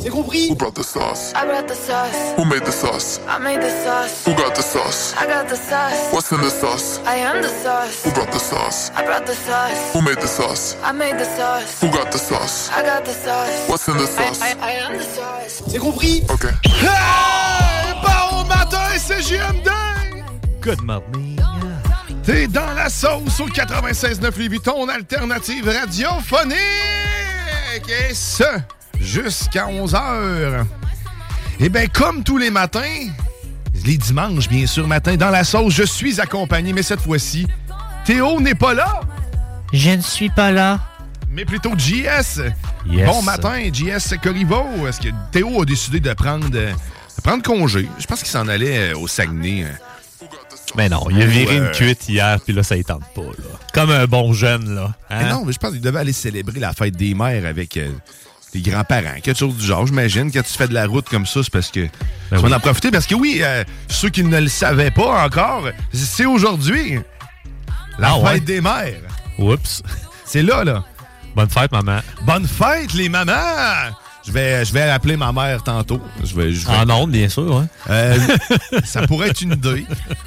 [0.00, 0.48] C'est compris?
[0.48, 1.32] Who brought the sauce?
[1.34, 2.34] I brought the sauce.
[2.36, 3.20] Who made the sauce?
[3.28, 4.24] I made the sauce.
[4.26, 5.14] Who got the sauce?
[5.18, 6.12] I got the sauce.
[6.12, 7.00] What's in the sauce?
[7.04, 8.04] I am the sauce.
[8.04, 8.90] Who brought the sauce?
[8.94, 9.92] I brought the sauce.
[9.92, 10.76] Who made the sauce?
[10.84, 11.80] I made the sauce.
[11.80, 12.70] Who got the sauce?
[12.70, 13.68] I got the sauce.
[13.68, 14.40] What's in the I, sauce?
[14.40, 15.62] I, I am the sauce.
[15.68, 16.22] C'est compris?
[16.30, 16.44] Ok.
[16.64, 17.94] Hey!
[18.02, 19.68] Bon matin, c'est JMD!
[20.62, 21.40] Good morning.
[22.24, 26.56] T'es dans la sauce au 96.9 Lévis, ton alternative radiophonique!
[27.88, 28.44] Et ce,
[29.00, 30.64] jusqu'à 11h.
[31.60, 33.08] Et bien, comme tous les matins,
[33.84, 37.46] les dimanches, bien sûr, matin, dans la sauce, je suis accompagné, mais cette fois-ci,
[38.04, 39.00] Théo n'est pas là,
[39.72, 40.80] Je ne suis pas là.
[41.30, 42.40] mais plutôt JS.
[42.86, 43.06] Yes.
[43.06, 44.64] Bon matin, JS Corriveau.
[44.88, 46.68] Est-ce que Théo a décidé de prendre, de
[47.22, 47.88] prendre congé?
[47.98, 49.66] Je pense qu'il s'en allait euh, au Saguenay.
[50.76, 53.22] Mais non, il a viré une cuite hier, puis là, ça ne tente pas.
[53.22, 53.58] Là.
[53.74, 54.92] Comme un bon jeune, là.
[55.10, 55.18] Hein?
[55.22, 57.90] Mais non, mais je pense qu'il devait aller célébrer la fête des mères avec euh,
[58.54, 59.20] les grands-parents.
[59.22, 59.86] Quelque chose du genre.
[59.86, 61.90] J'imagine, quand tu fais de la route comme ça, c'est parce que tu
[62.30, 62.54] vas oui.
[62.54, 62.90] en profiter.
[62.90, 66.98] Parce que oui, euh, ceux qui ne le savaient pas encore, c'est aujourd'hui.
[67.98, 68.40] La Ah fête ouais?
[68.40, 69.00] des mères.
[69.38, 69.82] Oups.
[70.24, 70.84] C'est là, là.
[71.34, 72.00] Bonne fête, maman.
[72.22, 73.32] Bonne fête, les mamans!
[74.26, 76.00] Je vais, je vais appeler ma mère tantôt.
[76.22, 77.56] Je vais, je vais- En ondes, bien sûr.
[77.56, 77.68] Hein?
[77.88, 78.18] Euh,
[78.84, 79.86] ça pourrait être une idée.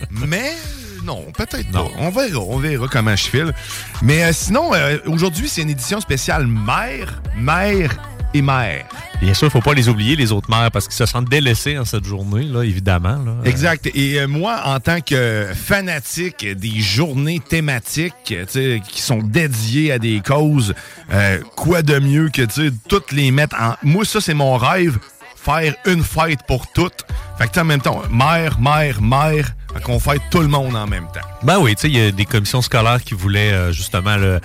[0.10, 0.54] Mais
[1.03, 1.88] non, peut-être pas.
[1.97, 3.53] On verra, on verra comment je file.
[4.01, 7.97] Mais euh, sinon, euh, aujourd'hui, c'est une édition spéciale mère, mère
[8.34, 8.85] et mère.
[9.22, 11.78] Bien sûr, il faut pas les oublier, les autres mères, parce qu'ils se sentent délaissés
[11.78, 13.17] en cette journée, là, évidemment.
[13.23, 13.35] Là.
[13.45, 13.88] Exact.
[13.94, 19.91] Et euh, moi, en tant que fanatique des journées thématiques tu sais, qui sont dédiées
[19.91, 20.73] à des causes,
[21.12, 23.75] euh, quoi de mieux que tu sais, toutes les mettre en...
[23.83, 24.97] Moi, ça, c'est mon rêve,
[25.35, 27.06] faire une fête pour toutes.
[27.38, 31.06] Fait que en même temps, mère, mère, mère, qu'on fête tout le monde en même
[31.14, 31.22] temps.
[31.44, 34.26] Ben oui, tu sais, il y a des commissions scolaires qui voulaient euh, justement là,
[34.28, 34.40] euh,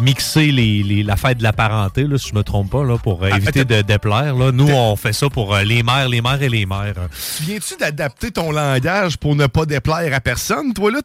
[0.00, 2.96] mixer les, les- la fête de la parenté, là, si je me trompe pas, là,
[2.98, 4.34] pour euh, Ah, éviter de déplaire.
[4.34, 4.52] Là.
[4.52, 6.94] Nous, on fait ça pour euh, les mères, les mères et les mères.
[7.36, 11.00] Tu viens-tu d'adapter ton langage pour ne pas déplaire à personne, toi, là?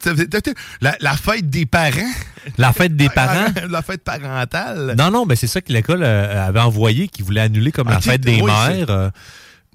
[0.81, 1.91] La, la fête des parents?
[2.57, 3.51] La fête des parents?
[3.69, 4.95] la fête parentale?
[4.97, 7.99] Non, non, ben c'est ça que l'école euh, avait envoyé, qui voulait annuler comme la
[8.01, 9.09] fête des oui, mères euh,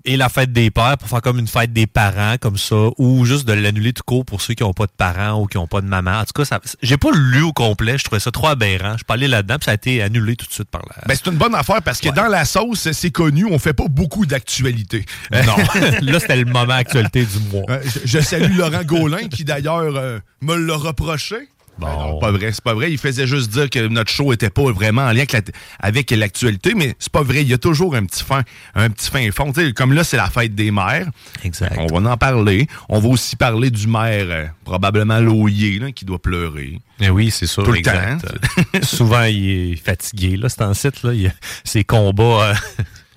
[0.05, 3.25] et la fête des pères pour faire comme une fête des parents, comme ça, ou
[3.25, 5.66] juste de l'annuler tout court pour ceux qui n'ont pas de parents ou qui n'ont
[5.66, 6.21] pas de maman.
[6.21, 8.97] En tout cas, ça, j'ai pas lu au complet, je trouvais ça trop aberrant.
[8.99, 11.06] Je parlais là-dedans, puis ça a été annulé tout de suite par la...
[11.06, 13.88] Ben, c'est une bonne affaire parce que dans la sauce, c'est connu, on fait pas
[13.88, 15.05] beaucoup d'actualité.
[15.33, 15.56] non,
[16.03, 17.65] là, c'était le moment actualité du mois.
[17.69, 21.49] Euh, je, je salue Laurent Gaulin qui d'ailleurs euh, me l'a reproché.
[21.81, 22.91] Ben non, pas vrai, c'est pas vrai.
[22.93, 25.41] Il faisait juste dire que notre show était pas vraiment en lien avec la-
[25.79, 27.43] avec l'actualité, mais c'est pas vrai.
[27.43, 28.43] Il y a toujours un petit fin,
[28.75, 29.53] un petit fin fond.
[29.75, 31.09] Comme là, c'est la fête des mères.
[31.44, 31.77] Exact.
[31.79, 32.67] On va en parler.
[32.88, 36.79] On va aussi parler du maire, euh, probablement loyer, là, qui doit pleurer.
[37.00, 37.62] Eh oui, c'est ça.
[37.62, 38.23] Tout le exact.
[38.23, 38.79] temps.
[38.83, 41.15] Souvent, il est fatigué, là, c'est en site, là.
[41.15, 41.33] Il,
[41.65, 42.55] ses combats euh,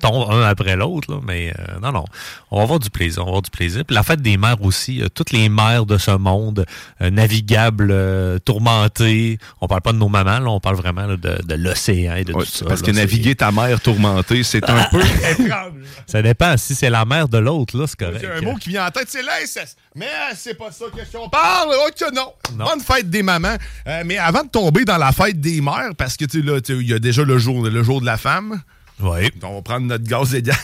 [0.03, 1.19] tombent un après l'autre, là.
[1.25, 2.05] Mais euh, non, non.
[2.51, 3.83] On va avoir du plaisir, on va avoir du plaisir.
[3.85, 6.65] Puis la fête des mères aussi, euh, toutes les mères de ce monde,
[7.01, 9.37] euh, navigables, euh, tourmentées.
[9.61, 12.23] On parle pas de nos mamans, là, on parle vraiment là, de, de l'océan et
[12.23, 12.65] de Ouais, tout ça.
[12.65, 12.87] parce là.
[12.87, 15.01] que naviguer ta mère tourmentée, c'est un peu.
[16.07, 16.55] Ça dépend.
[16.57, 18.19] Si c'est la mère de l'autre, là, c'est correct.
[18.21, 19.77] C'est un mot qui vient en tête, c'est l'inceste.
[19.95, 21.69] Mais c'est pas ça que on parle.
[21.87, 22.33] Ok, non.
[22.65, 23.55] Bonne fête des mamans.
[23.87, 26.93] Euh, mais avant de tomber dans la fête des mères, parce que tu il y
[26.93, 28.61] a déjà le jour, le jour de la femme.
[28.99, 29.31] Oui.
[29.41, 30.55] On va prendre notre gaz égal.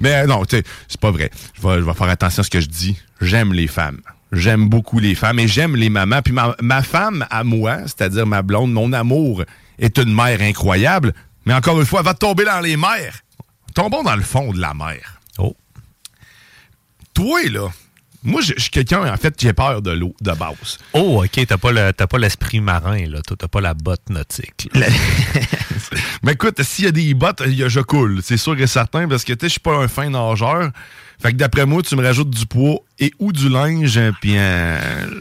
[0.00, 1.30] Mais euh, non, tu sais, c'est pas vrai.
[1.54, 2.96] Je vais, je vais faire attention à ce que je dis.
[3.20, 4.00] J'aime les femmes.
[4.32, 6.20] J'aime beaucoup les femmes et j'aime les mamans.
[6.22, 9.44] Puis ma, ma femme à moi, c'est-à-dire ma blonde, mon amour,
[9.78, 11.14] est une mère incroyable.
[11.44, 13.20] Mais encore une fois, elle va tomber dans les mers.
[13.74, 15.20] Tombons dans le fond de la mer.
[15.38, 15.54] Oh.
[17.14, 17.68] Toi, là,
[18.26, 20.78] moi, je suis quelqu'un, en fait, j'ai peur de l'eau, de base.
[20.92, 23.20] Oh, OK, t'as pas le- t'as pas l'esprit marin, là.
[23.38, 24.68] T'as pas la botte nautique.
[26.22, 28.20] Mais écoute, s'il y a des bottes, il y a je coule.
[28.22, 30.70] C'est sûr et certain, parce que tu sais, je suis pas un fin nageur.
[31.22, 34.78] Fait que d'après moi, tu me rajoutes du poids et ou du linge, puis euh,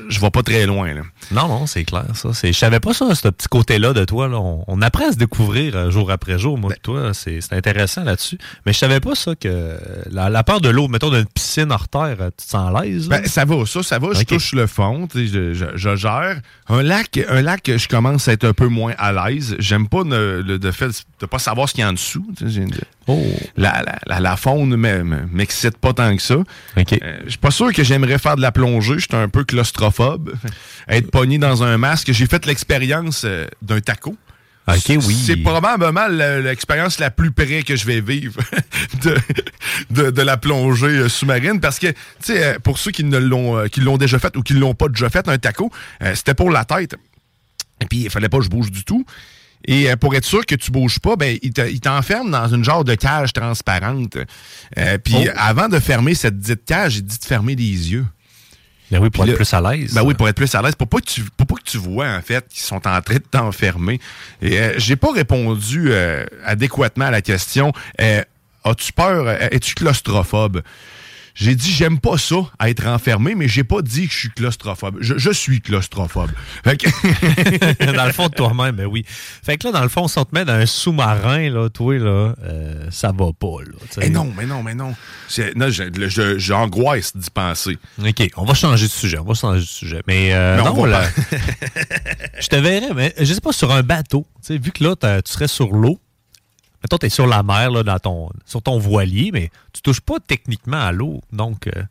[0.09, 0.93] je vais pas très loin.
[0.93, 1.01] Là.
[1.31, 2.29] Non, non, c'est clair, ça.
[2.43, 4.27] Je savais pas ça, ce petit côté-là de toi.
[4.27, 4.37] Là.
[4.39, 7.11] On, on apprend à se découvrir euh, jour après jour, moi, pis toi.
[7.13, 8.37] C'est intéressant là-dessus.
[8.65, 9.77] Mais je savais pas ça, que
[10.09, 12.81] la, la peur de l'eau, mettons, d'une piscine hors terre, euh, tu te sens à
[12.83, 13.07] l'aise?
[13.09, 14.09] Ben, ça va, ça, ça va.
[14.13, 16.39] Je touche le fond, tu sais, je, je- je gère.
[16.69, 19.55] Un lac, un lac, je commence à être un peu moins à l'aise.
[19.59, 22.25] J'aime pas ne- le de fait de pas savoir ce qu'il y a en dessous.
[23.07, 23.21] Oh.
[23.55, 26.33] La, la, la, la faune me- me- m'excite pas tant que ça.
[26.35, 26.43] Euh,
[27.25, 28.95] je suis pas sûr que j'aimerais faire de la plongée.
[28.95, 30.33] Je suis un peu claustrophobe.
[30.87, 32.11] Être pogné dans un masque.
[32.11, 34.15] J'ai fait l'expérience euh, d'un taco.
[34.67, 35.23] OK, oui.
[35.27, 38.39] C'est probablement le- l'expérience la plus près que je vais vivre
[39.03, 39.15] de,
[39.91, 43.17] de, de la plongée euh, sous-marine parce que, tu sais, euh, pour ceux qui ne
[43.19, 45.71] l'ont qui l'ont déjà fait ou qui ne l'ont pas déjà fait, un taco,
[46.15, 46.95] c'était pour la tête.
[47.81, 49.05] Et puis, il fallait pas que je bouge du tout.
[49.67, 52.47] Et euh, pour être sûr que tu bouges pas, ben, il te- il t'enferme dans
[52.47, 54.17] une genre de cage transparente.
[54.77, 55.31] Euh, puis, Oh.
[55.37, 58.05] avant de fermer cette dite cage, il dit de fermer les yeux.
[58.91, 59.93] Ben oui, pour être plus à l'aise.
[59.95, 60.75] Ben oui, pour être plus à l'aise.
[60.75, 63.15] Pour pas que tu, pour pas que tu vois, en fait, qu'ils sont en train
[63.15, 63.99] de t'enfermer.
[64.43, 67.73] Et euh, j'ai pas répondu euh, adéquatement à la question.
[67.99, 68.21] Euh,
[68.63, 69.27] As-tu peur?
[69.27, 70.61] euh, Es-tu claustrophobe?
[71.35, 72.35] J'ai dit, j'aime pas ça,
[72.65, 74.97] être enfermé, mais j'ai pas dit que je suis claustrophobe.
[75.01, 76.31] Je, je suis claustrophobe.
[76.63, 79.05] Fait que- dans le fond de toi-même, ben oui.
[79.07, 81.97] Fait que là, dans le fond, si on te met dans un sous-marin, là, toi,
[81.99, 83.73] là, euh, ça va pas, là.
[84.01, 84.95] Eh non, mais non, mais non.
[85.55, 85.67] Non,
[86.37, 87.77] J'angoisse d'y penser.
[87.99, 89.17] OK, on va changer de sujet.
[89.19, 90.01] On va changer de sujet.
[90.07, 91.03] Mais, euh, Mais on non, là,
[92.39, 94.25] je te verrais, mais je sais pas, sur un bateau.
[94.41, 95.99] Tu sais, vu que là, tu serais sur l'eau.
[96.85, 100.01] Mettons, tu es sur la mer, là, dans ton, sur ton voilier, mais tu touches
[100.01, 101.19] pas techniquement à l'eau.
[101.33, 101.81] Donc, euh,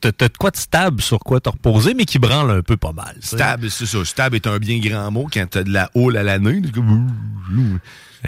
[0.00, 2.90] t'as de quoi de stable sur quoi te reposer, mais qui branle un peu pas
[2.92, 3.14] mal.
[3.20, 4.04] Stable, c'est ça.
[4.04, 6.62] Stable est un bien grand mot quand t'as de la houle à la nuit.
[6.62, 7.80] Ben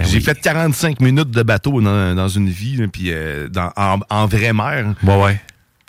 [0.06, 0.22] J'ai oui.
[0.22, 4.52] fait 45 minutes de bateau dans, dans une vie, puis euh, dans- en, en vraie
[4.52, 4.94] mer.
[5.02, 5.40] Ouais, ouais.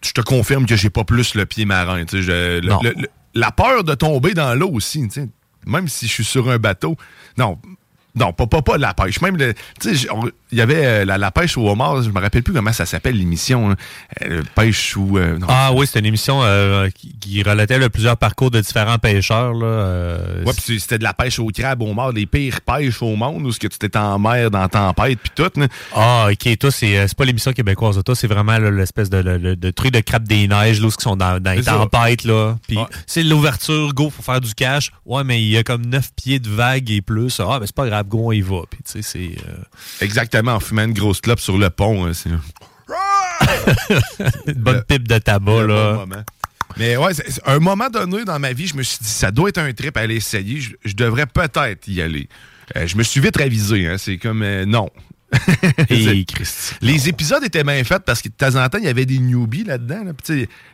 [0.03, 2.03] Je te confirme que j'ai pas plus le pied marin.
[2.06, 2.79] tu sais, je- le- Non.
[2.81, 5.07] le- le- la peur de tomber dans l'eau aussi,
[5.65, 6.97] même si je suis sur un bateau.
[7.38, 7.57] Non,
[8.15, 9.21] non, pas, pas, pas la pêche.
[9.21, 12.71] Même, il y avait euh, la, la pêche au homard, je me rappelle plus comment
[12.74, 13.75] ça s'appelle l'émission.
[14.24, 15.18] Euh, pêche ou...
[15.18, 15.39] euh.
[15.48, 19.54] Ah oui, c'était une émission euh, qui, qui relatait là, plusieurs parcours de différents pêcheurs.
[19.54, 23.15] Là, Ouais, puis c'était de la pêche au crabe, au mort, les pires pêches au
[23.15, 25.60] monde, où ce que tu étais en mer, dans tempête, puis tout.
[25.60, 25.68] là.
[25.95, 26.57] Ah, ok.
[26.57, 28.00] Toi, c'est c'est pas l'émission québécoise.
[28.06, 29.21] Toi, c'est vraiment l'espèce de,
[29.56, 32.56] de, truc de crabe des neiges, là, où ils sont dans, dans les tempêtes, là.
[32.68, 32.77] Puis
[33.07, 34.92] c'est l'ouverture, go, faut faire du cash.
[35.06, 37.39] Ouais, mais il y a comme 9 pieds de vagues et plus.
[37.39, 38.61] Ah, ben c'est pas grave, go, on y va.
[38.69, 39.35] Puis tu sais, c'est.
[39.50, 39.55] euh,
[40.01, 42.05] Exactement, en fumant une grosse clope sur le pont.
[42.05, 42.29] hein, c'est
[44.47, 46.05] une bonne Le- pipe de tabac, là.
[46.05, 46.23] bon.
[46.77, 49.29] Mais ouais, c'est- c'est- un moment donné dans ma vie, je me suis dit, ça
[49.31, 50.59] doit être un trip à aller essayer.
[50.59, 52.27] Je, je devrais peut-être y aller.
[52.75, 53.88] Euh, je me suis vite ravisé.
[53.88, 54.89] Hein, c'est comme, euh, non.
[55.89, 56.75] Et Christy.
[56.81, 59.19] Les épisodes étaient bien faits parce que de temps en temps, il y avait des
[59.19, 60.03] newbies là-dedans.
[60.03, 60.11] Là,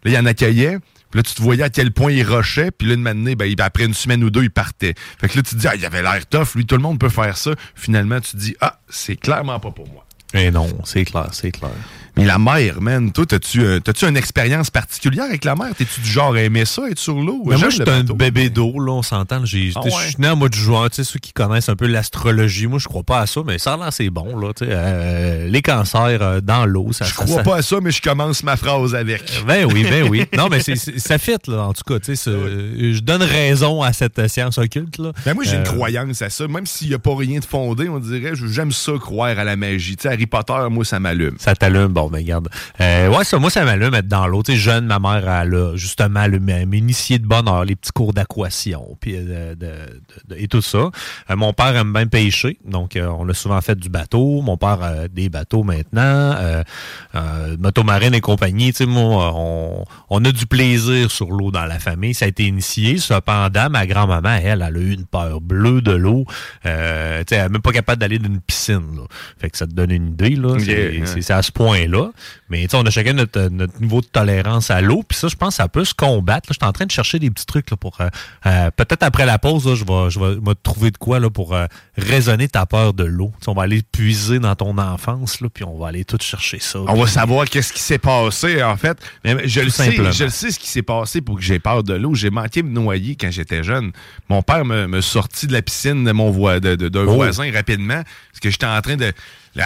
[0.05, 0.77] il y en accueillait.
[1.11, 2.71] Puis là, tu te voyais à quel point il rushait.
[2.71, 4.93] Puis là, une matinée, ben, après une semaine ou deux, il partait.
[5.19, 6.55] Fait que là, tu te dis, ah, il avait l'air tough.
[6.55, 7.51] Lui, tout le monde peut faire ça.
[7.75, 10.05] Finalement, tu te dis, ah, c'est clairement pas pour moi.
[10.33, 11.71] Mais non, c'est clair, c'est clair.
[12.19, 15.67] Mais la mer, man, toi, t'as-tu euh, une expérience particulière avec la mer?
[15.77, 17.43] T'es-tu du genre à aimer ça, être sur l'eau?
[17.45, 19.39] Moi, je suis un bébé d'eau, là, on s'entend.
[19.39, 19.45] là.
[19.45, 20.01] Ah tu sais, ouais?
[20.03, 22.67] Je suis né en mode juin, tu sais, ceux qui connaissent un peu l'astrologie.
[22.67, 24.51] Moi, je crois pas à ça, mais ça l'air c'est bon, là.
[24.53, 27.77] tu sais, euh, les cancers euh, dans l'eau, ça Je crois ça- pas à ça,
[27.81, 29.23] mais je commence ma phrase avec.
[29.47, 30.25] Ben oui, ben oui.
[30.35, 31.99] Non, mais c'est, c'est- ça fit, là, en tout cas.
[31.99, 35.11] tu sais, c'est- Je donne raison à cette science occulte, là.
[35.25, 36.47] Ben moi, j'ai une Euh, croyance à ça.
[36.49, 39.43] Même s'il n'y a pas rien de fondé, on dirait, je- j'aime ça croire à
[39.45, 39.95] la magie.
[39.95, 41.35] Tu sais, Harry Potter, moi, ça m'allume.
[41.39, 42.49] Ça t'allume, bon, ben regarde.
[42.81, 44.43] Euh, ouais, ça, moi, ça m'allume être dans l'eau.
[44.43, 46.25] Tu sais, jeune, ma mère, elle a justement
[46.67, 50.61] m'initier de bonne heure, les petits cours d'aquation, puis euh, de, de- de- et tout
[50.61, 50.77] ça.
[51.29, 54.41] Euh, mon père aime bien pêcher, donc euh, on a souvent fait du bateau.
[54.41, 56.35] Mon père a des bateaux maintenant,
[57.57, 58.71] motomarine et compagnie.
[58.71, 62.13] Tu sais, moi, on, on a du plaisir sur l'eau dans la famille.
[62.13, 62.97] Ça a été initié.
[62.97, 66.25] Cependant, ma grand-maman, elle, elle a eu une peur bleue de l'eau.
[66.65, 68.95] Euh, tu sais, elle n'est même pas capable d'aller d'une piscine.
[68.95, 69.03] Là.
[69.39, 70.35] Fait que ça te donne une idée.
[70.35, 70.55] Là.
[70.59, 71.88] C'est c'est à ce point-là.
[71.91, 72.13] 咯。
[72.49, 75.03] Mais tu sais, on a chacun notre, notre niveau de tolérance à l'eau.
[75.07, 76.49] Puis ça, je pense, ça peut se combattre.
[76.49, 77.99] Là, je suis en train de chercher des petits trucs là, pour...
[78.01, 78.09] euh,
[78.45, 81.53] euh, Peut-être après la pause, là, je vais, je vais trouver de quoi là, pour
[81.53, 81.65] euh,
[81.97, 83.31] raisonner ta peur de l'eau.
[83.47, 86.79] On va aller puiser dans ton enfance, là, puis on va aller tout chercher ça.
[86.79, 88.97] On va savoir qu'est-ce qui s'est passé, en fait.
[89.23, 91.83] Mais je le sais, je le sais ce qui s'est passé pour que j'ai peur
[91.83, 92.15] de l'eau.
[92.15, 93.91] J'ai manqué de me noyer quand j'étais jeune.
[94.29, 97.13] Mon père me, me sortit de la piscine de mon voi- de- de- d'un Oh.
[97.13, 99.11] voisin rapidement parce que j'étais en train de.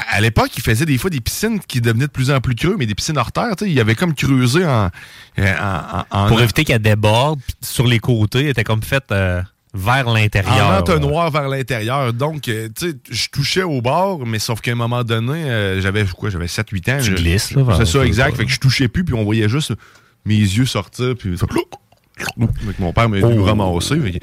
[0.10, 2.77] À l'époque, il faisait des fois des piscines qui devenaient de plus en plus creux,
[2.80, 3.53] mais des piscines hors terre.
[3.65, 4.89] Il avait comme creusé en.
[5.38, 9.42] en- en- en- Pour éviter qu'elle déborde, sur les côtés, elle était comme faite euh,
[9.74, 10.68] vers l'intérieur.
[10.68, 12.13] En entonnoir vers l'intérieur.
[12.13, 15.82] Donc, euh, tu sais, je touchais au bord, mais sauf qu'à un moment donné, euh,
[15.82, 16.98] j'avais quoi, j'avais 7-8 ans.
[17.01, 18.36] Tu je- glisses, là, C'est ça, exact.
[18.38, 19.74] Fait que je touchais plus, puis on voyait juste
[20.25, 21.36] mes yeux sortir, puis
[22.80, 23.44] mon père m'a Oh.
[23.44, 24.20] ramasser.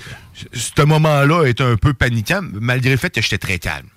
[0.52, 3.88] Ce moment-là était un peu paniquant, malgré le fait que j'étais très calme.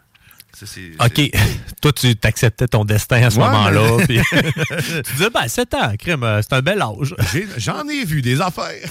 [0.56, 0.66] Ça,
[1.06, 1.32] OK.
[1.82, 3.98] Toi, tu t'acceptais ton destin à ce Ouais, moment-là.
[3.98, 4.20] mais- puis-
[5.04, 7.16] tu disais, ben, 7 ans, crème, euh, c'est un bel âge.
[7.58, 8.88] J'en ai vu des affaires.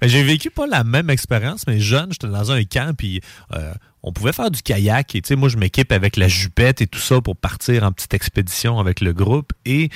[0.00, 3.20] Ben, J'ai vécu pas la même expérience, mais jeune, j'étais dans un camp, puis
[3.54, 5.14] euh, on pouvait faire du kayak.
[5.14, 7.92] Et tu sais, moi, je m'équipe avec la jupette et tout ça pour partir en
[7.92, 9.52] petite expédition avec le groupe.
[9.64, 9.90] Et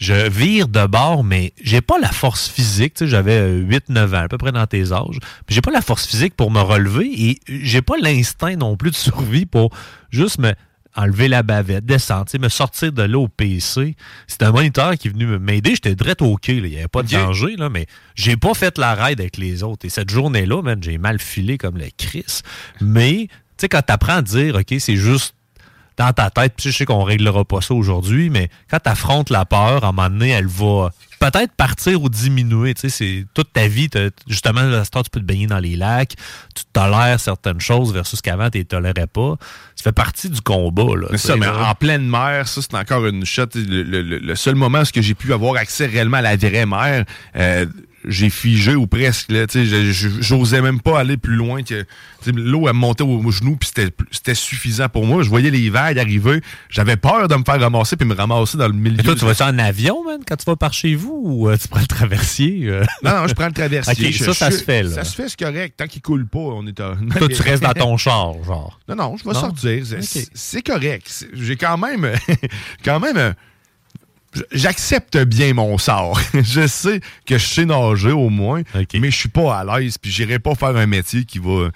[0.00, 2.94] je vire de bord, mais j'ai pas la force physique.
[2.94, 5.18] Tu sais, j'avais 8-9 ans, à peu près dans tes âges.
[5.48, 8.96] J'ai pas la force physique pour me relever et j'ai pas l'instinct non plus de
[8.96, 9.70] survie pour
[10.10, 10.54] juste me
[10.96, 13.94] enlever la bavette, descendre, tu sais, me sortir de là au PC.
[14.26, 15.70] C'était un moniteur qui est venu m'aider.
[15.70, 16.48] J'étais direct OK.
[16.48, 16.54] là.
[16.54, 19.62] Il n'y avait pas de danger, là, mais j'ai pas fait la ride avec les
[19.62, 19.86] autres.
[19.86, 22.40] Et cette journée-là, j'ai mal filé comme le Chris.
[22.80, 25.34] Mais, tu sais, quand tu apprends à dire, OK, c'est juste
[26.00, 29.28] dans ta tête, puis je sais qu'on réglera pas ça aujourd'hui, mais quand tu affrontes
[29.30, 32.72] la peur, à un moment donné, elle va peut-être partir ou diminuer.
[32.72, 33.90] Tu sais, c'est toute ta vie,
[34.26, 36.14] justement, à ce temps, tu peux te baigner dans les lacs,
[36.54, 39.34] tu tolères certaines choses versus qu'avant, tu les tolérais pas.
[39.76, 40.96] Ça fait partie du combat.
[40.96, 43.44] Là, Mais ça, mais en pleine mer, ça, c'est encore une shot.
[43.54, 46.64] Le, le- le- le seul moment où j'ai pu avoir accès réellement à la vraie
[46.66, 47.04] mer,
[47.36, 47.66] euh,
[48.06, 49.30] j'ai figé ou presque.
[49.30, 49.46] Là,
[50.20, 51.84] J'osais même pas aller plus loin que.
[52.26, 55.22] L'eau, elle me montait aux genoux, puis c'était- c'était suffisant pour moi.
[55.22, 56.42] Je voyais les vagues arriver.
[56.68, 58.96] J'avais peur de me faire ramasser, puis me ramasser dans le milieu.
[58.98, 61.48] Mais toi, tu de- vas-tu en avion, man, quand tu vas par chez vous, ou
[61.48, 62.60] euh, tu prends le traversier?
[62.68, 62.84] euh?
[63.02, 64.06] Non, non, je prends le traversier.
[64.08, 64.90] OK, Je- ça, ça je- se fait, là.
[64.90, 65.74] Ça se fait, c'est correct.
[65.78, 66.94] Tant qu'il coule pas, on est à...
[67.18, 68.78] Toi, tu restes dans ton char, genre.
[68.88, 69.82] Non, non, je vais sortir.
[70.34, 71.26] C'est- correct.
[71.32, 72.10] J'ai quand même.
[72.84, 73.34] quand même.
[74.52, 76.20] J'accepte bien mon sort.
[76.34, 78.62] je sais que je sais nager au moins,
[79.00, 81.70] mais je suis pas à l'aise, puis j'irai pas faire un métier qui va,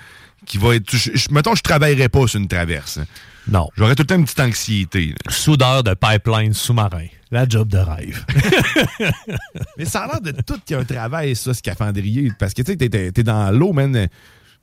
[0.46, 0.94] qui va être.
[0.94, 3.00] je- je- mettons, je travaillerai pas sur une traverse.
[3.48, 3.68] Non.
[3.76, 5.08] J'aurais tout le temps une petite anxiété.
[5.08, 5.32] là.
[5.32, 7.06] Soudeur de pipeline sous-marin.
[7.30, 8.24] La job de rêve.
[9.76, 12.32] Mais ça a l'air de tout qu'il y a un travail, ça, scaphandrier.
[12.38, 14.08] Parce que tu sais, t'es- t'es dans l'eau, man,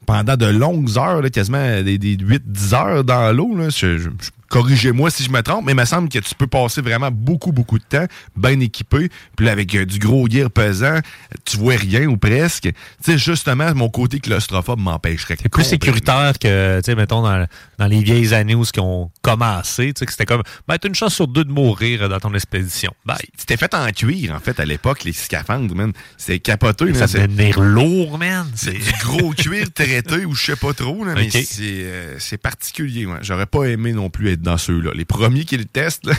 [0.05, 3.55] pendant de longues heures, là, quasiment des, des 8-10 heures dans l'eau.
[3.55, 3.69] là.
[3.69, 6.45] Je- je- je- Corrigez-moi si je me trompe, mais il me semble que tu peux
[6.45, 8.05] passer vraiment beaucoup, beaucoup de temps,
[8.35, 9.09] bien équipé.
[9.37, 10.99] Puis là, avec euh, du gros gear pesant,
[11.45, 12.63] tu vois rien ou presque.
[12.63, 15.37] Tu sais, justement, mon côté claustrophobe m'empêcherait.
[15.41, 17.47] C'est plus sécuritaire que, tu sais, mettons, dans,
[17.79, 20.89] dans les vieilles années où ils ont commencé, tu sais, que c'était comme, ben, t'as
[20.89, 22.93] une chance sur deux de mourir dans ton expédition.
[23.05, 23.15] Bye.
[23.37, 25.93] C'était fait en cuir, en fait, à l'époque, les scaphandres, man.
[26.17, 26.93] C'était capoteux.
[26.93, 28.45] Ça devait c'est- devenir lourd, man.
[28.55, 32.37] C'est du gros cuir traité ou je sais pas trop, là, mais c'est euh, c'est
[32.37, 33.05] particulier.
[33.05, 33.19] ouais.
[33.21, 34.91] J'aurais pas aimé non plus être dans ceux-là.
[34.95, 36.13] Les premiers qui le testent, là.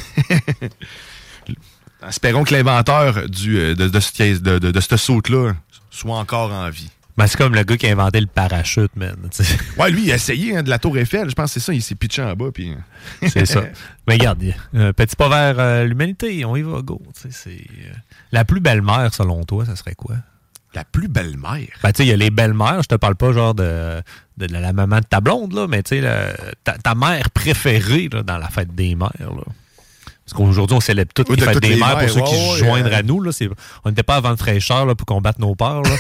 [2.09, 3.27] espérons que l'inventeur euh,
[3.75, 5.53] de, de, ce caisse- de, de, de ce saut-là
[5.91, 6.91] soit encore en vie.
[7.19, 9.15] Ben, c'est comme le gars qui a inventé le parachute, man.
[9.79, 11.29] Ouais, lui, il a essayé hein, de la Tour Eiffel.
[11.29, 11.75] Je pense que c'est ça.
[11.75, 12.51] Il s'est pitché en bas.
[12.53, 12.71] Puis...
[12.73, 13.65] euh, C'est ça.
[14.09, 17.03] Mais regarde, un petit pas vers euh, l'humanité, on y va, go.
[17.31, 17.93] C'est, euh,
[18.33, 20.17] La plus belle mère, selon toi, ça serait quoi?
[20.75, 21.69] La plus belle mère?
[21.83, 22.83] Ben, tu sais, il y a les belles mères.
[22.83, 24.01] Je te parle pas genre de,
[24.37, 26.35] de la maman de ta blonde, là, mais tu sais,
[26.65, 29.11] ta, ta mère préférée là, dans la fête des mères.
[29.21, 29.45] Là.
[30.25, 32.65] Parce qu'aujourd'hui, on célèbre toutes Oui, les fêtes toutes des mères pour ceux qui se
[32.65, 32.95] euh.
[32.97, 33.21] à nous.
[33.21, 33.33] Là,
[33.85, 35.83] on n'était pas avant de fraîcheur là, pour combattre nos peurs.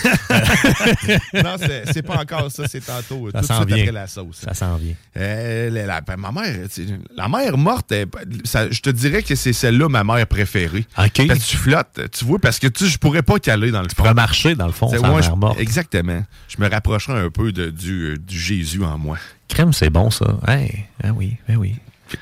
[1.35, 1.57] Non,
[1.93, 2.65] c'est pas encore ça.
[2.69, 3.31] C'est tantôt.
[3.31, 3.79] Ça tout de s'en suite vient.
[3.79, 4.37] après la sauce.
[4.45, 4.95] Ça s'en vient.
[5.17, 6.87] Euh, la, la- ma mère, tu
[7.17, 8.07] la mère morte, elle,
[8.45, 10.87] ça- je te dirais que c'est celle-là ma mère préférée.
[10.99, 11.27] OK.
[11.27, 13.89] Parce que tu flottes, tu vois, parce que tu, je pourrais pas caler dans le
[13.89, 13.95] fond.
[13.97, 15.59] pourrais marcher, dans le fond, sans moi, mère je- morte.
[15.61, 16.23] Exactement.
[16.49, 19.19] Je me rapprocherai un peu de, du, euh, du Jésus en moi.
[19.49, 20.39] Crème, c'est bon, ça.
[20.49, 21.75] Hey, ah oui, ben oui.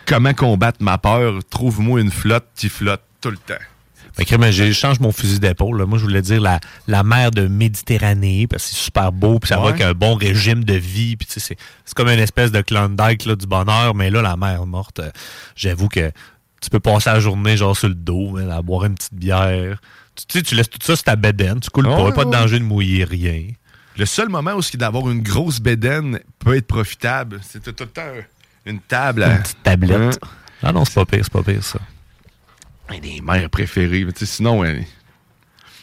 [0.06, 1.40] Comment combattre ma peur?
[1.48, 3.54] Trouve-moi une flotte qui flotte tout le temps.
[4.16, 5.84] Ben, je change mon fusil d'épaule.
[5.86, 9.48] Moi, je voulais dire la, la mer de Méditerranée, parce que c'est super beau, puis
[9.48, 11.16] ça va avec un bon régime de vie.
[11.16, 14.20] Puis, tu sais, c'est, c'est comme une espèce de Klondike là, du bonheur, mais là,
[14.20, 15.10] la mer morte, euh,
[15.54, 16.10] j'avoue que
[16.60, 19.80] tu peux passer la journée genre sur le dos, à boire une petite bière.
[20.14, 22.24] Tu tu sais, tu laisses tout ça sur ta bédaine, tu coules pas, Ouais, pas
[22.24, 23.44] de danger de mouiller rien.
[23.96, 27.62] Le seul moment où ce qui est d'avoir une grosse bédaine peut être profitable, c'est
[27.62, 28.02] tout le temps
[28.66, 29.22] une table.
[29.22, 30.18] à- Une petite tablette.
[30.22, 30.28] Hein?
[30.62, 31.78] Ah non, c'est pas pire, c'est pas pire, ça.
[33.00, 34.04] Des mères préférées.
[34.04, 34.80] mais tu sais, Sinon, euh,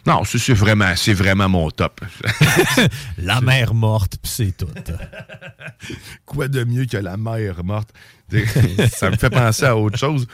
[0.07, 1.99] non, c'est vraiment, c'est vraiment mon top.
[3.17, 4.67] La mère morte, puis c'est tout.
[6.25, 7.89] Quoi de mieux que la mère morte?
[8.91, 10.25] ça me fait penser à autre chose.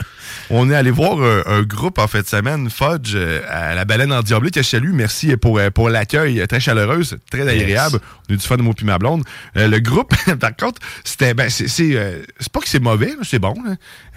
[0.51, 3.83] On est allé voir un, un groupe en fait de semaine, Fudge, euh, à la
[3.85, 4.93] baleine en diablé, que je salue.
[4.93, 7.01] Merci pour, euh, pour l'accueil très chaleureux,
[7.31, 7.99] très agréable.
[8.27, 9.23] On a eu du fun de moi puis ma blonde.
[9.57, 13.13] Euh, le groupe, par contre, c'était ben c'est c'est euh, c'est pas que c'est mauvais,
[13.23, 13.55] c'est bon.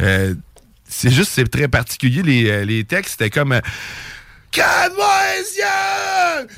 [0.00, 0.34] Euh,
[0.88, 3.58] c'est juste c'est très particulier les, les textes, c'était comme
[4.50, 5.06] Calme-moi,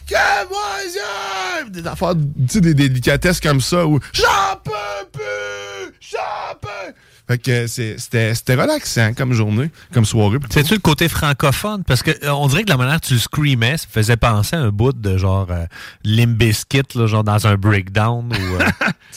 [0.07, 5.95] Calme-moi, Des affaires, tu sais, des délicatesses comme ça où J'en peux plus!
[6.00, 6.92] J'en peux!
[7.28, 10.38] Fait que c'est- c'était relaxant comme journée, comme soirée.
[10.50, 11.85] C'est-tu le côté francophone?
[11.87, 14.56] Parce que euh, on dirait que la manière que tu screamais, ça me faisait penser
[14.56, 15.66] à un bout de genre euh,
[16.04, 18.32] là, genre dans un breakdown.
[18.32, 18.62] Ou,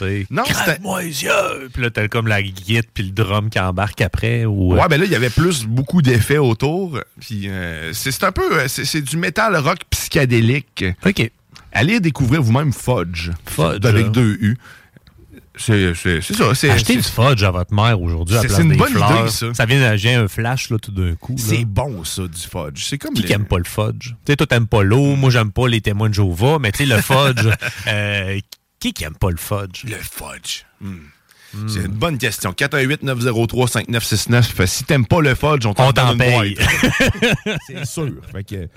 [0.03, 1.70] euh, Non, c'était- Crève-moi les yeux!
[1.74, 4.46] Puis là, t'as comme la guitare puis le drum qui embarque après.
[4.46, 7.00] Ou, euh, Ouais, ben là, il y avait plus beaucoup d'effets autour.
[7.20, 7.50] Puis
[7.94, 8.68] c'est un peu.
[8.68, 10.84] C'est du métal rock psychédélique.
[11.06, 11.32] OK.
[11.74, 13.30] Allez découvrir vous-même Fudge.
[13.46, 14.10] Fudge, Avec là.
[14.12, 14.58] deux U.
[15.58, 16.55] C'est c'est- c'est ça.
[16.55, 19.22] c'est- Achetez c'est- du fudge à votre mère aujourd'hui à place une des bonne fleurs.
[19.22, 19.53] idée, ça.
[19.53, 21.36] Ça vient j'ai un flash là, tout d'un coup.
[21.38, 22.84] C'est bon, ça, du Fudge.
[22.86, 23.13] C'est comme.
[23.13, 24.10] Qui les- qui aime pas le fudge?
[24.10, 26.79] Tu sais, toi, t'aimes pas l'eau, moi, j'aime pas les témoins de Jéhovah, mais tu
[26.79, 27.48] sais, le fudge,
[27.88, 28.39] euh,
[28.79, 29.84] qui qui aime pas le fudge?
[29.84, 30.63] Le Fudge.
[30.79, 30.98] Hmm.
[31.67, 32.53] C'est une bonne question.
[32.53, 34.43] 418-903-5969.
[34.53, 36.55] Fait, Si t'aimes pas le Fudge, on t'en paye.
[37.67, 38.10] c'est sûr.
[38.31, 38.67] Fait que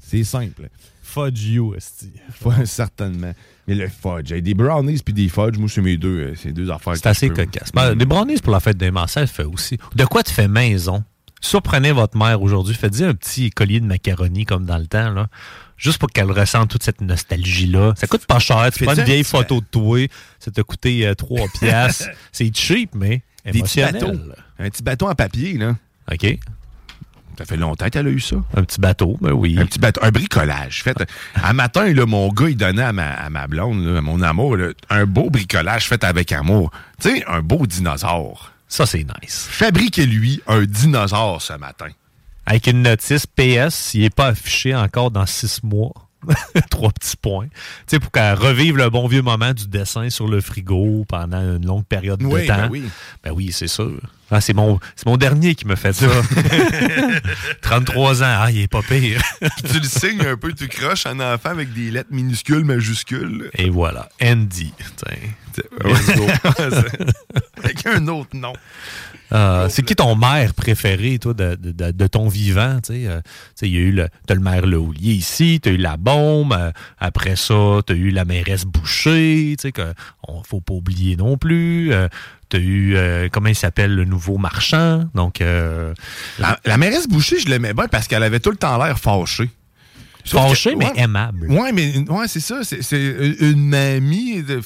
[0.00, 0.68] c'est simple.
[1.14, 2.12] Fudge you, esti.
[2.64, 3.32] Certainement.
[3.68, 6.52] Mais le fudge, hey, des brownies puis des fudge, moi, c'est mes deux, euh, c'est
[6.52, 6.96] deux affaires.
[6.96, 7.70] C'est assez cocasse.
[7.72, 9.78] Ben, des brownies pour la fête des mères, ça fait aussi.
[9.94, 11.04] De quoi tu fais maison?
[11.40, 12.74] Surprenez votre mère aujourd'hui.
[12.74, 15.28] Faites-y un petit collier de macaroni comme dans le temps, là.
[15.76, 17.92] Juste pour qu'elle ressente toute cette nostalgie-là.
[17.96, 18.70] Ça coûte pas cher.
[18.72, 19.98] Tu prends une un vieille photo de toi.
[20.38, 22.08] Ça t'a coûté 3 piastres.
[22.32, 23.92] C'est cheap, mais Des petits émotionnel.
[23.92, 24.18] bateaux.
[24.58, 25.76] Un petit bateau en papier, là.
[26.12, 26.38] OK.
[27.38, 28.36] Ça fait longtemps qu'elle a eu ça.
[28.56, 29.56] Un petit bateau, ben oui.
[29.58, 30.82] Un petit bateau, un bricolage.
[30.82, 30.96] Fait,
[31.34, 34.22] à matin, là, mon gars, il donnait à ma, à ma blonde, là, à mon
[34.22, 36.70] amour, là, un beau bricolage fait avec amour.
[37.00, 38.52] Tu sais, un beau dinosaure.
[38.68, 39.46] Ça, c'est nice.
[39.50, 41.88] Fabriquez-lui un dinosaure ce matin.
[42.46, 45.92] Avec une notice PS, il n'est pas affiché encore dans six mois.
[46.70, 47.46] Trois petits points.
[47.48, 47.52] Tu
[47.86, 51.66] sais, pour qu'elle revive le bon vieux moment du dessin sur le frigo pendant une
[51.66, 52.56] longue période Oui, de temps.
[52.56, 52.84] ben oui.
[53.22, 54.00] Ben oui, c'est sûr.
[54.36, 56.06] Ah, c'est mon, c'est mon dernier qui me fait ça.
[57.62, 58.36] 33 ans.
[58.40, 59.22] Ah, il est pas pire.
[59.70, 63.50] Tu le signes un peu, tu croches un enfant avec des lettres minuscules, majuscules.
[63.56, 64.08] Et voilà.
[64.20, 64.72] Andy.
[67.62, 68.52] Avec un autre nom.
[69.32, 72.78] Euh, c'est qui ton maire préféré, toi, de, de- de- de ton vivant?
[72.84, 74.64] Tu sais, euh, tu sais, il y a eu le, t'as le maire
[75.00, 79.72] ici, t'as eu la bombe, euh, après ça, t'as eu la mairesse Boucher, tu sais,
[79.72, 79.94] que
[80.28, 81.92] on, faut pas oublier non plus.
[82.54, 85.04] T'as eu, euh, comment il s'appelle, le nouveau marchand?
[85.14, 85.92] Donc, euh,
[86.38, 89.50] La, la mairesse Boucher, je l'aimais bien parce qu'elle avait tout le temps l'air fâchée.
[90.24, 90.92] Sauf fâché, que- mais ouais.
[91.00, 91.50] aimable.
[91.50, 92.60] Ouais, mais ouais, c'est ça.
[92.62, 92.80] C'est
[93.40, 94.60] une mamie de-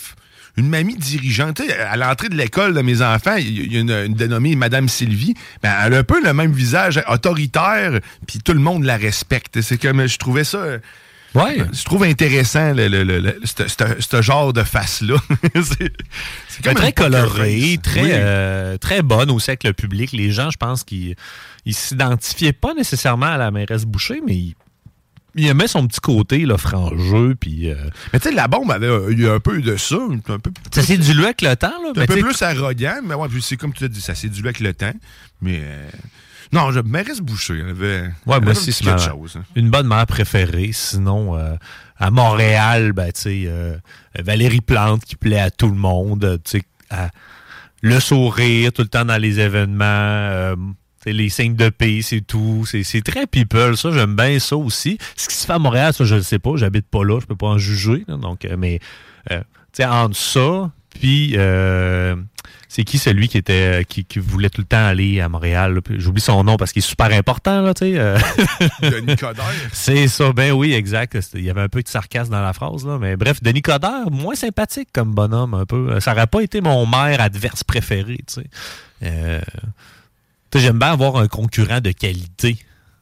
[0.57, 1.57] Une mamie dirigeante.
[1.65, 4.89] Tu à l'entrée de l'école de mes enfants, il y a une, une dénommée Madame
[4.89, 5.35] Sylvie.
[5.63, 9.61] Ben, elle a un peu le même visage autoritaire, puis tout le monde la respecte.
[9.61, 10.65] C'est comme, je trouvais ça...
[11.35, 11.59] Ouais.
[11.73, 15.17] Je trouve intéressant le, le- le- ce- genre de face-là.
[15.55, 15.93] c'est
[16.75, 17.79] très face.
[17.83, 18.11] très, Oui.
[18.13, 20.13] euh, très bonne aussi avec le public.
[20.13, 21.15] Les gens, je pense qu'ils
[21.67, 24.55] ils s'identifiaient pas nécessairement à la mairesse Boucher, mais ils,
[25.35, 27.71] ils aimaient son petit côté, là, frangeux, puis...
[27.71, 27.77] euh,
[28.13, 29.99] Mais tu sais, la bombe avait euh, eu un peu de ça.
[30.29, 31.91] Un peu, ça s'est dilué avec le temps, là.
[31.95, 34.29] un mais peu plus arrogant, mais ouais, puis c'est comme tu l'as dit, ça s'est
[34.29, 34.95] dilué avec le temps.
[35.43, 35.89] Mais euh,
[36.53, 37.59] non, je mairesse Boucher.
[37.61, 39.37] Elle avait, elle Ouais, avait moi aussi, c'est chose.
[39.37, 39.45] hein.
[39.57, 40.71] une bonne mère préférée.
[40.73, 41.55] Sinon, euh,
[41.99, 43.77] à Montréal, ben, tu sais, euh,
[44.19, 46.63] Valérie Plante qui plaît à tout le monde, euh, tu
[47.83, 52.01] le sourire tout le temps dans les événements, euh, tu sais, les signes de paix,
[52.03, 52.65] c'est tout.
[52.67, 54.99] C'est très people, ça, j'aime bien ça aussi.
[55.17, 57.27] Ce qui se fait à Montréal, ça, je ne sais pas, j'habite pas là, je
[57.27, 58.05] peux pas en juger.
[58.09, 58.81] là, donc, euh, mais,
[59.31, 59.37] tu
[59.73, 61.35] sais, entre ça, puis...
[61.37, 62.17] euh,
[62.71, 65.81] c'est qui celui qui était qui, qui voulait tout le temps aller à Montréal?
[65.97, 67.99] J'oublie son nom parce qu'il est super important, là, tu sais.
[67.99, 68.19] euh.
[68.83, 69.45] Denis Coderre.
[69.73, 71.19] C'est ça, ben oui, exact.
[71.35, 72.99] Il y avait un peu de sarcasme dans la phrase, là.
[73.01, 75.99] Mais bref, Denis Coderre, moins sympathique comme bonhomme, un peu.
[76.01, 78.47] Ça n'aurait pas été mon maire adverse préféré, tu sais.
[79.03, 79.41] Euh,
[80.51, 82.59] tu sais, J'aime bien avoir un concurrent de qualité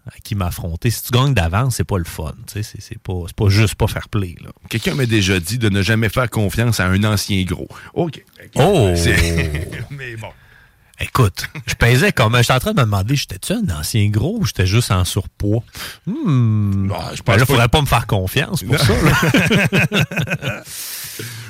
[0.07, 0.91] à qui m'affronter.
[0.91, 2.35] Si tu gagnes d'avance, c'est pas le fun.
[2.47, 4.37] C'est c'est pas, juste pas fair play.
[4.69, 7.69] Quelqu'un m'a déjà dit de ne jamais faire confiance à un ancien gros.
[7.95, 8.23] OK.
[8.55, 8.95] Oh!
[9.91, 10.29] Mais bon.
[10.99, 12.37] Écoute, je pesais comme.
[12.39, 15.63] J'étais en train de me demander, j'étais-tu un ancien gros ou j'étais juste en surpoids?
[16.07, 16.89] Hmm.
[16.89, 18.95] Bah, je Ben là, faudrait pas me faire confiance pour ça.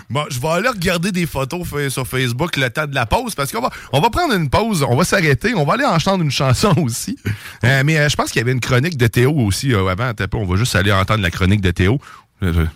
[0.08, 3.50] Bon, je vais aller regarder des photos sur Facebook le temps de la pause parce
[3.50, 6.30] qu'on va, on va prendre une pause, on va s'arrêter, on va aller entendre une
[6.30, 7.18] chanson aussi.
[7.64, 10.08] Euh, mais euh, je pense qu'il y avait une chronique de Théo aussi euh, avant.
[10.08, 11.98] Attends un peu, on va juste aller entendre la chronique de Théo.
[12.42, 12.66] Euh,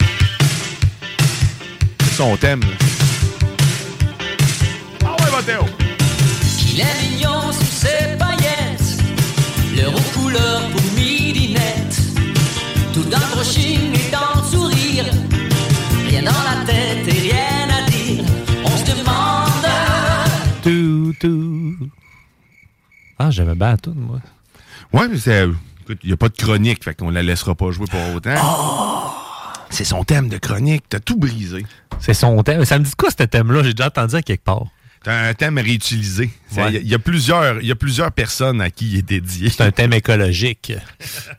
[2.03, 2.61] C'est son thème.
[5.05, 5.65] Ah ouais, va Théo!
[6.73, 9.03] Il est mignon sous ses paillettes,
[9.77, 11.97] le aux couleurs pour midinette,
[12.93, 13.19] tout dans
[16.21, 18.25] rien dans la tête et rien à dire.
[18.65, 19.67] On se demande
[20.63, 21.91] tout, tout.
[23.19, 24.21] Ah, j'avais bien toune, moi.
[24.93, 25.47] Ouais, mais c'est.
[25.83, 28.35] Écoute, il n'y a pas de chronique, fait qu'on la laissera pas jouer pour autant.
[29.71, 31.65] C'est son thème de chronique, t'as tout brisé.
[32.01, 32.65] C'est son thème.
[32.65, 33.63] Ça me dit quoi, ce thème-là?
[33.63, 34.65] J'ai déjà entendu à quelque part.
[35.03, 36.29] T'as un thème réutilisé.
[36.53, 36.73] Il Ouais.
[36.73, 39.03] y, a- il y a plusieurs, il y a plusieurs personnes à qui il est
[39.03, 39.49] dédié.
[39.49, 40.73] C'est un thème écologique.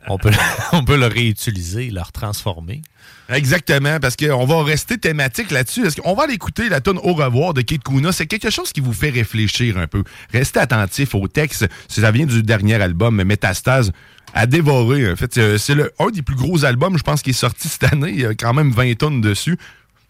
[0.08, 0.32] On peut,
[0.72, 2.82] on peut le réutiliser, le retransformer.
[3.28, 5.84] Exactement, parce qu'on va rester thématique là-dessus.
[6.02, 8.12] Qu'on va aller écouter la tonne Au revoir de Kate Kuna?
[8.12, 10.02] C'est quelque chose qui vous fait réfléchir un peu.
[10.32, 11.66] Restez attentif au texte.
[11.88, 13.92] Ça vient du dernier album, Métastase,
[14.34, 15.10] à dévorer.
[15.10, 17.84] En fait, c'est c'est un des plus gros albums, je pense, qui est sorti cette
[17.84, 18.10] année.
[18.10, 19.56] Il y a quand même 20 tonnes dessus.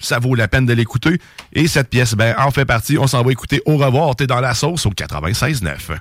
[0.02, 1.18] Ça vaut la peine de l'écouter.
[1.52, 2.98] Et cette pièce, ben, en fait partie.
[2.98, 4.14] On s'en va écouter Au revoir.
[4.16, 5.98] T'es dans la sauce au 96.9.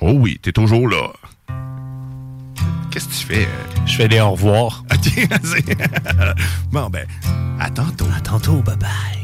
[0.00, 1.12] Oh oui, t'es toujours là.
[2.90, 3.48] Qu'est-ce que tu fais?
[3.86, 4.84] Je fais des au revoir.
[4.92, 5.76] OK,
[6.72, 7.06] bon, ben,
[7.58, 8.06] à tantôt.
[8.14, 9.22] À tantôt, bye bye.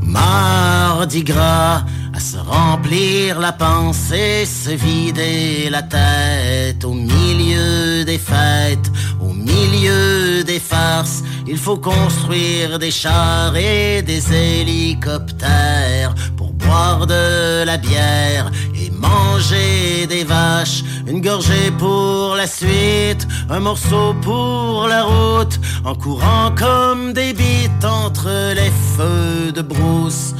[0.00, 1.84] Mardi gras,
[2.16, 10.42] à se remplir la pensée, se vider la tête au milieu des fêtes, au milieu
[10.42, 11.22] des farces.
[11.46, 20.06] Il faut construire des chars et des hélicoptères pour boire de la bière et manger
[20.08, 20.84] des vaches.
[21.06, 27.84] Une gorgée pour la suite, un morceau pour la route, en courant comme des bites
[27.84, 30.34] entre les feux de brousse.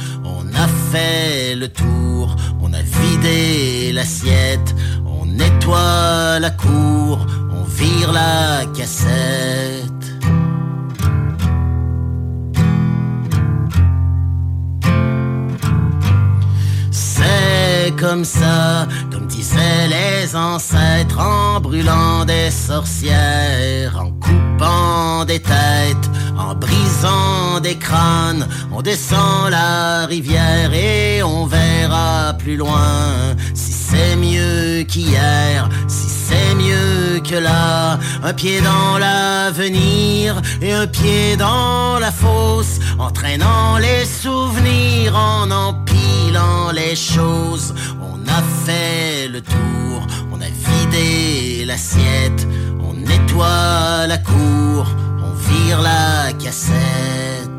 [0.91, 4.73] Fait le tour, on a vidé l'assiette,
[5.05, 9.83] on nettoie la cour, on vire la cassette.
[16.91, 26.09] C'est comme ça, comme disaient les ancêtres, en brûlant des sorcières, en coupant des têtes,
[26.37, 28.47] en brisant des crânes.
[28.71, 36.55] On descend la rivière et on verra plus loin si c'est mieux qu'hier, si c'est
[36.55, 37.99] mieux que là.
[38.23, 46.71] Un pied dans l'avenir et un pied dans la fosse, entraînant les souvenirs en empilant
[46.73, 47.73] les choses.
[48.01, 52.47] On a fait le tour, on a vidé l'assiette,
[52.81, 54.87] on nettoie la cour,
[55.47, 57.56] vire la cassette.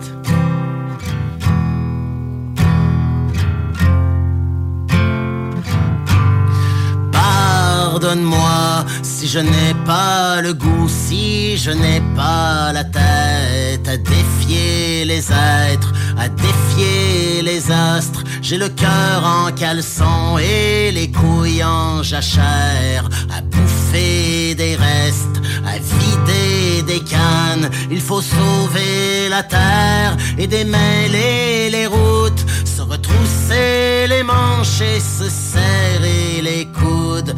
[8.00, 15.04] Pardonne-moi si je n'ai pas le goût, si je n'ai pas la tête à défier
[15.04, 18.22] les êtres, à défier les astres.
[18.40, 25.78] J'ai le cœur en caleçon et les couilles en jachère, à bouffer des restes, à
[25.78, 27.68] vider des cannes.
[27.90, 35.28] Il faut sauver la terre et démêler les routes, se retrousser les manches et se
[35.28, 37.34] serrer les coudes.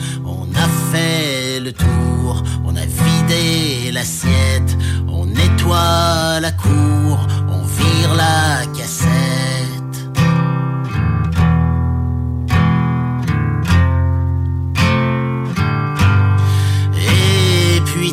[0.91, 4.77] On a fait le tour, on a vidé l'assiette,
[5.09, 9.50] on nettoie la cour, on vire la cassette.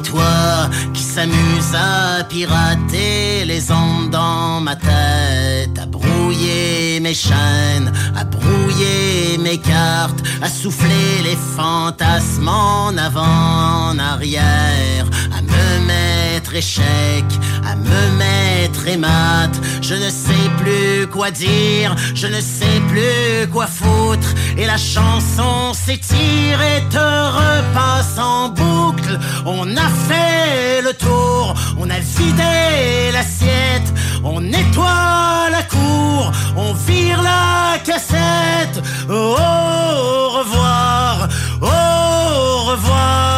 [0.02, 8.24] Toi qui s'amuse à pirater les ondes dans ma tête, à brouiller mes chaînes, à
[8.24, 15.06] brouiller mes cartes, à souffler les fantasmes en avant, en arrière,
[15.38, 17.26] à me mettre échec,
[17.66, 19.52] à me mettre émat.
[19.82, 25.74] Je ne sais plus quoi dire, je ne sais plus quoi foutre, et la chanson
[25.74, 29.20] s'étire et te repasse en boucle.
[29.46, 37.22] On a fait le tour, on a vidé l'assiette, on nettoie la cour, on vire
[37.22, 38.84] la cassette.
[39.10, 41.30] Au revoir,
[41.62, 43.37] au revoir,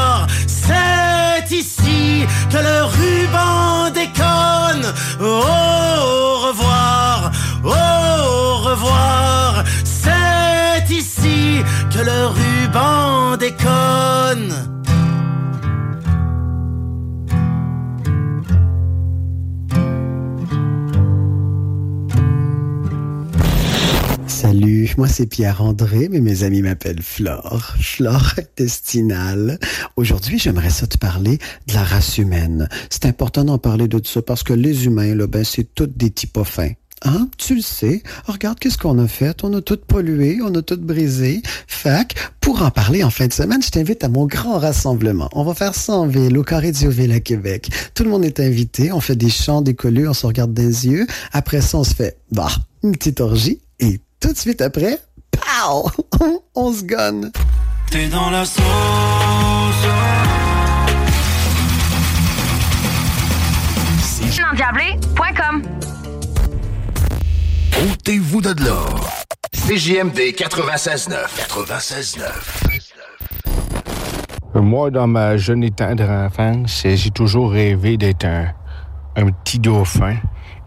[2.51, 4.85] que le ruban déconne.
[5.19, 7.31] Au revoir,
[7.63, 9.63] au revoir.
[9.83, 14.78] C'est ici que le ruban déconne.
[24.99, 27.73] Moi c'est Pierre-André, mais mes amis m'appellent Flore.
[27.79, 29.57] Flore intestinale.
[29.95, 32.67] Aujourd'hui, j'aimerais ça te parler de la race humaine.
[32.89, 36.09] C'est important d'en parler de ça parce que les humains, là, ben, c'est tous des
[36.09, 36.73] types fins.
[37.03, 37.29] Hein?
[37.37, 38.03] Tu le sais.
[38.25, 39.41] Regarde qu'est-ce qu'on a fait?
[39.45, 41.43] On a tout pollué, on a tout brisé.
[41.65, 45.29] Fac, pour en parler en fin de semaine, je t'invite à mon grand rassemblement.
[45.31, 47.69] On va faire ça en ville, au Carré Dioville à Québec.
[47.93, 48.91] Tout le monde est invité.
[48.91, 51.07] On fait des chants, des collus, on se regarde les yeux.
[51.31, 52.49] Après ça, on se fait, bah,
[52.83, 53.61] une petite orgie.
[53.79, 54.99] Et tout de suite après,
[55.31, 55.89] pow!
[56.55, 57.31] on se gonne.
[57.89, 58.63] T'es dans la sauce.
[64.51, 65.61] Endiablé.com
[67.91, 68.83] Ôtez-vous de là.
[69.53, 71.13] CJMD 96.9.
[71.47, 72.21] 96.9.
[74.55, 78.47] Moi, dans ma jeune et tendre enfance, j'ai toujours rêvé d'être un,
[79.15, 80.17] un petit dauphin.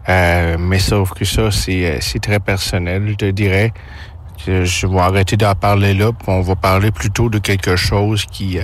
[0.09, 3.71] Euh, mais sauf que ça, c'est euh, c'est très personnel, je te dirais.
[4.45, 8.25] Je je vais arrêter d'en parler là, puis on va parler plutôt de quelque chose
[8.29, 8.63] qui, euh,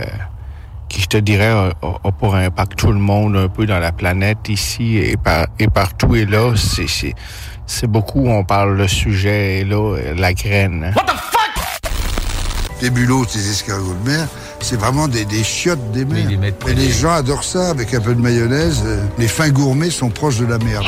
[0.89, 3.79] qui je te dirais, a, a- a pour impact tout le monde un peu dans
[3.79, 6.15] la planète ici et, par, et partout.
[6.15, 7.15] Et là, c'est c'est-
[7.65, 10.91] c'est beaucoup, on parle le sujet, et là, euh, la graine.
[10.95, 11.01] hein.
[12.81, 14.27] Les bulots, ces escargots de mer,
[14.61, 16.29] c'est vraiment des, des chiottes des mers.
[16.67, 18.81] Et les gens adorent ça avec un peu de mayonnaise.
[18.85, 20.85] Euh, Les fins gourmets sont proches de la merde.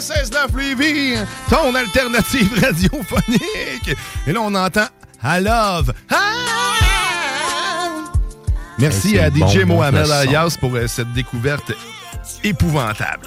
[0.00, 1.16] 96.9 Lévis,
[1.48, 3.96] ton alternative radiophonique.
[4.26, 4.86] Et là, on entend
[5.24, 5.92] I love.
[6.10, 8.04] Ah!
[8.78, 10.10] Merci à DJ bon, Mohamed.
[10.10, 11.72] Alias pour euh, cette découverte
[12.44, 13.26] épouvantable.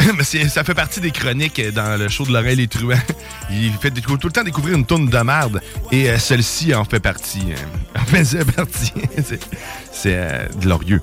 [0.48, 2.96] Ça fait partie des chroniques euh, dans le show de Laurel et Truand.
[3.50, 7.00] Il fait tout le temps découvrir une tonne de merde et euh, celle-ci en fait
[7.00, 7.52] partie.
[7.52, 8.92] euh, en faisait partie.
[9.92, 11.02] C'est- euh, glorieux.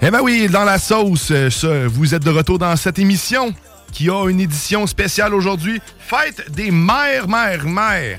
[0.00, 3.52] Eh ben oui, dans la sauce, ça, vous êtes de retour dans cette émission
[3.92, 5.80] qui a une édition spéciale aujourd'hui.
[5.98, 8.18] Fête des mères, mères, mères.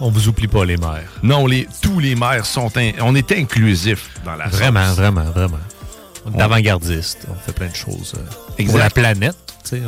[0.00, 1.08] On vous oublie pas, les mères.
[1.22, 2.70] Non, les, tous les maires sont...
[2.76, 4.96] in- on est inclusif dans la Vraiment, sauce.
[4.96, 5.58] vraiment, vraiment.
[6.26, 7.26] On est On- avant-gardiste.
[7.30, 8.70] On fait plein de choses euh, Exact.
[8.72, 9.36] pour la planète.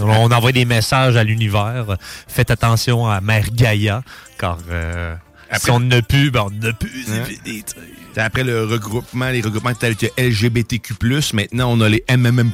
[0.01, 1.97] On, envoie des messages à l'univers.
[2.27, 4.03] Faites attention à Mère Gaïa,
[4.39, 5.15] car euh,
[5.57, 7.07] si on ne plus, ben on ne plus.
[7.13, 7.25] Hein?
[7.25, 7.63] fini,
[8.17, 10.95] Après le regroupement, les regroupements tels que LGBTQ+,
[11.33, 12.51] maintenant on a les MMM+,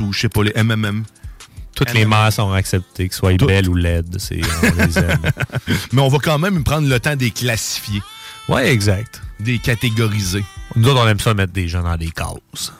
[0.00, 1.02] ou je sais pas, les MMM.
[1.78, 4.16] Toutes les mères sont acceptées, que soit belles ou laides.
[4.18, 5.18] c'est- On les aime.
[5.92, 8.02] Mais on va quand même prendre le temps de les classifier.
[8.48, 9.20] Ouais, exact.
[9.40, 10.44] Des catégoriser.
[10.76, 12.72] Nous autres, on aime ça mettre des gens dans des cases.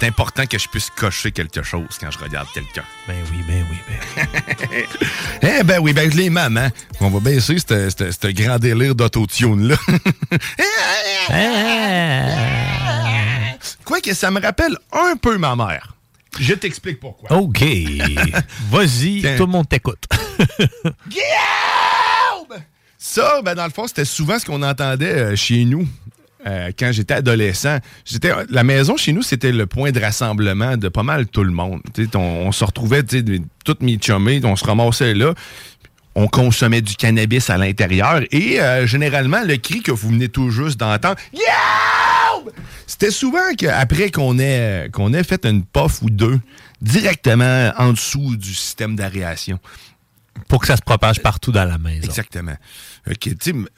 [0.00, 2.84] C'est important que je puisse cocher quelque chose quand je regarde quelqu'un.
[3.08, 3.98] Ben oui, ben oui, ben
[5.60, 6.68] Eh ben oui, ben les mamans.
[7.00, 9.74] On va baisser ce grand délire d'autotune-là.
[13.84, 15.94] Quoi que ça me rappelle un peu ma mère.
[16.38, 17.36] Je t'explique pourquoi.
[17.36, 17.62] OK.
[18.70, 20.04] Vas-y, tout le monde t'écoute.
[21.08, 22.60] Guillaume!
[22.98, 25.88] Ça, ben dans le fond, c'était souvent ce qu'on entendait euh, chez nous.
[26.46, 30.88] euh, quand j'étais adolescent, j'étais la maison chez nous, c'était le point de rassemblement de
[30.88, 31.80] pas mal tout le monde.
[32.14, 33.02] On, on se retrouvait,
[33.64, 35.34] toutes mes chummées, on se ramassait là.
[36.20, 40.50] On consommait du cannabis à l'intérieur et euh, généralement, le cri que vous venez tout
[40.50, 42.52] juste d'entendre, Guillaume!
[42.88, 46.40] C'était souvent qu'après qu'on ait, qu'on ait fait une puff ou deux
[46.82, 49.60] directement en dessous du système d'aération.
[50.48, 52.02] Pour que ça se propage partout dans la maison.
[52.02, 52.56] Exactement.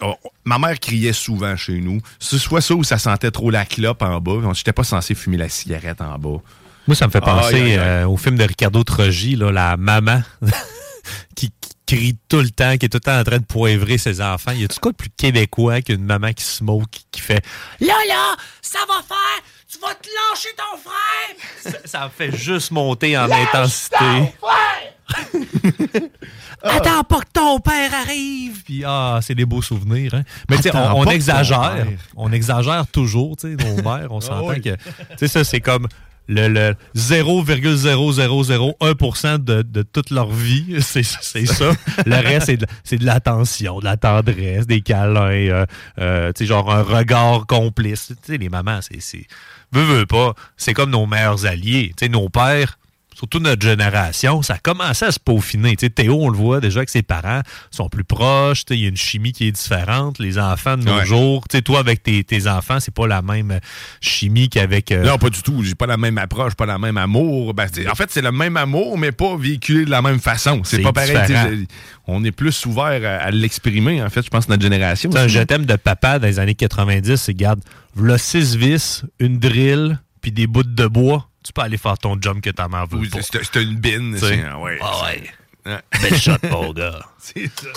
[0.01, 0.15] Oh,
[0.47, 2.01] ma mère criait souvent chez nous.
[2.19, 4.39] C'est soit ça ou ça sentait trop la clope en bas.
[4.41, 6.41] Je n'étais pas censé fumer la cigarette en bas.
[6.87, 10.23] Moi, ça me fait penser euh, au film de Ricardo Trogi, là, la maman
[11.35, 13.99] qui, qui crie tout le temps, qui est tout le temps en train de poivrer
[13.99, 14.53] ses enfants.
[14.53, 17.45] Y a-tu quoi de plus québécois qu'une maman qui smoke, qui, qui fait
[17.81, 19.43] Là, là, ça va faire!
[19.69, 21.81] Tu vas te lâcher ton frère!
[21.85, 23.97] ça, fait juste monter en intensité.
[26.63, 28.63] Attends pas que ton père arrive!
[28.65, 30.23] Puis, ah, c'est des beaux souvenirs, hein.
[30.49, 31.87] Mais, tu sais, on, on ton exagère.
[32.17, 34.09] On exagère toujours, tu sais, nos mères.
[34.11, 34.61] On s'entend oui.
[34.61, 35.89] que, tu sais, ça, c'est comme
[36.31, 40.77] le, le 0,0001% de, de toute leur vie.
[40.81, 41.73] C'est ça.
[42.07, 42.67] Le reste, c'est de,
[42.97, 45.67] de l'attention, de la tendresse, des câlins, euh,
[45.99, 48.13] euh, genre un regard complice.
[48.29, 49.27] Les mamans, c'est...
[49.73, 51.95] Veux, veux pas, c'est comme nos meilleurs alliés.
[52.11, 52.80] Nos pères,
[53.21, 55.77] surtout notre génération, ça a commencé à se peaufiner.
[55.77, 58.65] Tu sais, Théo, on le voit déjà que ses parents sont plus proches.
[58.71, 60.19] Il y a une chimie qui est différente.
[60.19, 61.05] Les enfants de nos Ouais.
[61.05, 63.61] jours, tu sais, toi, avec tes, tes enfants, c'est pas la même
[64.01, 64.91] chimie qu'avec...
[64.91, 65.63] euh, Non, pas du tout.
[65.63, 67.53] J'ai pas la même approche, pas la même amour.
[67.53, 70.63] Ben, c'est- en fait, c'est le même amour, mais pas véhiculé de la même façon.
[70.65, 71.11] C'est C'est pas pareil.
[71.27, 71.51] différent.
[72.07, 75.13] On est plus ouvert à, à l'exprimer, en fait, je pense, notre génération.
[75.13, 77.61] Sais, un je t'aime de papa dans les années 90, c'est garde,
[77.95, 81.27] voilà six vis, une drill, puis des bouts de bois.
[81.51, 84.13] Tu peux aller faire ton job que ta mère veut c'est- une bine.
[84.15, 84.29] Tu sais.
[84.37, 84.79] c'est- ah ouais.
[84.81, 85.31] Ah ouais.
[85.67, 85.81] Ouais.
[86.01, 87.01] Belle shot, mon gars.
[87.19, 87.69] C'est ça.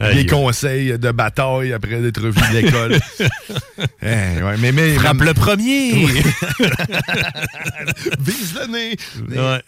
[0.00, 0.16] Aïe.
[0.16, 2.98] Des conseils de bataille après d'être revenu de l'école.
[4.02, 5.92] Eh, ouais, mais, mais, Frappe le premier!
[8.20, 8.96] Vise le nez!
[9.30, 9.62] Ouais.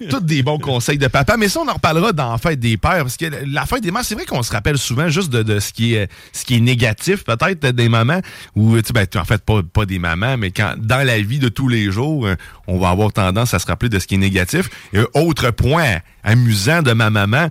[0.10, 1.36] Tous des bons conseils de papa.
[1.36, 3.02] Mais ça, on en reparlera dans la fête des pères.
[3.02, 5.60] Parce que la fête des mères, c'est vrai qu'on se rappelle souvent juste de, de
[5.60, 8.20] ce, qui est, ce qui est négatif, peut-être, des mamans.
[8.56, 11.38] Ou, tu sais, ben, en fait, pas, pas des mamans, mais quand dans la vie
[11.38, 12.28] de tous les jours,
[12.66, 14.68] on va avoir tendance à se rappeler de ce qui est négatif.
[14.92, 17.48] Et autre point amusant de ma maman,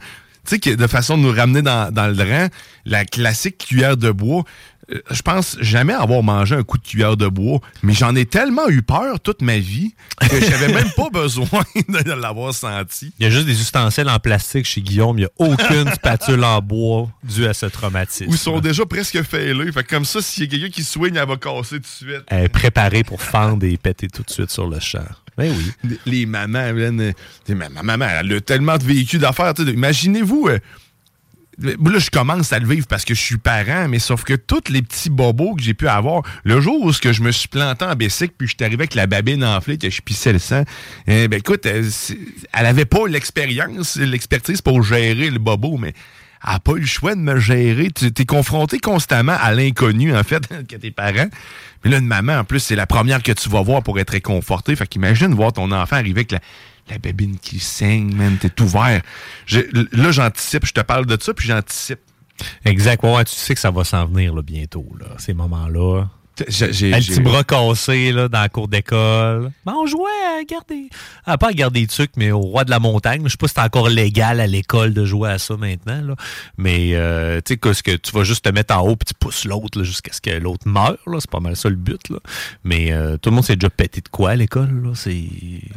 [0.56, 2.48] de façon de nous ramener dans, le rang,
[2.86, 4.44] la classique cuillère de bois.
[4.92, 8.26] Euh, Je pense jamais avoir mangé un coup de cuillère de bois, mais j'en ai
[8.26, 11.48] tellement eu peur toute ma vie que j'avais même pas besoin
[11.88, 13.14] de l'avoir senti.
[13.20, 15.18] Il y a juste des ustensiles en plastique chez Guillaume.
[15.18, 18.30] Il n'y a aucune spatule en bois due à ce traumatisme.
[18.30, 19.72] Ou ils sont déjà presque failés.
[19.72, 22.24] Fait comme ça, s'il y a quelqu'un qui swing, elle va casser tout de suite.
[22.28, 25.04] Elle est préparée pour fendre et péter tout de suite sur le champ.
[25.38, 25.98] Ben oui.
[26.06, 27.12] Les- mamans, euh,
[27.50, 29.54] ma, ma maman, elle a tellement de véhicules d'affaires.
[29.60, 30.60] Imaginez-vous, euh,
[31.62, 34.70] là, je commence à le vivre parce que je suis parent, mais sauf que tous
[34.70, 37.96] les petits bobos que j'ai pu avoir, le jour où je me suis planté en
[37.96, 40.64] bicycle, puis je suis arrivé avec la babine enflée, que je pissais le sang,
[41.08, 42.18] eh ben écoute, elle, c'est-
[42.54, 45.94] elle avait pas l'expérience, l'expertise pour gérer le bobo, mais
[46.46, 47.90] elle n'a pas eu le choix de me gérer.
[47.92, 51.28] Tu es confronté constamment à l'inconnu, en fait, que tes parents.
[51.84, 54.12] Mais là, une maman, en plus, c'est la première que tu vas voir pour être
[54.12, 54.76] réconforté.
[54.76, 56.40] Fait qu'imagine voir ton enfant arriver avec la,
[56.90, 59.02] la babine qui saigne, man, t'es ouvert.
[59.46, 59.60] Je-
[59.92, 62.00] là, j'anticipe, je te parle de ça, puis j'anticipe.
[62.66, 63.04] Exact.
[63.04, 66.06] Ouais, tu sais que ça va s'en venir là, bientôt, là, ces moments-là.
[66.48, 69.52] J'ai- Un petit bras cassé là, dans la cour d'école.
[69.66, 70.90] Ben, on jouait à garder.
[71.26, 73.22] Ah, pas à garder des trucs, mais au roi de la montagne.
[73.26, 76.02] Je sais pas si c'est encore légal à l'école de jouer à ça maintenant.
[76.02, 76.16] Là.
[76.58, 79.46] Mais euh, tu sais, que, tu vas juste te mettre en haut puis tu pousses
[79.46, 80.98] l'autre jusqu'à ce que l'autre meure.
[81.08, 81.18] là.
[81.20, 82.10] C'est pas mal ça le but.
[82.10, 82.18] Là.
[82.64, 84.84] Mais euh, tout le monde s'est déjà pété de quoi à l'école.
[84.84, 84.92] là.
[84.96, 85.24] C'est.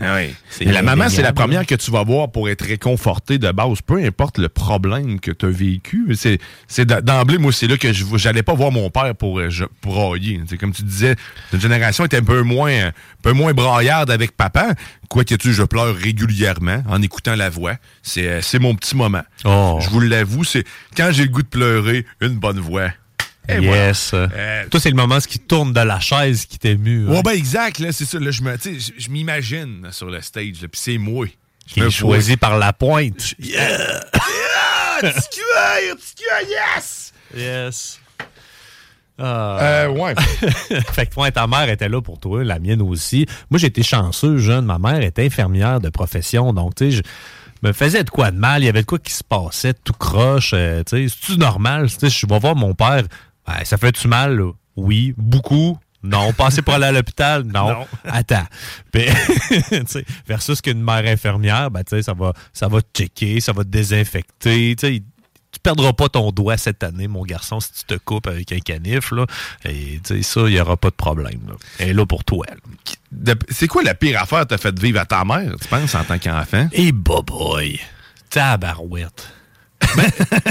[0.00, 0.34] Ah oui.
[0.50, 3.80] c'est la maman, c'est la première que tu vas voir pour être réconforté de base,
[3.86, 6.14] peu importe le problème que tu as vécu.
[6.16, 9.50] C'est, c'est d'emblée, moi, c'est là que je j'allais pas voir mon père pour, euh,
[9.50, 10.40] je- pour brailler.
[10.58, 11.16] Comme tu disais,
[11.52, 14.74] notre génération était un peu moins, un peu moins braillarde avec papa.
[15.08, 17.76] Quoi que tu, je pleure régulièrement en écoutant la voix.
[18.02, 19.22] C'est, euh, c'est mon petit moment.
[19.44, 19.78] Oh.
[19.82, 20.64] Je vous l'avoue, c'est
[20.96, 22.90] quand j'ai le goût de pleurer, une bonne voix.
[23.48, 24.10] Et yes.
[24.10, 24.28] voilà.
[24.34, 27.08] Euh, Toi, c'est le moment ce qui tourne de la chaise qui t'émue.
[27.08, 27.12] hein?
[27.14, 28.18] Ouais, ben exact, là, c'est ça.
[28.20, 31.26] Là, je, me, je, m'imagine là, sur le stage, puis c'est moi.
[31.66, 33.34] Je Qui est choisi par la pointe.
[33.38, 33.78] Yeah!
[33.78, 34.00] yeah!
[35.00, 37.12] Petit cuir, petit cuir, yes!
[37.36, 37.99] Yes.
[39.20, 39.58] Ah.
[39.60, 40.14] Euh, ouais.
[40.92, 43.26] fait que toi, ta mère était là pour toi, la mienne aussi.
[43.50, 44.64] Moi, j'étais chanceux, jeune.
[44.64, 46.52] Ma mère était infirmière de profession.
[46.52, 47.02] Donc, tu sais, je
[47.62, 48.62] me faisais de quoi de mal.
[48.62, 50.52] Il y avait de quoi qui se passait, tout croche.
[50.54, 51.90] euh, tu sais, c'est-tu normal?
[51.90, 53.02] Tu sais, je vais voir mon père.
[53.46, 54.36] Ben, ça fait-tu mal?
[54.38, 54.52] là?
[54.76, 55.14] Oui.
[55.16, 55.78] Beaucoup?
[56.02, 56.32] Non.
[56.32, 57.42] Passer pour aller à l'hôpital?
[57.42, 57.68] Non.
[57.68, 57.86] Non.
[58.04, 58.46] Attends.
[58.90, 59.04] Puis,
[60.26, 63.64] versus qu'une mère infirmière, ben, tu sais, ça va, ça va te checker, ça va
[63.64, 64.74] te désinfecter.
[65.52, 68.60] Tu perdras pas ton doigt cette année, mon garçon, si tu te coupes avec un
[68.60, 69.10] canif.
[69.10, 69.26] Là.
[69.64, 71.40] Et tu sais, ça, il n'y aura pas de problème.
[71.48, 71.54] Là.
[71.80, 72.46] Elle est là pour toi.
[73.48, 76.04] C'est quoi la pire affaire que t'as fait vivre à ta mère, tu penses, en
[76.04, 76.68] tant qu'enfant?
[76.72, 77.80] Et boy,
[78.30, 79.28] tabarouette.
[79.96, 80.04] Ben,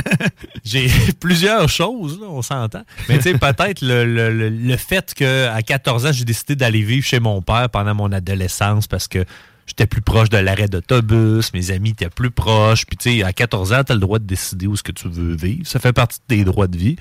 [0.66, 2.84] j'ai plusieurs choses, là, on s'entend.
[3.08, 6.82] Mais tu sais, peut-être le, le- le- le fait qu'à 14 ans, j'ai décidé d'aller
[6.82, 9.24] vivre chez mon père pendant mon adolescence parce que
[9.70, 12.86] j'étais plus proche de l'arrêt d'autobus, mes amis étaient plus proches.
[12.86, 14.92] Puis tu sais, à 14 ans, tu as le droit de décider où ce que
[14.92, 15.66] tu veux vivre.
[15.66, 16.96] Ça fait partie de tes droits de vie.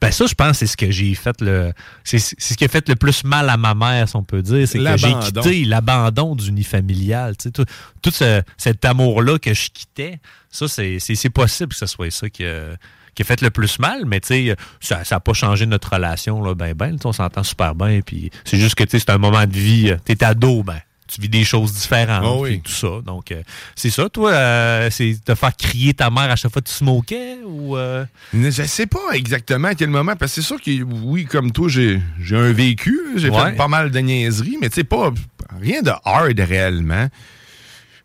[0.00, 1.72] Ben ça, je pense, c'est ce que j'ai fait le.
[2.02, 4.66] C'est ce qui a fait le plus mal à ma mère, si on peut dire.
[4.66, 5.08] C'est que j'ai
[5.42, 7.36] quitté l'abandon du nid familial.
[7.36, 7.64] Tu sais, tout,
[8.02, 10.18] tout ce- cet amour-là que je quittais,
[10.50, 12.76] ça, c'est possible que ce soit ça qui a,
[13.14, 16.42] qui a fait le plus mal, mais tu sais, ça n'a pas changé notre relation,
[16.42, 19.18] là, ben, ben, on s'entend super bien, puis c'est juste que, tu sais, c'est un
[19.18, 22.60] moment de vie, euh, t'es ado, ben, tu vis des choses différentes, Ah oui.
[22.64, 23.42] tout ça, donc, euh,
[23.76, 26.74] c'est ça, toi, euh, c'est de faire crier ta mère à chaque fois que tu
[26.74, 27.76] smokais, ou...
[27.76, 31.52] euh, Je sais pas exactement à quel moment, parce que c'est sûr que, oui, comme
[31.52, 32.00] toi, j'ai
[32.32, 33.50] un vécu, j'ai Ouais.
[33.50, 35.12] fait pas mal de niaiseries, mais tu sais, pas
[35.60, 37.08] rien de hard réellement.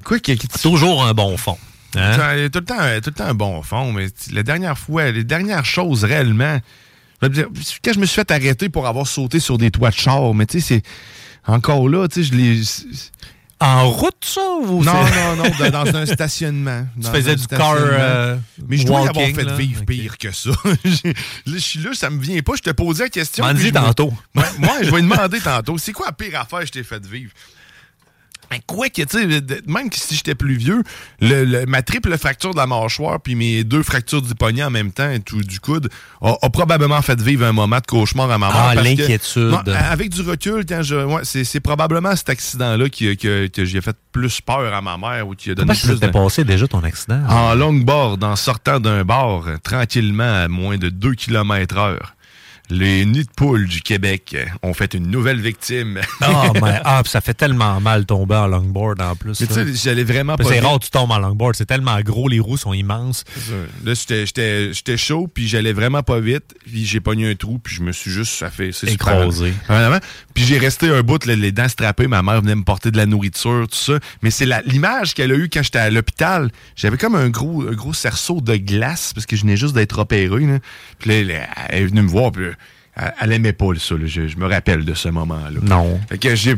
[0.04, 1.58] Quoi ait toujours un bon fond.
[1.96, 2.48] Hein?
[2.52, 5.66] Tout le, temps, tout le temps un bon fond, mais la dernière fois, les dernières
[5.66, 6.60] choses réellement,
[7.22, 10.46] quand je me suis fait arrêter pour avoir sauté sur des toits de char, mais
[10.46, 10.84] tu sais, c'est
[11.48, 12.62] encore là, tu sais, je l'ai.
[13.62, 14.40] En route, ça?
[14.62, 16.86] Ou non, non, non, dans, dans un stationnement.
[16.96, 18.38] Tu Dans faisais un du car, euh,
[18.70, 19.56] mais je dois y avoir fait là.
[19.58, 20.52] vivre pire que ça.
[20.64, 20.74] Là,
[21.46, 22.54] je suis là, ça me vient pas.
[22.56, 23.44] Je te posais la question.
[23.46, 24.14] M'en dis tantôt.
[24.34, 24.46] Moi,
[24.82, 25.78] je vais demander tantôt.
[25.78, 27.32] C'est quoi la pire affaire que je t'ai fait vivre?
[28.52, 29.28] Ben, quoi que, tu sais,
[29.68, 30.82] même si j'étais plus vieux,
[31.22, 34.72] le- le- ma triple fracture de la mâchoire puis mes deux fractures du poignet en
[34.72, 35.90] même temps et tout du coude
[36.22, 38.56] a, a probablement fait vivre un moment de cauchemar à ma mère.
[38.58, 39.52] Ah, l'inquiétude.
[39.92, 43.96] Avec du recul, quand je, ouais, c'est, probablement cet accident-là qui, que, que j'ai fait
[44.12, 46.12] plus peur à ma mère ou qui a donné plus s'était de...
[46.12, 47.22] passé déjà ton accident?
[47.30, 52.16] En longboard, en sortant d'un bar, euh, tranquillement à moins de 2 km heure.
[52.72, 56.00] Les nids de poules du Québec ont fait une nouvelle victime.
[56.22, 59.42] Ah, mais, ah, ça fait tellement mal tomber en longboard en plus.
[59.42, 61.56] Mais tu sais, j'allais vraiment pas C'est rare que tu tombes en longboard.
[61.56, 63.24] C'est tellement gros, les roues sont immenses.
[63.84, 67.82] Là, j'étais- chaud, puis j'allais vraiment pas vite, puis j'ai pogné un trou, puis je
[67.82, 69.54] me suis juste ça fait c'est Écrasé.
[70.34, 73.06] Puis j'ai resté un bout, les dents strappées, ma mère venait me porter de la
[73.06, 74.00] nourriture, tout ça.
[74.22, 76.52] Mais c'est l'image qu'elle a eue quand j'étais à l'hôpital.
[76.76, 80.00] J'avais comme un gros, un gros cerceau de glace, parce que je venais juste d'être
[80.00, 80.46] opéré.
[80.46, 80.60] Là.
[81.00, 82.46] Puis là, elle, elle est venue me voir, puis
[83.22, 83.96] elle, aimait pas ça.
[83.96, 84.06] là.
[84.06, 85.60] Je, je me rappelle de ce moment-là.
[85.62, 86.00] Non.
[86.10, 86.56] Fait que j'ai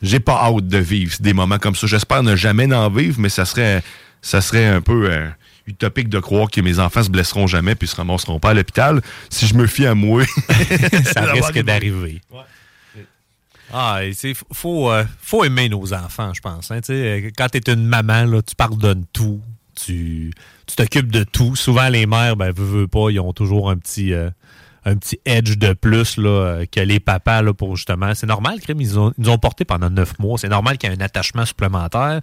[0.00, 1.86] j'ai pas hâte de vivre des moments comme ça.
[1.86, 3.82] J'espère ne jamais en vivre, mais ça serait,
[4.22, 5.28] ça serait un peu euh,
[5.66, 9.00] utopique de croire que mes enfants se blesseront jamais puis se ramasseront pas à l'hôpital.
[9.28, 10.24] Si je me fie à moi,
[11.04, 11.62] ça risque arriver.
[11.64, 12.20] d'arriver.
[13.72, 16.70] Ah, c'est faut euh, faut aimer nos enfants, je pense.
[16.70, 16.80] hein.
[16.80, 19.42] Tu euh, quand t'es une maman, là, tu pardonnes tout,
[19.74, 20.32] tu
[20.66, 21.54] tu t'occupes de tout.
[21.54, 24.30] Souvent les mères, ben veux, veux pas, ils ont toujours un petit euh,
[24.88, 28.14] un petit edge de plus là, euh, que les papas là, pour justement.
[28.14, 30.38] C'est normal, crime, ils, ont, ils nous ont porté pendant neuf mois.
[30.38, 32.20] C'est normal qu'il y ait un attachement supplémentaire.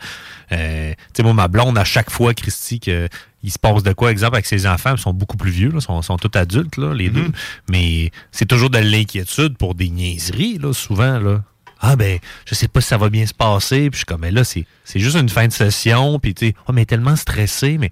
[0.51, 3.07] Euh, tu sais, moi, ma blonde, à chaque fois, Christy, que
[3.43, 5.79] il se passe de quoi, exemple, avec ses enfants, ils sont beaucoup plus vieux, là,
[5.79, 7.31] sont, sont tous adultes, là, les deux.
[7.69, 11.43] Mais c'est toujours de l'inquiétude pour des niaiseries, là, souvent, là.
[11.79, 13.91] Ah ben, je sais pas si ça va bien se passer.
[13.91, 16.17] Puis je suis comme, mais là, c'est juste une fin de session.
[16.19, 17.91] Puis tu sais, oh, mais tellement stressé, mais,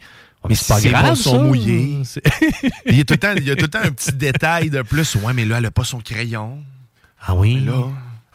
[0.50, 1.16] mais c'est pas grave.
[1.16, 1.44] sont ça.
[1.44, 1.98] mouillés.
[2.86, 4.70] Il y a tout le temps, il y a tout le temps un petit détail
[4.70, 5.16] de plus.
[5.16, 6.60] Ouais, mais là, elle a pas son crayon.
[7.26, 7.62] Ah oui?
[7.66, 7.74] là-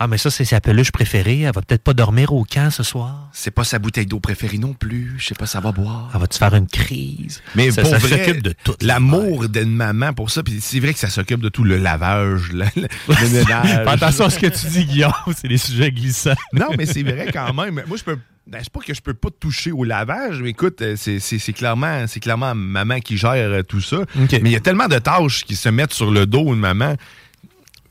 [0.00, 1.40] Ah, mais ça, c'est sa peluche préférée.
[1.40, 3.28] Elle va peut-être pas dormir au camp ce soir.
[3.32, 5.14] C'est pas sa bouteille d'eau préférée non plus.
[5.18, 6.08] Je sais pas, ça va boire.
[6.14, 7.42] Elle va-tu faire une crise?
[7.56, 8.74] Mais ça, pour ça vrai, s'occupe de tout.
[8.80, 12.52] L'amour d'une maman pour ça, puis c'est vrai que ça s'occupe de tout le lavage,
[12.52, 12.88] le, le-
[13.32, 13.86] ménage.
[13.88, 15.12] Attention à ce que tu dis, Guillaume.
[15.36, 16.34] C'est des sujets glissants.
[16.52, 17.82] Non, mais c'est vrai quand même.
[17.86, 18.18] Moi, je peux.
[18.48, 22.06] Ben, c'est pas que je peux pas toucher au lavage, mais écoute, euh, c'est clairement,
[22.06, 23.98] c'est clairement maman qui gère euh, tout ça.
[24.14, 26.94] Mais il y a tellement de tâches qui se mettent sur le dos d'une maman.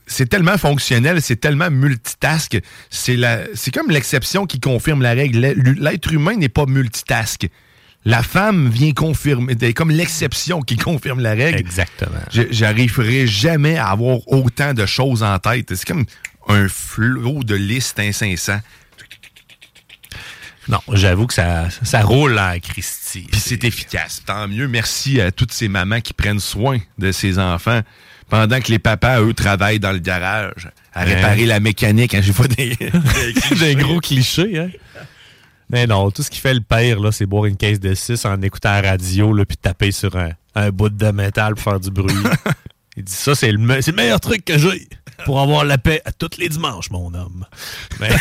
[0.06, 2.58] C'est tellement fonctionnel, c'est tellement multitask.
[2.90, 5.38] C'est la, c'est comme l'exception qui confirme la règle.
[5.78, 7.46] L'être humain n'est pas multitask.
[8.04, 11.58] La femme vient confirmer, c'est comme l'exception qui confirme la règle.
[11.58, 12.20] Exactement.
[12.32, 15.74] Je- J'arriverai jamais à avoir autant de choses en tête.
[15.74, 16.06] C'est comme
[16.48, 18.60] un flot de listes incessants.
[20.68, 23.26] Non, j'avoue que ça, ça roule à Christie.
[23.30, 24.22] Puis c'est efficace.
[24.26, 24.68] Tant mieux.
[24.68, 27.80] Merci à toutes ces mamans qui prennent soin de ces enfants
[28.28, 31.14] pendant que les papas, eux, travaillent dans le garage à Ouais.
[31.14, 32.14] réparer la mécanique.
[32.14, 32.76] Hein, J'ai pas des,
[33.58, 34.68] des gros clichés, hein?
[35.70, 38.24] Mais non, tout ce qui fait le pire, là, c'est boire une caisse de 6
[38.24, 41.80] en écoutant la radio, là, puis taper sur un, un bout de métal pour faire
[41.80, 42.14] du bruit.
[42.96, 44.88] Il dit ça, c'est le, me- le meilleur truc que j'ai
[45.24, 47.44] pour avoir la paix à tous les dimanches, mon homme.
[48.00, 48.08] Mais-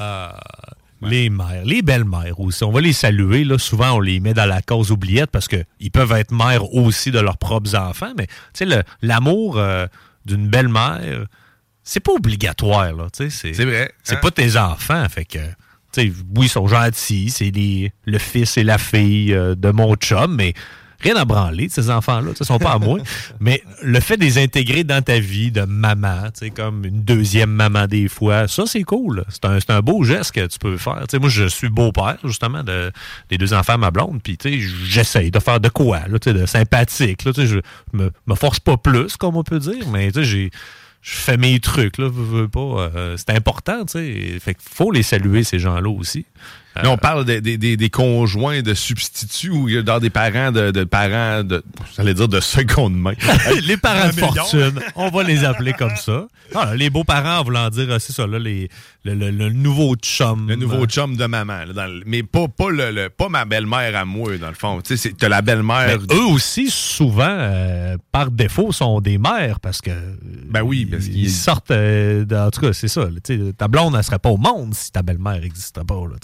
[0.00, 0.38] Ah,
[1.02, 2.62] Les mères, les belles-mères aussi.
[2.64, 3.44] On va les saluer.
[3.44, 3.58] Là.
[3.58, 7.18] Souvent, on les met dans la cause oubliette parce qu'ils peuvent être mères aussi de
[7.20, 8.12] leurs propres enfants.
[8.16, 9.86] Mais tu sais, le- l'amour euh,
[10.24, 11.26] d'une belle-mère,
[11.84, 12.92] c'est pas obligatoire.
[13.12, 14.20] C'est vrai, C'est hein?
[14.20, 15.04] pas tes enfants.
[15.08, 15.38] Fait que,
[15.96, 17.30] oui, ils sont gentils.
[17.30, 20.52] C'est les- le fils et la fille euh, de mon chum, mais
[21.00, 22.32] rien à branler ces enfants-là.
[22.38, 22.98] Ils sont pas à moi.
[23.40, 27.86] mais le fait de les intégrer dans ta vie de maman, comme une deuxième maman
[27.86, 29.24] des fois, ça, c'est cool.
[29.28, 31.04] C'est un, un beau geste que tu peux faire.
[31.20, 32.92] Moi, je suis beau-père, justement, de,
[33.28, 34.20] des deux enfants ma blonde.
[34.22, 34.38] Puis,
[34.84, 37.24] j'essaye de faire de quoi, là, de sympathique.
[37.24, 37.58] Là, je
[37.92, 40.50] me, me force pas plus, comme on peut dire, mais j'ai
[41.00, 42.60] je fais mes trucs, là, veux, veux pas.
[42.60, 44.38] euh, c'est important, tu sais.
[44.40, 46.26] Fait qu'il faut les saluer, ces gens-là aussi.
[46.76, 50.70] Là, on parle des, des- des- des conjoints de substituts ou dans des parents de,
[50.70, 51.62] de parents de,
[51.96, 53.14] j'allais dire de seconde main.
[53.66, 56.28] les parents de fortune, on va les appeler comme ça.
[56.54, 58.68] Non, là, les beaux-parents, en voulant dire, euh, c'est ça, là, les,
[59.04, 60.48] le, le- le nouveau chum.
[60.48, 61.64] Le nouveau chum de maman.
[61.66, 64.80] là, dans le- mais pas, pas, le, pas ma belle-mère à moi, dans le fond.
[64.80, 65.98] Tu sais, la belle-mère.
[66.14, 69.90] Eux aussi, souvent, euh, par défaut, sont des mères parce que.
[70.48, 71.70] Ben oui, parce ils qu'ils sortent.
[71.72, 73.08] euh, de- en tout cas, c'est ça.
[73.58, 75.94] ta blonde, elle serait pas au monde si ta belle-mère n'existait pas.
[75.94, 76.16] là,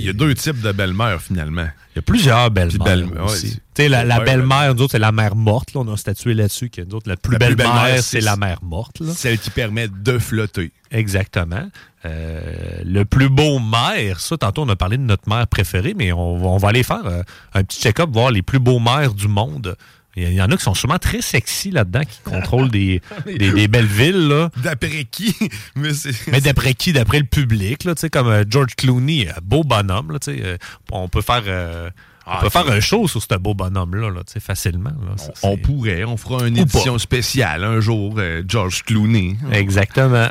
[0.00, 1.66] Il y a deux types de belle-mère, finalement.
[1.94, 3.58] Il y a plusieurs belles-mères belle- aussi.
[3.78, 5.72] la, la belle-mère, nous autres, c'est la mère morte.
[5.74, 5.80] là.
[5.80, 8.58] on a statué là-dessus que nous autres, la plus La plus belle-mère, c'est la mère
[8.62, 9.00] morte.
[9.00, 9.12] là.
[9.14, 10.72] Celle qui permet de flotter.
[10.90, 11.68] Exactement.
[12.06, 16.12] Euh, le plus beau mère, ça, tantôt, on a parlé de notre mère préférée, mais
[16.12, 17.22] on, va- on va aller faire euh,
[17.54, 19.76] un petit check-up, voir les plus beaux mères du monde.
[20.16, 23.68] Il y en a qui sont sûrement très sexy là-dedans, qui contrôlent des, des, des
[23.68, 24.48] belles villes.
[24.62, 25.34] D'après qui?
[25.76, 26.92] Mais, d'après qui?
[26.92, 30.32] D'après le public, là, tu sais, comme euh, George Clooney, euh, beau bonhomme, là, tu
[30.34, 30.56] sais, euh,
[30.90, 31.90] on peut faire, euh,
[32.26, 34.90] on Ah, peut faire un show sur ce beau bonhomme-là, là, facilement.
[34.90, 35.16] là.
[35.16, 36.98] Ça, on pourrait, on fera une Ou édition pas.
[36.98, 39.36] spéciale un jour, euh, George Clooney.
[39.52, 40.28] Exactement.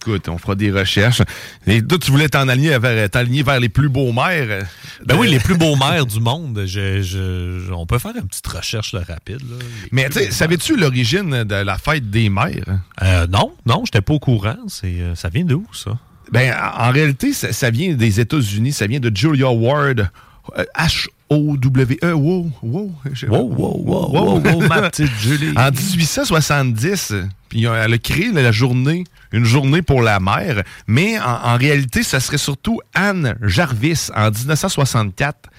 [0.00, 1.20] Écoute, on fera des recherches.
[1.66, 4.46] Et toi, tu voulais t'en aligner vers, t'aligner vers les plus beaux maires.
[4.48, 4.62] euh,
[5.04, 6.62] Ben oui, les plus beaux maires du monde.
[6.66, 9.40] Je, je- je- on peut faire une petite recherche là, rapide.
[9.42, 9.56] là.
[9.92, 12.64] Mais savais-tu l'origine de la fête des mères?
[13.02, 14.56] Euh, non, non, j'étais pas au courant.
[14.68, 15.98] C'est, euh, ça vient d'où, ça?
[16.32, 18.72] Ben, en réalité, ça, ça vient des États-Unis.
[18.72, 20.08] Ça vient de Julia Ward.
[20.56, 22.12] euh, H-O-W-E.
[22.14, 22.92] Wow, wow.
[23.12, 25.52] je- Wow, wow, wow, wow, wow, ma petite Julie.
[25.56, 27.12] En 1870,
[27.50, 32.02] puis elle a créé la journée, une journée pour la mère, mais en, en réalité,
[32.02, 35.50] ça serait surtout Anne Jarvis en 1964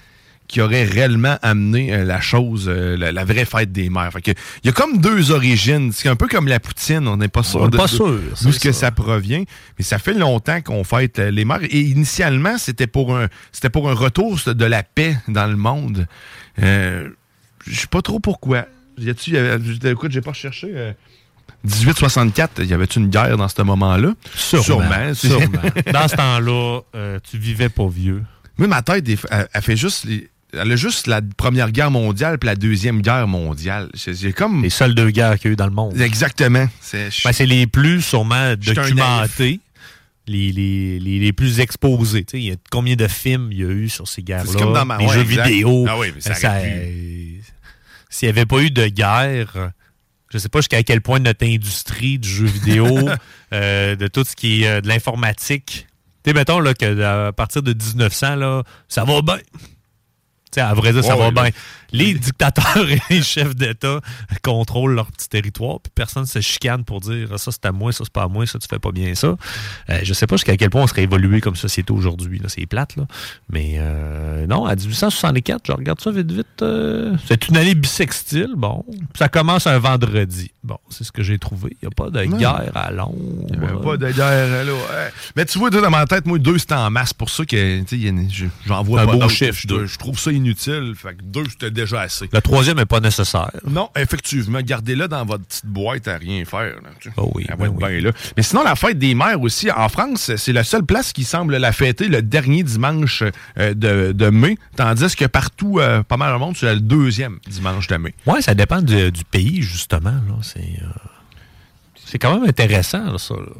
[0.48, 4.66] qui aurait réellement amené euh, la chose, euh, la, la vraie fête des que, il
[4.66, 5.92] y a comme deux origines.
[5.92, 7.78] C'est un peu comme la poutine, on n'est pas sûr d'où
[8.52, 8.90] ce que ça.
[8.90, 9.44] provient.
[9.78, 11.62] Mais ça fait longtemps qu'on fête euh, les mères.
[11.62, 16.06] Et initialement, c'était pour un c'était pour un retour de la paix dans le monde.
[16.62, 17.08] Euh,
[17.66, 18.66] Je sais pas trop pourquoi.
[18.98, 19.34] Y a-tu,
[19.88, 20.68] écoute, j'ai pas recherché.
[20.74, 20.92] euh,
[21.64, 24.14] 1864, y avait-tu une guerre dans ce moment-là?
[24.34, 24.64] Sûrement.
[24.64, 25.14] Sûrement.
[25.14, 25.62] sûrement.
[25.92, 28.22] Dans ce temps-là, euh, tu vivais pas vieux.
[28.58, 32.38] Moi, ma tête, elle, elle fait juste les- Elle a juste la Première Guerre mondiale
[32.38, 33.88] puis la Deuxième Guerre mondiale.
[33.94, 34.62] C'est comme...
[34.62, 35.98] Les seules deux guerres qu'il y a eu dans le monde.
[35.98, 36.66] Exactement.
[36.82, 39.60] C'est Ben, les plus sûrement documentés,
[40.26, 41.58] les, les, les, les plus
[42.32, 44.50] sais, il y a combien de films il y a eu sur ces guerres-là?
[44.52, 45.48] C'est comme dans ma- Les ouais, jeux exact.
[45.48, 45.86] vidéo.
[45.88, 46.34] Ah oui, mais ça
[48.10, 49.70] S'il n'y avait pas eu de guerre,
[50.32, 53.08] je sais pas jusqu'à quel point notre industrie du jeu vidéo,
[53.52, 55.86] euh, de tout ce qui est euh, de l'informatique,
[56.24, 59.38] tu sais, mettons là, que à partir de 1900, là, ça va bien.
[59.38, 61.50] Tu sais, à vrai dire, ça Ouais, va bien.
[61.92, 64.00] Les dictateurs et les chefs d'État
[64.42, 67.92] contrôlent leur petit territoire, puis personne se chicane pour dire Ah, ça c'est à moi,
[67.92, 69.36] ça c'est pas à moi, ça tu fais pas bien ça.
[69.90, 72.40] Euh, je sais pas jusqu'à quel point on serait évolué comme société aujourd'hui.
[72.48, 73.06] C'est plate, là.
[73.50, 76.46] Mais euh, non, à 1864, je regarde ça vite, vite.
[76.62, 78.54] euh, c'est une année bissextile.
[78.56, 78.84] Bon,
[79.14, 80.50] ça commence un vendredi.
[80.64, 81.76] Bon, c'est ce que j'ai trouvé.
[81.82, 83.16] Il n'y a pas de guerre à Londres.
[83.48, 84.72] Il y avait pas de guerre, là.
[84.72, 85.12] ouais.
[85.36, 87.12] Mais tu vois, dans ma tête, moi, deux, c'était en masse.
[87.12, 90.94] Pour ça que, a- j'en vois Un pas beau chiffre, je trouve ça inutile.
[90.96, 92.28] Fait que deux, c'était déjà assez.
[92.32, 93.50] Le troisième n'est pas nécessaire.
[93.66, 96.76] Non, effectivement, gardez-le dans votre petite boîte à rien faire.
[96.82, 96.90] Là.
[97.16, 98.10] Oh oui, Elle ben être bien là.
[98.36, 101.56] Mais sinon, la fête des mères aussi, en France, c'est la seule place qui semble
[101.56, 103.22] la fêter le dernier dimanche
[103.58, 107.38] euh, de, de mai, tandis que partout, euh, pas mal le monde, c'est le deuxième
[107.48, 108.14] dimanche de mai.
[108.26, 110.14] Ouais, ça dépend du pays, justement.
[110.42, 110.86] C'est euh,
[112.04, 113.34] c'est quand même intéressant, là, ça.
[113.34, 113.52] là.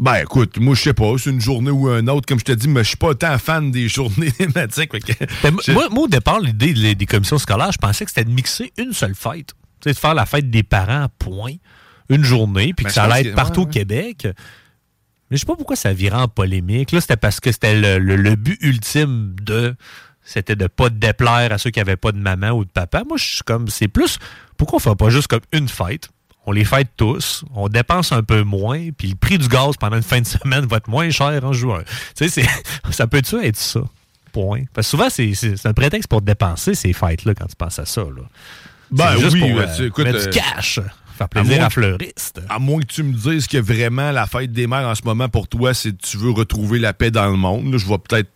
[0.00, 2.52] Ben écoute, moi je sais pas, c'est une journée ou un autre, comme je te
[2.52, 4.90] dis, mais je suis pas tant fan des journées thématiques.
[5.42, 8.30] Ben, moi, moi, au départ, l'idée des, des commissions scolaires, je pensais que c'était de
[8.34, 9.52] mixer une seule fête.
[9.80, 11.52] Tu sais, de faire la fête des parents, point.
[12.08, 13.70] Une journée, puis Ben, que ça allait être partout ouais, au.
[13.70, 14.26] Québec.
[15.30, 16.90] Mais je sais pas pourquoi ça virait en polémique.
[16.92, 19.76] Là, c'était parce que c'était le, le- le but ultime de.
[20.22, 23.04] C'était de pas déplaire à ceux qui avaient pas de maman ou de papa.
[23.06, 23.68] Moi, je suis comme.
[23.68, 24.18] C'est plus.
[24.56, 26.08] Pourquoi on fait pas juste comme une fête?
[26.46, 29.96] On les fête tous, on dépense un peu moins, puis le prix du gaz pendant
[29.96, 31.82] une fin de semaine va être moins cher en juin.
[32.16, 32.48] Tu sais, c'est-
[32.90, 33.80] ça peut-tu être ça?
[34.32, 34.62] Point.
[34.72, 38.02] Parce que souvent, c'est un prétexte pour dépenser ces fêtes-là quand tu penses à ça.
[38.02, 38.22] Là.
[38.90, 40.84] Ben juste oui, pour, ben, euh, tu- écoute, mettre euh, du cash, faire
[41.20, 42.40] à plaisir moins à, fleuriste.
[42.48, 45.28] À moins que tu me dises que vraiment la fête des mères en ce moment
[45.28, 47.76] pour toi, c'est que tu veux retrouver la paix dans le monde.
[47.76, 48.30] je vais peut-être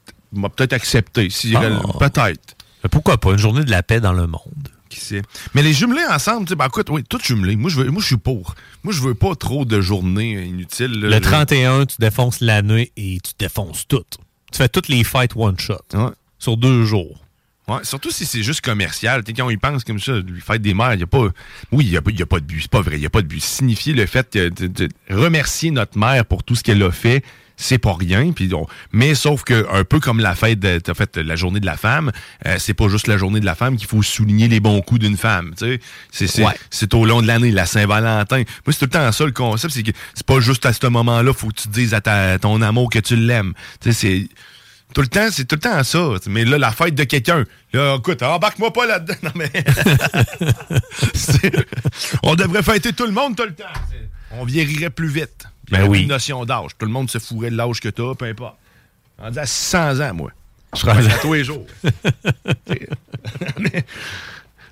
[0.56, 1.30] peut-être accepter.
[1.30, 1.60] Si, Ah.
[1.98, 2.56] Peut-être.
[2.82, 3.30] Mais pourquoi pas?
[3.30, 4.68] Une journée de la paix dans le monde.
[4.94, 5.22] Qui sait.
[5.54, 7.56] Mais les jumelés ensemble, tu sais, ben écoute, oui, tout jumelé.
[7.56, 8.54] Moi, je veux, moi, je suis pour.
[8.82, 11.00] Moi, je veux pas trop de journées inutiles.
[11.00, 11.08] là.
[11.08, 14.04] Le Je- 31, tu défonces l'année et tu défonces tout.
[14.52, 15.76] Tu fais toutes les fêtes one shot.
[16.38, 17.20] Sur deux jours.
[17.66, 19.24] Ouais, surtout si c'est juste commercial.
[19.24, 21.28] Quand on y pense comme ça, le fête des mères, il n'y a pas.
[21.72, 22.60] Oui, il n'y a, a pas de but.
[22.60, 22.96] C'est pas vrai.
[22.96, 23.40] Il n'y a pas de but.
[23.42, 27.24] Signifier le fait de, de- de remercier notre mère pour tout ce qu'elle a fait,
[27.56, 28.32] c'est pas rien.
[28.32, 31.60] Puis on- mais sauf que un peu comme la fête, de, t'as fait la journée
[31.60, 32.12] de la femme,
[32.46, 35.00] euh, c'est pas juste la journée de la femme qu'il faut souligner les bons coups
[35.00, 35.52] d'une femme.
[35.56, 35.80] C'est
[36.10, 36.52] c'est- Ouais.
[36.70, 38.38] c'est au long de l'année, la Saint-Valentin.
[38.38, 40.86] Moi, c'est tout le temps ça le concept, c'est que c'est pas juste à ce
[40.86, 43.52] moment-là, faut que tu dises à, ta- à ton amour que tu l'aimes.
[43.90, 44.28] C'est
[44.92, 46.08] tout le temps, c'est tout le temps ça.
[46.28, 49.14] Mais là, la fête de quelqu'un, là, écoute, embarque-moi pas là-dedans.
[49.24, 49.50] Non, mais.
[52.22, 53.64] On devrait fêter tout le monde tout le temps.
[54.32, 55.46] On vieillirait plus vite.
[55.70, 56.02] Ben il y aurait oui.
[56.02, 56.70] une notion d'âge.
[56.78, 58.56] Tout le monde se fourrait de l'âge que t'as, peu importe.
[59.18, 60.30] Rendu à 600 ans, moi.
[60.74, 61.66] Je serais- Ouais, à tous les jours.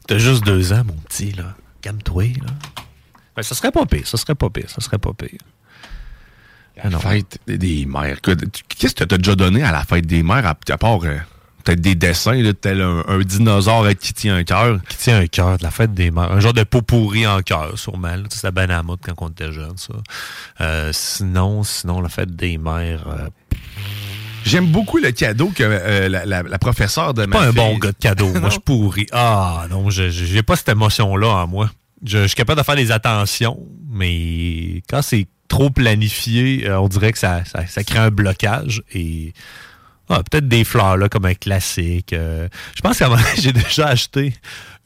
[0.07, 1.55] T'as juste deux ans, mon petit, là.
[1.81, 2.53] Calme-toi, là.
[3.37, 5.39] Ben, ça serait pas pire, ça serait pas pire, ça serait pas pire.
[6.83, 8.21] Ah La fête des- mères.
[8.21, 10.99] Que- tu- Qu'est-ce que t'as déjà donné à la fête des mères, à, à part
[11.05, 11.19] euh,
[11.65, 14.79] peut-être des dessins, là, tel un, un dinosaure qui tient un cœur?
[14.89, 16.33] Qui tient un cœur de la fête des mères.
[16.33, 18.09] Un genre de pot pourri en cœur, sûrement.
[18.09, 19.95] à la mode quand on était jeune, ça.
[20.61, 23.07] Euh, sinon, sinon, la fête des mères...
[23.09, 23.29] euh,
[24.45, 27.79] J'aime beaucoup le cadeau que euh, la, la- la professeure de ma pas un bon
[27.79, 28.27] gars de cadeau.
[28.41, 29.07] moi, je suis pourri.
[29.13, 31.71] Ah, non, j'ai pas cette émotion-là en moi.
[32.05, 36.89] Je, je suis capable de faire des attentions, mais quand c'est trop planifié, euh, on
[36.89, 38.83] dirait que ça, ça, ça crée un blocage.
[38.93, 39.33] Et
[40.13, 42.13] ah, peut-être des fleurs, là, comme un classique.
[42.13, 42.49] euh.
[42.75, 43.05] je pense que
[43.41, 44.35] j'ai déjà acheté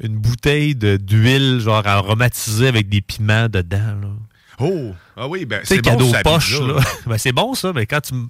[0.02, 3.96] une bouteille de- d'huile, genre aromatisée avec des piments dedans.
[4.00, 4.08] Là.
[4.58, 4.94] Oh!
[5.16, 6.80] Ah oui, ben c'est bon, cadeau ça poche, là.
[7.06, 8.28] Ben, c'est bon, ça, mais quand tu me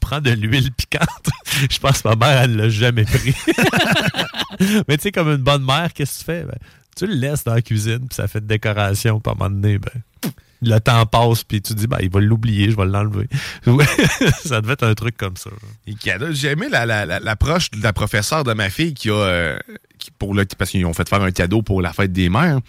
[0.00, 1.08] prends de l'huile piquante,
[1.70, 3.34] je pense que ma mère, elle l'a jamais pris.
[4.88, 6.42] mais tu sais, comme une bonne mère, qu'est-ce que tu fais?
[6.44, 6.58] Ben,
[6.96, 9.78] tu le laisses dans la cuisine, puis ça fait de décoration, à un moment donné,
[9.78, 9.90] ben,
[10.62, 13.28] le temps passe, puis tu dis, ben, il va l'oublier, je vais l'enlever.
[14.44, 15.50] Ça devait être un truc comme ça.
[16.32, 19.14] J'ai aimé la- la- la- l'approche de la professeure de ma fille qui a.
[19.14, 19.58] euh,
[19.98, 22.60] qui pour le, parce qu'ils ont fait faire un cadeau pour la fête des mères.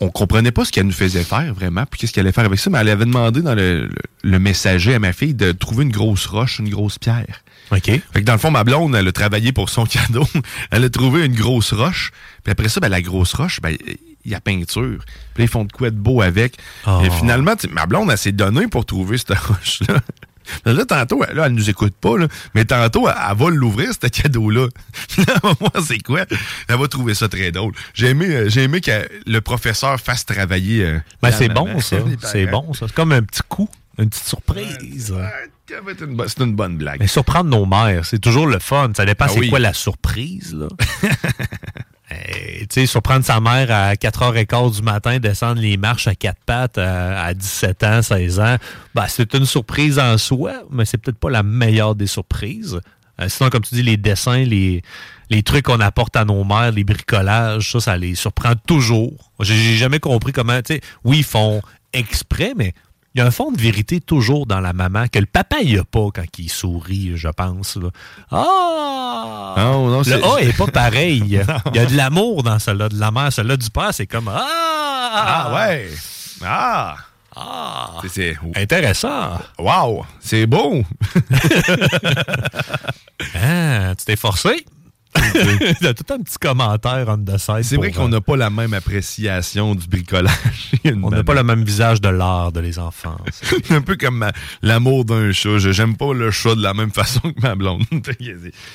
[0.00, 2.58] On comprenait pas ce qu'elle nous faisait faire vraiment, puis qu'est-ce qu'elle allait faire avec
[2.58, 3.90] ça, mais elle avait demandé dans le, le-
[4.24, 7.42] le messager à ma fille de trouver une grosse roche, une grosse pierre.
[7.72, 7.84] OK.
[7.84, 10.26] Fait que dans le fond, ma blonde, elle a travaillé pour son cadeau.
[10.70, 12.10] elle a trouvé une grosse roche.
[12.44, 13.74] Puis après ça, ben, la grosse roche, ben,
[14.26, 15.02] il y a peinture.
[15.34, 16.58] Puis ils font de quoi de beau avec.
[16.86, 17.00] Oh.
[17.04, 20.00] Et finalement, ma blonde, elle s'est donnée pour trouver cette roche-là.
[20.64, 23.90] Là, tantôt, elle, là, elle nous écoute pas, là, mais tantôt, elle, elle va l'ouvrir,
[24.00, 24.68] ce cadeau-là.
[25.18, 26.24] Là, moi, c'est quoi?
[26.68, 27.72] Elle va trouver ça très drôle.
[27.94, 30.84] J'ai aimé, euh, j'ai aimé que le professeur fasse travailler.
[30.84, 31.96] euh, Ben, c'est bon, ça.
[32.22, 32.86] C'est bon, ça.
[32.86, 33.68] C'est comme un petit coup,
[33.98, 35.12] une petite surprise.
[35.68, 37.00] Une C'est une bonne blague.
[37.00, 38.92] Mais surprendre nos mères, c'est toujours le fun.
[38.96, 39.48] Ça dépend Ah c'est oui.
[39.50, 40.68] quoi la surprise, là.
[42.10, 46.40] Eh, tu sais, surprendre sa mère à 4h15 du matin, descendre les marches à quatre
[46.46, 48.56] pattes à, à 17 ans, 16 ans,
[48.94, 52.80] ben, c'est une surprise en soi, mais c'est peut-être pas la meilleure des surprises.
[53.20, 54.82] Euh, sinon, comme tu dis, les dessins, les,
[55.30, 59.32] les trucs qu'on apporte à nos mères, les bricolages, ça, ça les surprend toujours.
[59.40, 61.60] J'ai jamais compris comment, tu sais, oui, ils font
[61.92, 62.72] exprès, mais
[63.16, 65.78] il y a un fond de vérité toujours dans la maman que le papa, il
[65.78, 67.76] a pas quand il sourit, je pense.
[67.76, 67.88] là.
[68.30, 69.54] Ah!
[69.56, 71.42] Non, non, le A est pas pareil.
[71.72, 73.32] Il y a de l'amour dans celle-là, de la mère.
[73.32, 75.48] Celle-là du père, c'est comme Ah!
[75.48, 75.88] Ah ouais!
[76.44, 76.96] Ah!
[77.34, 77.90] Ah!
[78.06, 79.38] C'est intéressant.
[79.58, 80.04] Wow!
[80.20, 80.82] C'est beau!
[83.34, 84.66] Ah, tu t'es forcé?
[85.80, 87.62] T'as tout un petit commentaire on the side.
[87.62, 90.32] C'est vrai qu'on euh, n'a pas la même appréciation du bricolage.
[91.02, 93.16] On n'a pas le même visage de l'art de les enfants.
[93.70, 95.58] un peu comme ma- l'amour d'un chat.
[95.58, 97.84] Je- J'aime pas le chat de la même façon que ma blonde.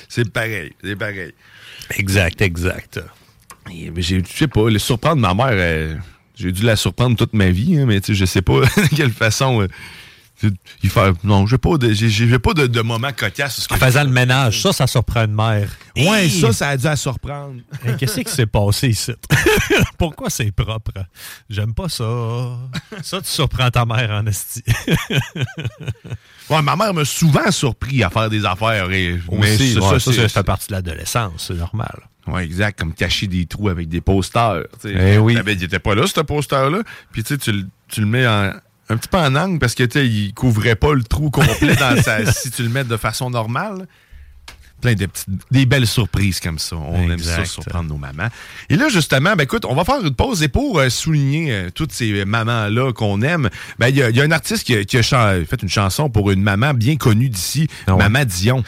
[0.08, 0.72] c'est pareil.
[0.82, 1.32] C'est pareil.
[1.96, 3.00] Exact, exact.
[3.68, 5.94] J'ai- Je sais pas, le surprendre ma mère, euh,
[6.34, 9.62] j'ai dû la surprendre toute ma vie, hein, mais je sais pas de quelle façon.
[9.62, 9.72] euh, c'est-
[10.82, 13.66] il fait, non, j'ai pas de, j'ai- pas de, de moment cocasse.
[13.70, 15.68] En faisant le ménage, ça, ça surprend une mère.
[15.96, 16.30] Ouais, Hey!
[16.30, 17.56] ça, ça a dû la surprendre.
[17.84, 19.12] Hey, Qu'est-ce qui s'est passé ici?
[19.98, 20.92] Pourquoi c'est propre?
[21.50, 22.04] J'aime pas ça.
[23.02, 24.62] Ça, tu surprends ta mère en esti.
[26.50, 28.90] Ouais, ma mère m'a souvent surpris à faire des affaires.
[28.90, 31.98] Et, mais Aussi, ça, ouais, ça, ça, c'est- ça fait partie de l'adolescence, c'est normal.
[32.26, 34.64] Ouais, exact, comme cacher des trous avec des posters.
[34.84, 35.36] Eh oui.
[35.46, 36.80] Il était pas là, ce poster-là.
[37.12, 38.52] Puis tu tu le mets en-
[38.92, 41.76] un petit peu en angle parce que tu sais, il couvrait pas le trou complet
[42.32, 43.86] si tu le mets de façon normale.
[44.82, 46.76] Plein de petites, des belles surprises comme ça.
[46.76, 48.28] On aime ça, surprendre nos mamans.
[48.68, 51.70] Et là, justement, ben écoute, on va faire une pause et pour euh, souligner euh,
[51.74, 54.74] toutes ces mamans-là qu'on aime, ben il y, a- il y a un artiste qui
[54.74, 58.64] a, qui a chan- fait une chanson pour une maman bien connue d'ici, Maman Dion.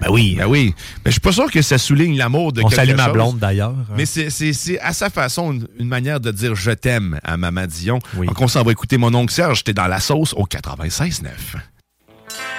[0.00, 0.34] Ben oui.
[0.36, 0.74] Ben oui.
[1.04, 3.38] Ben, je suis pas sûr que ça souligne l'amour de On quelque salue ma blonde,
[3.38, 3.74] d'ailleurs.
[3.96, 7.36] Mais c'est- c'est c'est à sa façon une, une manière de dire je t'aime à
[7.36, 7.98] Maman Dion.
[8.26, 11.28] Donc on s'en va écouter mon oncle Serge, t'es dans la sauce au 96.9.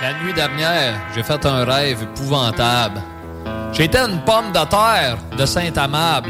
[0.02, 3.02] La nuit dernière, j'ai fait un rêve épouvantable.
[3.74, 6.30] J'étais une pomme de terre de Saint-Amable,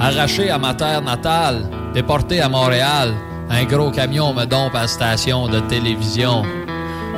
[0.00, 3.14] arrachée à ma terre natale, déportée à Montréal.
[3.50, 6.44] Un gros camion me dompe à station de télévision.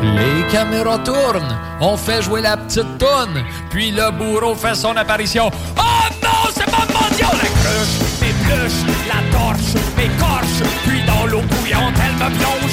[0.02, 5.50] Les caméras tournent, on fait jouer la petite toune, puis le bourreau fait son apparition.
[5.78, 7.30] Oh non, c'est pas mendiant!
[7.32, 12.61] La cruche, m'épluche, la torche, m'écorche, puis dans l'eau bouillante, elle me plonge.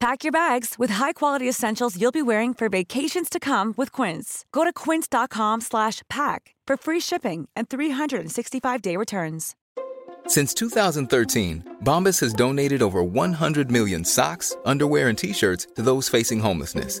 [0.00, 4.44] Pack your bags with high-quality essentials you'll be wearing for vacations to come with Quince.
[4.52, 9.54] Go to quince.com slash pack for free shipping and 365-day returns.
[10.26, 16.40] Since 2013, Bombas has donated over 100 million socks, underwear, and t-shirts to those facing
[16.40, 17.00] homelessness.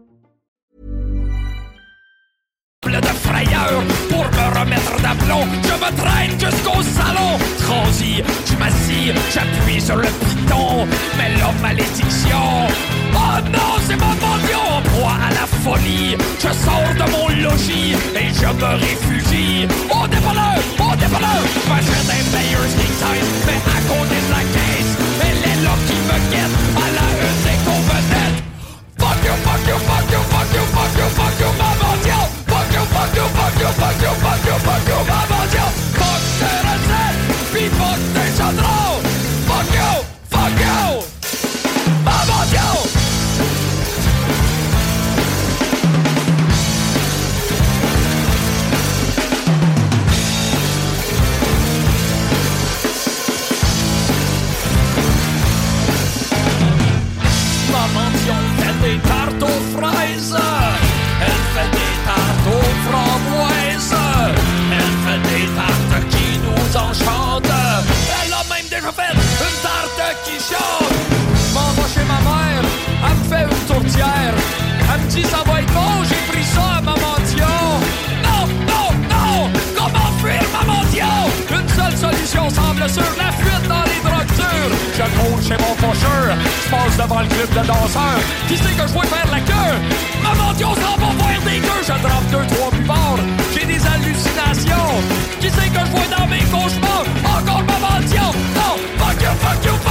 [2.89, 5.45] De frayeur pour me remettre d'aplomb.
[5.63, 7.37] Je me traîne jusqu'au salon.
[7.59, 10.87] Transi, je m'assis, j'appuie sur le piton.
[11.15, 12.67] Mais la malédiction.
[13.13, 16.17] Oh non, c'est mon mendiant en proie à la folie.
[16.39, 19.67] Je sors de mon logis et je me réfugie.
[19.91, 21.41] Au dépanneur, au dépanneur.
[21.69, 24.93] M'achète un Players King Size, mais à côté de la caisse.
[25.21, 28.41] Elle est là qui me guette à la une des vedette.
[28.97, 31.60] Fuck you, fuck you, fuck you, fuck you, fuck you, fuck you, ma.
[33.11, 35.73] Fuck you, fuck you, fuck you, fuck you, fuck you, fuck you, ma mendiant.
[35.99, 36.23] Fuck
[37.67, 39.03] fuck tes chaudrons.
[39.47, 39.91] Fuck you,
[40.29, 41.10] fuck you,
[70.49, 70.91] chante.
[71.53, 72.63] M'en va chez ma mère,
[73.05, 74.33] elle me fait une tourtière.
[74.93, 77.69] Elle me dit ça va être bon, j'ai pris ça à ma mendiant.
[78.25, 81.29] Non, non, non, comment fuir ma mendiant?
[81.49, 84.75] Une seule solution semble sûre, la fuite dans les drogues dures.
[84.97, 88.21] Je cours chez mon faucheur, je passe devant le club de danseurs.
[88.47, 89.75] Qui sait que je vais faire la queue?
[90.23, 93.23] Ma mendiant s'en va voir des gueux, je drop deux, trois buvards.
[93.53, 94.91] J'ai des hallucinations.
[95.39, 97.07] Qui sait que je vois dans mes cauchemars?
[97.25, 98.33] Encore ma mendiant.
[98.55, 99.90] Non, fuck you, fuck you, fuck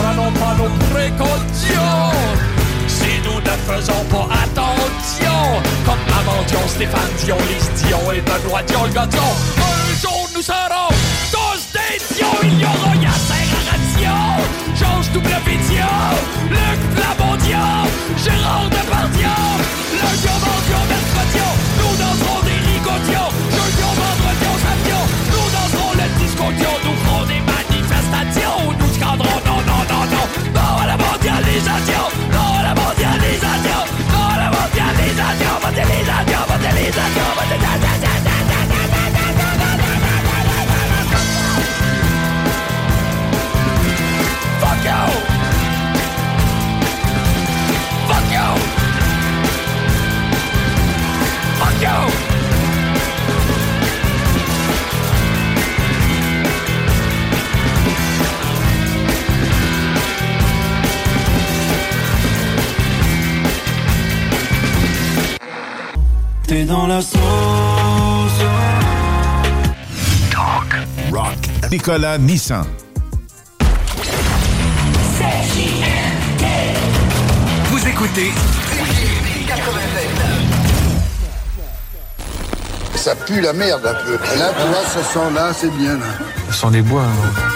[0.00, 2.10] prenons pas nos précautions,
[2.86, 5.40] si nous ne faisons pas attention,
[5.84, 7.36] comme Amandion, Stéphane Dion,
[7.76, 10.88] Dion et Benoît Dion, un jour nous serons
[11.30, 12.38] tous des Dions.
[12.42, 13.49] Il y aura
[14.04, 14.42] Aration,
[14.76, 15.56] Georges W.
[15.68, 16.16] Dion,
[16.50, 17.84] Luc Plamondien,
[18.16, 19.28] Gérard Depardieu,
[19.92, 23.30] le Diomandien, Mercredion, nous danserons des rigotions,
[71.70, 72.64] Nicolas Nissan.
[77.70, 78.32] Vous écoutez
[82.96, 84.12] Ça pue la merde un peu.
[84.36, 86.06] Là, tu vois, ça sent là, c'est bien là.
[86.50, 87.04] Ce sont des bois.
[87.04, 87.49] Vous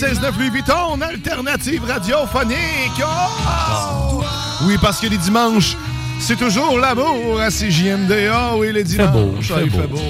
[0.00, 2.56] 96.9 Louis Vuitton, alternative radiophonique.
[3.04, 4.22] Oh!
[4.62, 5.76] Oui, parce que les dimanches,
[6.18, 8.30] c'est toujours l'amour à CJMD.
[8.32, 9.12] Ah oui, les dimanches.
[9.12, 9.78] beau, ah, fait il beau.
[9.78, 10.00] fait beau.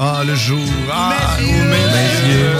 [0.00, 0.58] Ah, le jour.
[0.90, 2.56] Ah, oh, messieurs.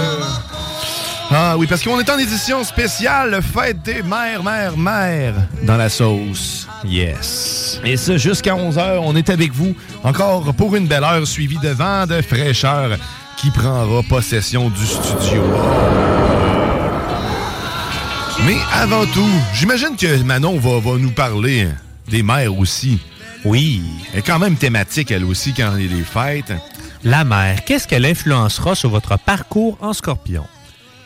[1.31, 5.33] Ah oui, parce qu'on est en édition spéciale Fête des mères, mères, mères
[5.63, 6.67] dans la sauce.
[6.85, 7.81] Yes.
[7.83, 9.73] Et ça, jusqu'à 11h, on est avec vous
[10.03, 12.99] encore pour une belle heure suivie de vent de fraîcheur
[13.35, 15.41] qui prendra possession du studio.
[18.45, 21.67] Mais avant tout, j'imagine que Manon va, va nous parler
[22.07, 22.99] des mères aussi.
[23.43, 23.81] Oui.
[24.13, 26.53] Elle est quand même thématique, elle aussi, quand il y a des fêtes.
[27.03, 30.45] La mère, qu'est-ce qu'elle influencera sur votre parcours en scorpion?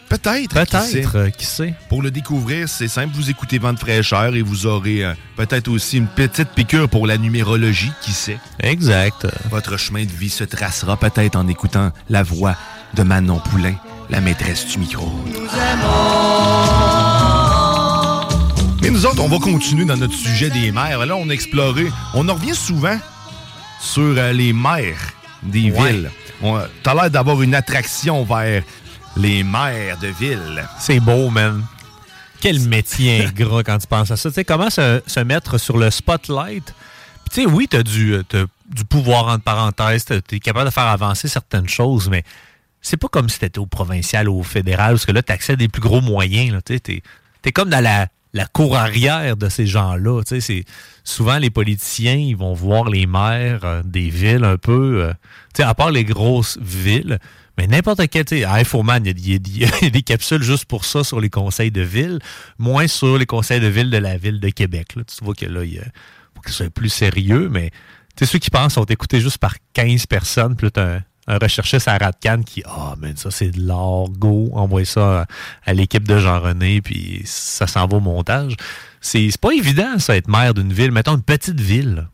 [0.10, 0.54] Peut-être.
[0.54, 1.76] Peut-être, euh, qui sait?
[1.88, 5.68] Pour le découvrir, c'est simple, vous écoutez Vent de fraîcheur et vous aurez euh, peut-être
[5.70, 8.40] aussi une petite piqûre pour la numérologie, qui sait.
[8.60, 9.28] Exact.
[9.52, 12.56] Votre chemin de vie se tracera peut-être en écoutant la voix
[12.96, 13.76] de Manon Poulain,
[14.10, 15.10] la maîtresse du micro.
[18.82, 21.06] Mais nous autres, on va continuer dans notre sujet des mères.
[21.06, 22.98] Là, on a exploré, on en revient souvent
[23.82, 25.14] sur euh, les mères
[25.44, 25.92] des Ouais.
[25.94, 26.12] villes.
[26.84, 28.64] T'as l'air d'avoir une attraction vers
[29.18, 30.66] les mères de villes.
[30.80, 31.64] C'est beau, man.
[32.40, 34.30] Quel métier ingrat quand tu penses à ça.
[34.30, 36.64] Tu sais, comment se, se mettre sur le spotlight?
[37.26, 40.06] Puis, tu sais, oui, t'as du, euh, du pouvoir, entre parenthèses.
[40.06, 42.24] T'es capable de faire avancer certaines choses, mais
[42.82, 45.68] c'est pas comme si t'étais au provincial ou au fédéral, parce que là, t'accèdes des
[45.68, 46.54] plus gros moyens.
[46.54, 47.02] Là, tu sais, t'es,
[47.42, 50.22] t'es comme dans la, la cour arrière de ces gens-là.
[50.26, 50.64] C'est,
[51.04, 55.04] souvent, les politiciens, ils vont voir les maires euh, des villes un peu...
[55.04, 55.14] euh,
[55.56, 57.20] sais, à part les grosses villes,
[57.58, 61.04] mais n'importe quel, tu sais, à Infoman, il y a- des capsules juste pour ça
[61.04, 62.20] sur les conseils de ville,
[62.58, 64.96] moins sur les conseils de ville de la ville de Québec.
[64.96, 65.04] là.
[65.04, 65.80] Tu vois que là, il
[66.36, 67.72] faut que ce soit plus sérieux, mais
[68.16, 71.88] tu sais, ceux qui pensent sont écoutés juste par 15 personnes, t'as un, un recherchiste
[71.88, 75.26] à Radcan qui, ah, mais ça, c'est de l'or, go, envoie ça à,
[75.66, 78.56] à l'équipe de Jean-René, puis ça s'en va au montage.
[79.00, 80.92] C'est c'est pas évident, ça, être maire d'une ville.
[80.92, 82.08] Mettons une petite ville.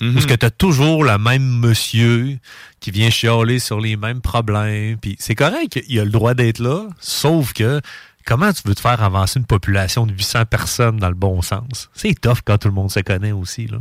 [0.00, 0.14] Mhm.
[0.14, 2.38] Parce que tu as toujours le même monsieur
[2.80, 4.96] qui vient chialer sur les mêmes problèmes.
[4.98, 7.80] Puis c'est correct, il a le droit d'être là, sauf que
[8.26, 11.90] comment tu veux te faire avancer une population de 800 personnes dans le bon sens?
[11.94, 13.66] C'est tough quand tout le monde se connaît aussi.
[13.66, 13.78] Là.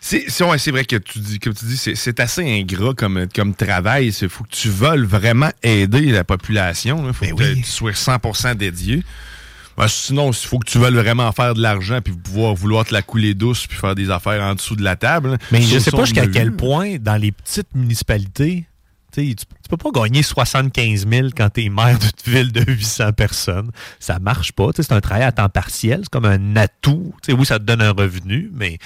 [0.00, 4.08] C'est ouais, vrai que tu dis, comme tu dis, c'est- assez ingrat comme, comme travail.
[4.20, 7.04] Il faut que tu veuilles vraiment aider la population.
[7.06, 9.02] Il faut que tu sois 100% dédié.
[9.76, 12.92] Ben, sinon, il faut que tu veuilles vraiment faire de l'argent puis pouvoir vouloir te
[12.92, 15.38] la couler douce puis faire des affaires en dessous de la table.
[15.52, 18.66] Mais je sais ça, pas jusqu'à quel point, dans les petites municipalités,
[19.12, 22.64] tu sais, tu peux pas gagner 75 000 quand tu es maire d'une ville de
[22.66, 23.70] 800 personnes.
[24.00, 24.70] Ça marche pas.
[24.74, 26.00] Sais, C'est un travail à temps partiel.
[26.02, 27.14] C'est comme un atout.
[27.24, 28.78] Sais, oui, ça te donne un revenu, mais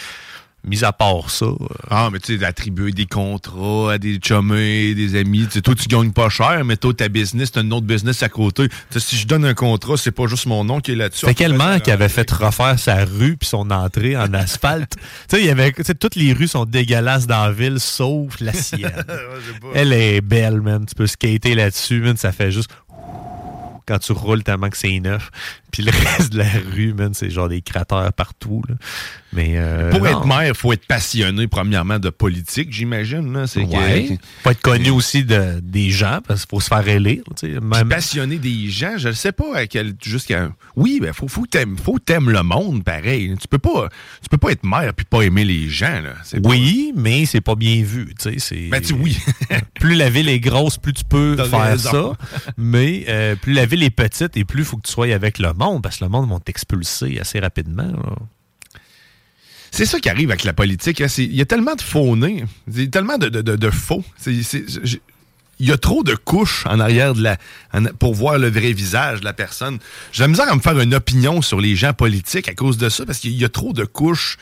[0.65, 1.47] mis à part ça.
[1.47, 1.57] euh,
[1.91, 5.47] Ah, mais tu sais, d'attribuer des contrats à des chummés, des amis.
[5.47, 8.23] Tu sais, toi, tu gagnes pas cher, mais toi, ta business, t'as une autre business
[8.23, 8.69] à côté.
[8.97, 11.27] Si je donne un contrat, c'est pas juste mon nom qui est là-dessus.
[11.27, 14.95] Fait quel maire qui avait fait refaire sa rue puis son entrée en asphalte?
[14.97, 15.03] tu
[15.37, 18.41] sais, il y avait, tu sais, toutes les rues sont dégueulasses dans la ville, sauf
[18.41, 19.05] la sienne.
[19.75, 20.87] Elle est belle, man.
[20.87, 22.17] Tu peux skater là-dessus, man.
[22.17, 22.71] Ça fait juste
[23.87, 25.31] quand tu roules tellement que c'est neuf.
[25.73, 28.63] Puis le reste de la rue, man, c'est genre des cratères partout.
[28.69, 28.77] là.
[29.35, 30.07] Mais euh, Pour non.
[30.07, 33.35] être maire, il faut être passionné, premièrement, de politique, j'imagine.
[33.57, 34.19] Ouais.
[34.43, 37.23] Faut être connu aussi de, des gens parce qu'il faut se faire élire.
[37.43, 41.43] Même, passionné des gens, je ne sais pas à quel jusqu'à oui, ben faut faut
[41.43, 43.35] que t'aimes faut t'aimes le monde pareil.
[43.41, 43.89] Tu peux pas
[44.23, 46.15] tu peux pas être maire puis pas aimer les gens là.
[46.25, 48.13] C'est pas- oui, mais c'est pas bien vu.
[48.19, 49.17] C'est- Ben, tu- oui.
[49.81, 52.13] plus la ville est grosse, plus tu peux faire ça.
[52.59, 55.39] Mais euh, plus la ville est petite et plus il faut que tu sois avec
[55.39, 57.83] le monde parce que le monde va t'expulser assez rapidement.
[57.85, 58.15] là.
[59.75, 61.01] C'est ça qui arrive avec la politique.
[61.01, 61.07] hein.
[61.19, 63.71] Il y a tellement de faux nez, il y a tellement de, de, de- de
[63.71, 64.05] faux.
[65.59, 67.37] Il y a trop de couches en arrière de la
[67.73, 69.79] en- pour voir le vrai visage de la personne.
[70.13, 72.89] J'ai la misère à me faire une opinion sur les gens politiques à cause de
[72.89, 74.37] ça, parce qu'il y a trop de couches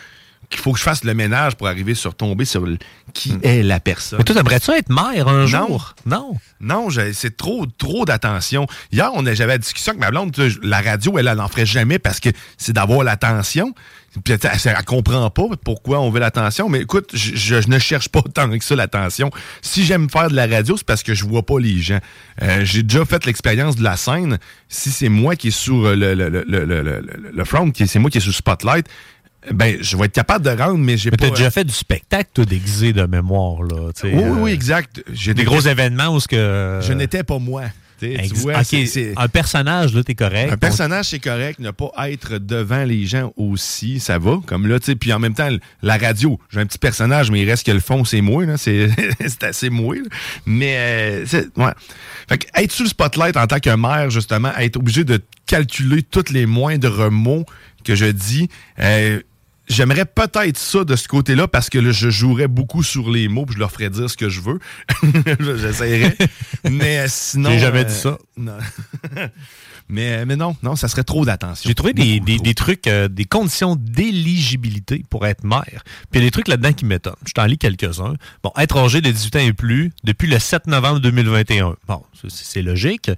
[0.48, 2.78] qu'il faut que je fasse le ménage pour arriver sur tomber sur le-
[3.12, 4.18] qui est la personne.
[4.18, 5.46] Mais toi, t'aimerais-tu être maire un Non.
[5.46, 5.94] jour?
[6.06, 6.36] Non.
[6.60, 8.66] Non, c'est trop, trop d'attention.
[8.90, 10.34] Hier, on j'avais la discussion avec ma blonde.
[10.62, 13.74] La radio, elle, elle n'en ferait jamais parce que c'est d'avoir l'attention.
[14.24, 16.68] Puis elle, elle, comprend pas pourquoi on veut l'attention.
[16.68, 19.30] Mais écoute, je, je- je ne cherche pas tant que ça l'attention.
[19.62, 22.00] Si j'aime faire de la radio, c'est parce que je vois pas les gens.
[22.42, 24.38] Euh, j'ai déjà fait l'expérience de la scène.
[24.68, 27.70] Si c'est moi qui est sur euh, le, le, le, le, le- le- le front,
[27.74, 28.86] c'est moi qui est sur le spotlight,
[29.52, 31.26] ben, je vais être capable de rendre, mais j'ai Mais pas...
[31.30, 33.62] t'as déjà fait du spectacle, toi, déguisé de mémoire.
[33.62, 35.02] Là, Oui, oui, euh, exact.
[35.12, 36.80] J'ai Des gros événements où ce que.
[36.82, 37.62] Je n'étais pas moi.
[38.00, 40.52] Tu Ex- vois, ok, c'est- c'est- Un personnage, là, t'es correct.
[40.52, 41.58] Un personnage, c'est correct.
[41.60, 44.38] Ne pas être devant les gens aussi, ça va.
[44.46, 44.94] Comme là, tu sais.
[44.96, 45.48] Puis en même temps,
[45.82, 48.44] la radio, j'ai un petit personnage, mais il reste que le fond, c'est moi.
[48.46, 48.56] là.
[48.56, 48.88] C'est
[49.20, 49.94] c'est assez là.
[50.46, 51.72] Mais, euh, c'est- ouais.
[52.28, 56.02] Fait que être sur le spotlight en tant que maire, justement, être obligé de calculer
[56.02, 57.44] tous les moindres mots
[57.84, 58.48] que je dis,
[58.78, 59.20] euh,
[59.70, 63.46] J'aimerais peut-être ça de ce côté-là parce que là, je jouerais beaucoup sur les mots
[63.46, 64.58] puis je leur ferais dire ce que je veux.
[65.56, 66.16] J'essaierais.
[66.68, 67.50] mais euh, sinon.
[67.50, 68.18] J'ai jamais euh, dit ça.
[68.36, 68.58] non.
[69.90, 71.68] mais, mais non, non, ça serait trop d'attention.
[71.68, 75.82] J'ai trouvé des, des- des trucs, euh, des conditions d'éligibilité pour être maire.
[76.10, 77.14] Puis il y a des trucs là-dedans qui m'étonnent.
[77.26, 78.14] Je t'en lis quelques-uns.
[78.42, 81.74] Bon, être âgé de 18 ans et plus depuis le 7 novembre 2021.
[81.88, 83.10] Bon, c'est logique.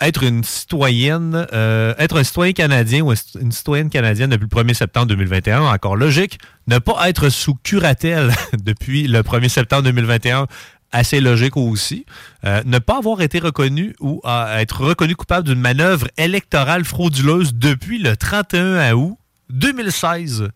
[0.00, 4.74] Être une citoyenne, euh, être un citoyen canadien ou une citoyenne canadienne depuis le 1er
[4.74, 6.38] septembre 2021, encore logique.
[6.68, 8.32] Ne pas être sous curatelle
[8.64, 10.46] depuis le 1er septembre 2021,
[10.92, 12.06] assez logique aussi.
[12.44, 17.54] Euh, ne pas avoir été reconnu ou euh, être reconnu coupable d'une manœuvre électorale frauduleuse
[17.54, 19.16] depuis le 31 août
[19.50, 20.50] 2016.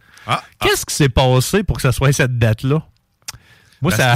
[0.60, 2.86] Qu'est-ce qui s'est passé pour que ce soit cette date-là?
[3.84, 4.14] Moi, ça.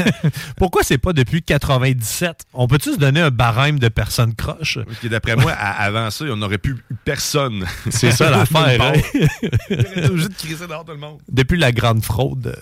[0.56, 2.46] Pourquoi c'est pas depuis 97?
[2.52, 4.80] On peut-tu se donner un barème de personnes croches?
[4.84, 7.64] Parce que d'après moi, avant ça, on n'aurait plus personne.
[7.90, 8.82] C'est ça l'affaire.
[8.82, 8.92] Hein?
[9.70, 11.20] On aurait été obligé de crisser dehors tout le monde.
[11.28, 12.56] Depuis la grande fraude.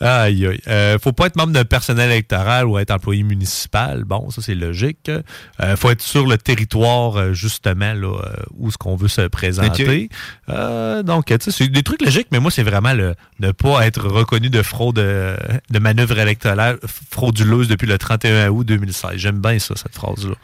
[0.00, 0.60] aïe, aïe.
[0.68, 4.04] Euh, faut pas être membre d'un personnel électoral ou être employé municipal.
[4.04, 5.10] Bon, ça, c'est logique.
[5.60, 9.22] Euh, faut être sur le territoire, euh, justement, là, euh, où ce qu'on veut se
[9.22, 10.10] présenter.
[10.48, 13.86] Euh, donc, tu sais, c'est des trucs logiques, mais moi, c'est vraiment le ne pas
[13.86, 15.36] être reconnu de fraude, euh,
[15.70, 16.78] de manœuvre électorale
[17.10, 19.16] frauduleuse depuis le 31 août 2016.
[19.16, 20.34] J'aime bien ça, cette phrase-là.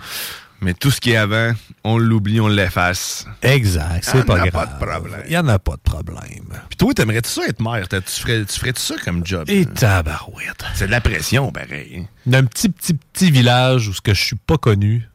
[0.60, 1.52] Mais tout ce qui est avant,
[1.84, 3.26] on l'oublie, on l'efface.
[3.42, 4.50] Exact, c'est Y en pas a grave.
[4.50, 5.20] pas de problème.
[5.26, 6.46] Il n'y en a pas de problème.
[6.68, 7.86] Puis toi, t'aimerais-tu ça être maire?
[7.88, 9.44] Tu ferais, tu ferais ça comme job?
[9.48, 10.64] Et tabarouette.
[10.74, 12.08] C'est de la pression, pareil.
[12.26, 15.08] D'un petit, petit, petit village où ce que je suis pas connu,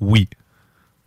[0.00, 0.28] oui.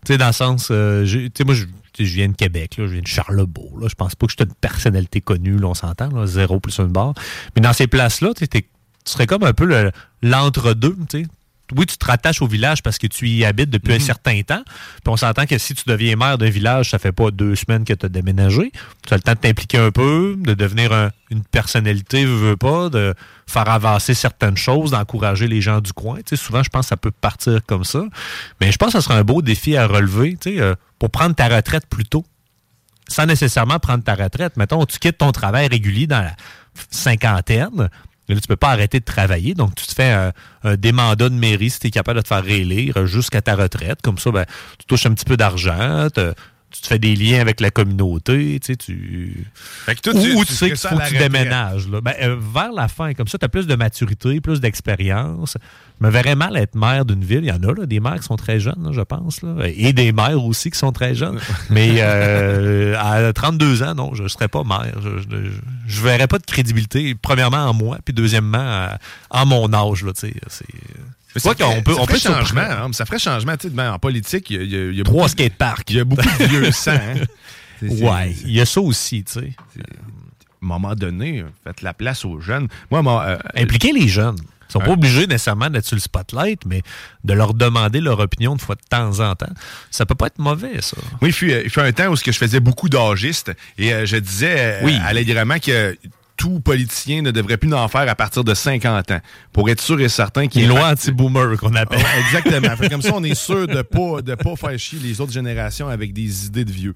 [0.05, 1.65] Tu sais, dans le sens, euh, tu sais, moi, je,
[1.99, 3.79] je viens de Québec, là, je viens de Charlebourg.
[3.79, 6.59] Là, je pense pas que je suis une personnalité connue, là, on s'entend, là, zéro
[6.59, 7.13] plus une barre.
[7.55, 8.47] Mais dans ces places-là, tu
[9.05, 9.91] serais comme un peu le-
[10.21, 11.27] l'entre-deux, tu sais.
[11.75, 14.61] Oui, tu te rattaches au village parce que tu y habites depuis un certain temps.
[14.65, 17.83] Puis on s'entend que si tu deviens maire d'un village, ça fait pas deux semaines
[17.83, 18.71] que tu as déménagé.
[19.07, 22.57] Tu as le temps de t'impliquer un peu, de devenir un- une personnalité, veux, veux
[22.57, 23.15] pas, de
[23.47, 26.17] faire avancer certaines choses, d'encourager les gens du coin.
[26.17, 28.03] Tu sais, souvent, je pense que ça peut partir comme ça.
[28.61, 31.11] Mais je pense que ce serait un beau défi à relever tu sais, euh, pour
[31.11, 32.23] prendre ta retraite plus tôt
[33.09, 34.55] sans nécessairement prendre ta retraite.
[34.55, 36.33] Mettons, tu quittes ton travail régulier dans la
[36.91, 37.89] cinquantaine.
[38.29, 39.53] Là, tu peux pas arrêter de travailler.
[39.53, 40.31] Donc, tu te fais un,
[40.63, 44.01] un démandat de mairie si tu es capable de te faire réélire jusqu'à ta retraite.
[44.01, 44.45] Comme ça, ben,
[44.79, 46.07] tu touches un petit peu d'argent.
[46.73, 48.59] Tu te fais des liens avec la communauté.
[48.59, 49.45] Tu sais, tu...
[49.53, 51.87] Fait que toi, Ou, tu- ou tu tu sais qu'il faut que tu déménages.
[51.87, 52.01] là.
[52.01, 55.55] Ben, euh, vers la fin, comme ça, tu as plus de maturité, plus d'expérience.
[56.01, 57.41] Je me verrais mal être maire d'une ville.
[57.43, 59.43] Il y en a là, des maires qui sont très jeunes, là, je pense.
[59.43, 59.53] Là.
[59.67, 61.39] Et des maires aussi qui sont très jeunes.
[61.69, 64.95] Mais euh, à 32 ans, non, je ne serais pas maire.
[65.01, 65.49] Je ne
[66.03, 68.97] verrais pas de crédibilité, premièrement en moi, puis deuxièmement à-
[69.29, 70.03] en mon âge.
[70.03, 70.33] Là, tu sais.
[70.47, 70.65] c'est...
[71.41, 72.61] Quoi qu'on peut, on peut changement.
[72.61, 73.55] hein, ça ferait changement.
[73.57, 75.89] Tu sais, ben, en politique, il y y y a Trois beaucoup- skateparks.
[75.89, 76.91] Il y a beaucoup de vieux sang.
[76.91, 77.25] hein.
[77.81, 79.51] Ouais, il y a ça aussi, tu sais.
[79.77, 82.67] À un moment donné, faites la place aux jeunes.
[82.91, 84.37] Moi, moi, euh, Impliquer les jeunes.
[84.69, 86.81] Ils sont pas obligés nécessairement d'être sur le spotlight, mais
[87.23, 89.51] de leur demander leur opinion de fois de temps en temps.
[89.91, 90.97] Ça peut pas être mauvais, ça.
[91.21, 93.93] Oui, il fut, il fut un temps où ce que je faisais beaucoup d'âgistes et
[93.93, 94.97] euh, je disais euh, Oui.
[95.05, 95.95] allègrement que
[96.37, 99.19] tout politicien ne devrait plus en faire à partir de 50 ans
[99.51, 102.01] pour être sûr et certain qu'il y ait lois anti-boomer qu'on appelle.
[102.25, 102.75] Exactement.
[102.89, 106.13] Comme ça, on est sûr de pas de pas faire chier les autres générations avec
[106.13, 106.93] des idées de vieux.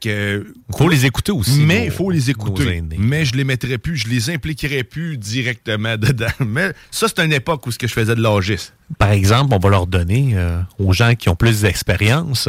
[0.00, 1.60] Que, faut les écouter aussi.
[1.60, 2.82] Mais il faut les écouter.
[2.98, 6.26] Mais je les mettrais plus, je les impliquerais plus directement dedans.
[6.40, 8.72] Mais ça, c'est une époque où ce que je faisais de l'âgisme.
[8.98, 12.48] Par exemple, on va leur donner euh, aux gens qui ont plus d'expérience.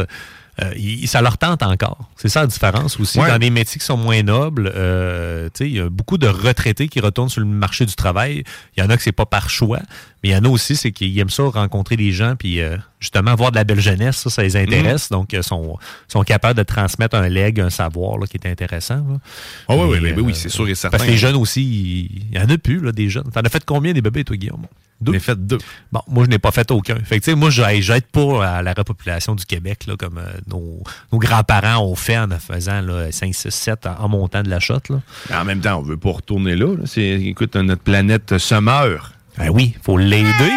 [0.61, 0.73] Euh,
[1.05, 2.09] ça leur tente encore.
[2.17, 3.19] C'est ça la différence aussi.
[3.19, 3.29] Ouais.
[3.29, 6.99] Dans des métiers qui sont moins nobles, euh, il y a beaucoup de retraités qui
[6.99, 8.43] retournent sur le marché du travail.
[8.75, 9.79] Il y en a que c'est pas par choix,
[10.21, 12.77] mais il y en a aussi, c'est qu'ils aiment ça, rencontrer des gens, puis euh,
[12.99, 15.09] justement voir de la belle jeunesse, ça, ça les intéresse.
[15.09, 15.17] Mhm.
[15.17, 15.77] Donc, ils sont,
[16.07, 19.03] sont capables de transmettre un leg, un savoir là, qui est intéressant.
[19.67, 20.97] Ah oui, oui, Mais, oui, oui, oui, c'est sûr et certain.
[20.97, 23.29] Parce que les jeunes aussi, il il y en a plus, là, des jeunes.
[23.33, 24.65] T'en as fait combien des bébés, toi, Guillaume?
[25.01, 25.13] Deux.
[25.13, 25.57] J'en ai fait deux.
[25.91, 26.97] Bon, moi, je n'ai pas fait aucun.
[27.03, 31.19] Fait que, moi, j'aide pas à la repopulation du Québec, là, comme euh, nos, nos
[31.19, 34.79] grands-parents ont fait en faisant là, 5, 6, 7 en, en montant de la shot.
[34.89, 35.01] Là.
[35.33, 36.67] En même temps, on veut pas retourner là.
[36.67, 36.83] là.
[36.85, 39.11] C'est, écoute, notre planète se meurt.
[39.37, 40.51] Ben oui, faut l'aider.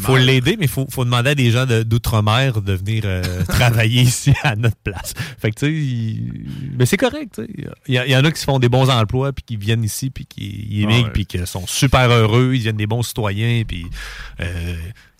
[0.00, 4.02] Faut l'aider, mais il faut, faut demander à des gens d'outre-mer de venir euh, travailler
[4.02, 5.14] ici à notre place.
[5.38, 6.32] Fait que, tu sais,
[6.76, 7.40] mais c'est correct.
[7.86, 10.26] Il y, en a qui se font des bons emplois, puis qui viennent ici, puis
[10.26, 11.10] qui ils émigrent, Ouais.
[11.12, 13.86] puis qui sont super heureux, ils deviennent des bons citoyens, puis
[14.40, 14.74] euh,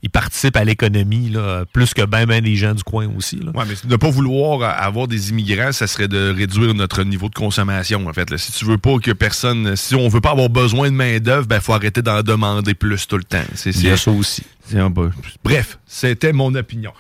[0.05, 3.51] ils participent à l'économie, là, plus que ben, ben des gens du coin aussi, là.
[3.55, 7.29] Ouais, mais de ne pas vouloir avoir des immigrants, ça serait de réduire notre niveau
[7.31, 8.31] de consommation, en fait.
[8.31, 8.37] là.
[8.39, 9.75] Si tu veux pas que personne.
[9.77, 13.17] Si on veut pas avoir besoin de main-d'œuvre, ben faut arrêter d'en demander plus tout
[13.17, 13.43] le temps.
[13.55, 14.43] C'est Il y a c'est- ça aussi.
[14.69, 15.11] c'est un peu-
[15.43, 16.93] Bref, c'était mon opinion.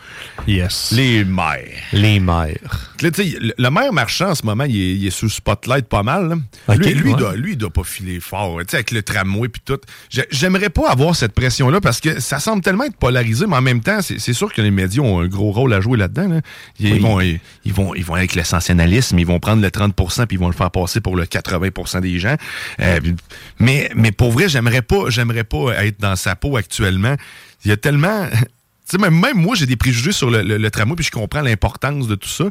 [0.46, 0.90] Yes.
[0.92, 1.68] Les maires.
[1.92, 2.59] Les maires.
[3.02, 6.02] Là, le, le maire marchand, en ce moment, il est, il est sous spotlight pas
[6.02, 6.28] mal.
[6.28, 6.36] là.
[6.68, 7.18] Ok, lui, lui, il ouais.
[7.18, 9.78] doit, lui, il doit pas filer fort, tu sais, avec le tramway puis tout.
[10.11, 13.62] J'ai- J'aimerais pas avoir cette pression-là parce que ça semble tellement être polarisé, mais en
[13.62, 16.28] même temps, c'est c'est sûr que les médias ont un gros rôle à jouer là-dedans.
[16.28, 16.40] là.
[16.78, 16.99] Ils, Oui.
[17.01, 20.36] vont, ils, ils vont, ils vont avec le sensationnalisme, ils vont prendre le 30% puis
[20.36, 22.36] ils vont le faire passer pour le 80% des gens.
[22.80, 23.01] Euh,
[23.59, 27.16] mais, mais pour vrai, j'aimerais pas, j'aimerais pas être dans sa peau actuellement.
[27.64, 28.26] Il y a tellement.
[28.86, 31.11] Tu sais, même, même moi, j'ai des préjugés sur le, le- le tramway, puis je
[31.11, 32.45] comprends l'importance de tout ça.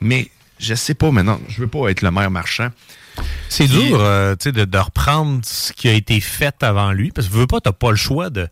[0.00, 1.38] Mais je sais pas maintenant.
[1.48, 2.68] Je veux pas être le maire marchand.
[3.50, 7.10] C'est dur euh, tu sais, de, de reprendre ce qui a été fait avant lui,
[7.12, 8.48] parce que veux pas, t'as pas le choix de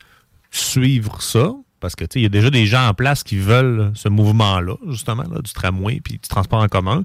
[0.57, 4.09] suivre ça, parce que il y a déjà des gens en place qui veulent ce
[4.09, 7.03] mouvement-là, justement, là, du tramway puis du transport en commun.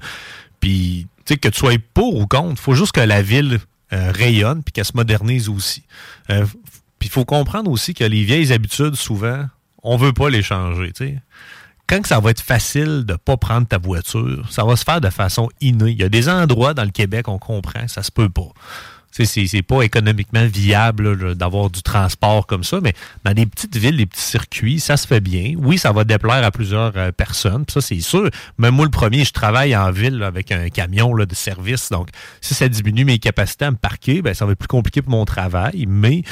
[0.60, 3.60] Puis, que tu sois pour ou contre, faut juste que la ville
[3.93, 5.84] euh, rayonne puis qu'elle se modernise aussi.
[6.32, 6.45] Euh,
[6.97, 9.45] puis il faut comprendre aussi que les vieilles habitudes, souvent,
[9.84, 11.18] on veut pas les changer, tu sais
[11.89, 15.10] quand ça va être facile de pas prendre ta voiture, ça va se faire de
[15.10, 15.91] façon innée.
[15.91, 18.50] Il y a des endroits dans le Québec, on comprend, ça se peut pas.
[19.12, 22.93] C'est pas économiquement viable d'avoir du transport comme ça, mais
[23.26, 25.55] dans des petites villes, des petits circuits, ça se fait bien.
[25.57, 28.30] Oui, ça va déplaire à plusieurs euh, personnes, ça c'est sûr.
[28.57, 31.89] Même moi, le premier, je travaille en ville là, avec un camion là, de service,
[31.89, 35.01] donc si ça diminue mes capacités à me parquer, ben, ça va être plus compliqué
[35.01, 36.24] pour mon travail, mais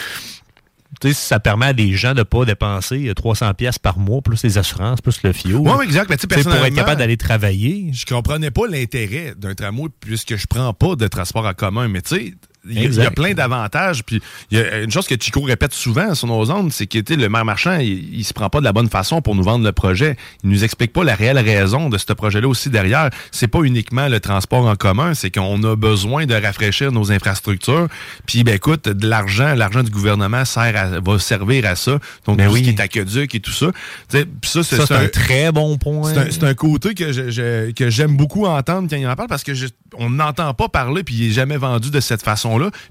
[1.01, 4.21] tu sais, ça permet à des gens de pas dépenser euh, 300 pièces par mois,
[4.21, 5.59] plus les assurances, plus le fio.
[5.59, 6.09] Ouais, exact.
[6.09, 7.91] Mais pour être capable d'aller travailler.
[7.93, 11.87] Je comprenais pas l'intérêt d'un tramway puisque je prends pas de transport en commun.
[11.87, 12.33] Mais tu sais,
[12.69, 14.03] il y, a- y plein d'avantages.
[14.03, 16.99] Puis il y a une chose que Chico répète souvent sur nos ondes, c'est que
[17.13, 19.63] le maire marchand, il, il se prend pas de la bonne façon pour nous vendre
[19.65, 20.15] le projet.
[20.43, 23.09] Il nous explique pas la réelle raison de ce projet-là aussi derrière.
[23.31, 27.87] C'est pas uniquement le transport en commun, c'est qu'on a besoin de rafraîchir nos infrastructures.
[28.25, 31.99] Puis ben écoute, de l'argent, l'argent du gouvernement sert à- va servir à ça.
[32.25, 32.59] Donc Ben tout oui.
[32.59, 33.67] ce qui est aqueduc et tout ça.
[34.09, 36.13] Tu sais, puis ça, c'est un très bon point.
[36.31, 39.43] c'est un, côté que je- je- que j'aime beaucoup entendre quand il en parle parce
[39.43, 42.21] que je- on n'entend pas parler puis il est jamais vendu de cette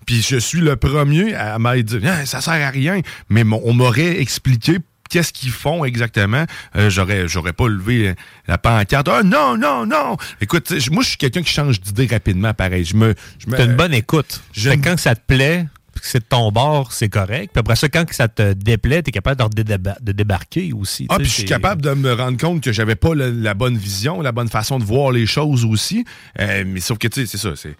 [0.07, 3.73] Puis je suis le premier à m'être dit Ah, ça sert à rien, mais on
[3.73, 6.45] m'aurait expliqué qu'est-ce qu'ils font exactement.
[6.75, 8.15] Euh, j'aurais j'aurais pas levé
[8.49, 9.09] la pancarte.
[9.09, 10.17] Ah non non non.
[10.41, 12.85] Écoute, tu moi je suis quelqu'un qui change d'idée rapidement pareil.
[12.85, 14.41] Je me je me T'as une bonne écoute.
[14.53, 17.53] je- Fait que quand ça te plaît, que c'est de ton bord, c'est correct.
[17.55, 21.07] Puis après ça, quand ça te déplaît, t'es capable de, de débarquer aussi.
[21.09, 23.55] Ah, tu puis je suis capable de me rendre compte que j'avais pas le- la
[23.55, 26.05] bonne vision, la bonne façon de voir les choses aussi.
[26.39, 27.55] Euh, mais sauf que, tu sais, c'est ça.
[27.57, 27.77] c'est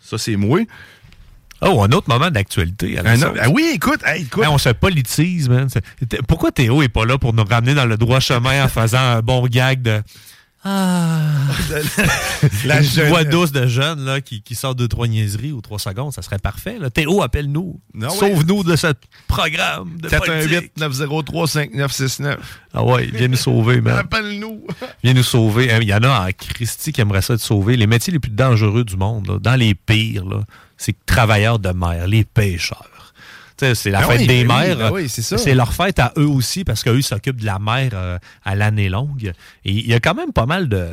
[0.00, 0.60] Ça, c'est moi.
[1.62, 2.96] Oh, un autre moment d'actualité.
[2.98, 4.44] ah oui, écoute, hey, écoute.
[4.44, 5.68] Hey, on se politise, man.
[6.26, 9.20] Pourquoi Théo est pas là pour nous ramener dans le droit chemin en faisant un
[9.20, 10.02] bon gag de.
[10.62, 11.20] Ah.
[12.66, 15.78] La Une voix douce de jeune là, qui, qui sort deux, trois niaiseries ou trois
[15.78, 16.78] secondes, ça serait parfait.
[16.78, 16.90] Là.
[16.90, 17.80] Théo, appelle-nous.
[18.10, 18.88] Sauve-nous de ce
[19.26, 20.72] programme de 418 politique.
[20.76, 22.60] 903 5969.
[22.74, 23.98] Ah ouais, viens nous sauver, man.
[23.98, 24.66] Appelle-nous.
[25.02, 25.72] Viens nous sauver.
[25.72, 27.76] Hein, Il y en a en Christie qui aimerait ça te sauver.
[27.76, 30.24] Les métiers les plus dangereux du monde, là, dans les pires,
[30.76, 32.89] c'est travailleurs de mer, les pêcheurs.
[33.60, 34.76] Sais, C'est la Ben fête oui, des ben oui, mers.
[34.78, 38.18] ben oui, c'est leur fête à eux aussi parce qu'eux s'occupent de la mer euh,
[38.44, 39.32] à l'année longue.
[39.64, 40.88] Et il y a quand même pas mal de,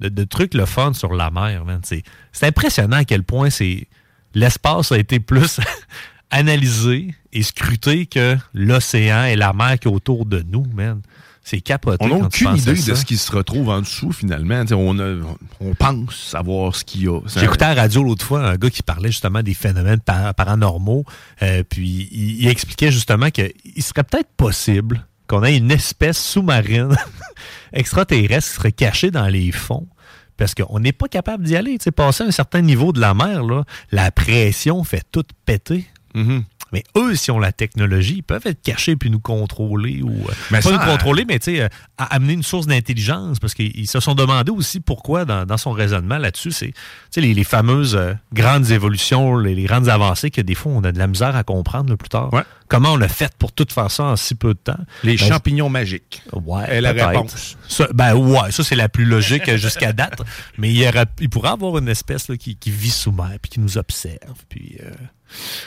[0.00, 1.62] de- de trucs le fun sur la mer.
[1.84, 3.86] C'est impressionnant à quel point c'est
[4.34, 5.60] l'espace a été plus
[6.30, 10.66] analysé et scruté que l'océan et la mer qui est autour de nous.
[10.74, 11.00] man.
[11.50, 11.96] C'est capoté.
[12.04, 14.62] On n'a aucune à idée de ce qui se retrouve en dessous, finalement.
[14.66, 15.14] T'sais, On, a-
[15.60, 17.18] on pense savoir ce qu'il y a.
[17.36, 21.04] J'écoutais à la radio l'autre fois un gars qui parlait justement des phénomènes par- paranormaux.
[21.42, 26.94] euh, puis il, il expliquait justement qu'il serait peut-être possible qu'on ait une espèce sous-marine
[27.72, 29.88] extraterrestre qui serait cachée dans les fonds.
[30.36, 31.78] Parce qu'on n'est pas capable d'y aller.
[31.96, 35.86] Passer un certain niveau de la mer, là, la pression fait tout péter.
[36.14, 36.42] Mm-hmm.
[36.72, 40.32] Mais eux, si ont la technologie, ils peuvent être cachés puis nous contrôler ou euh,
[40.50, 43.88] Mais pas ça, nous contrôler, mais tu sais, euh, amener une source d'intelligence parce qu'ils
[43.88, 46.74] se sont demandé aussi pourquoi dans, dans son raisonnement là-dessus, c'est tu
[47.10, 50.84] sais, les, les fameuses euh, grandes évolutions, les, les grandes avancées que des fois on
[50.84, 52.30] a de la misère à comprendre là, plus tard.
[52.68, 54.76] Comment on a fait pour tout faire ça en si peu de temps?
[55.02, 56.22] Les Ben, champignons magiques.
[56.32, 57.56] Ouais, est la réponse.
[57.66, 60.20] Ça, ben ouais, ça c'est la plus logique jusqu'à date.
[60.58, 60.90] Mais il, y
[61.20, 64.44] il pourrait avoir une espèce là, qui, qui vit sous mer puis qui nous observe.
[64.50, 64.90] Puis euh,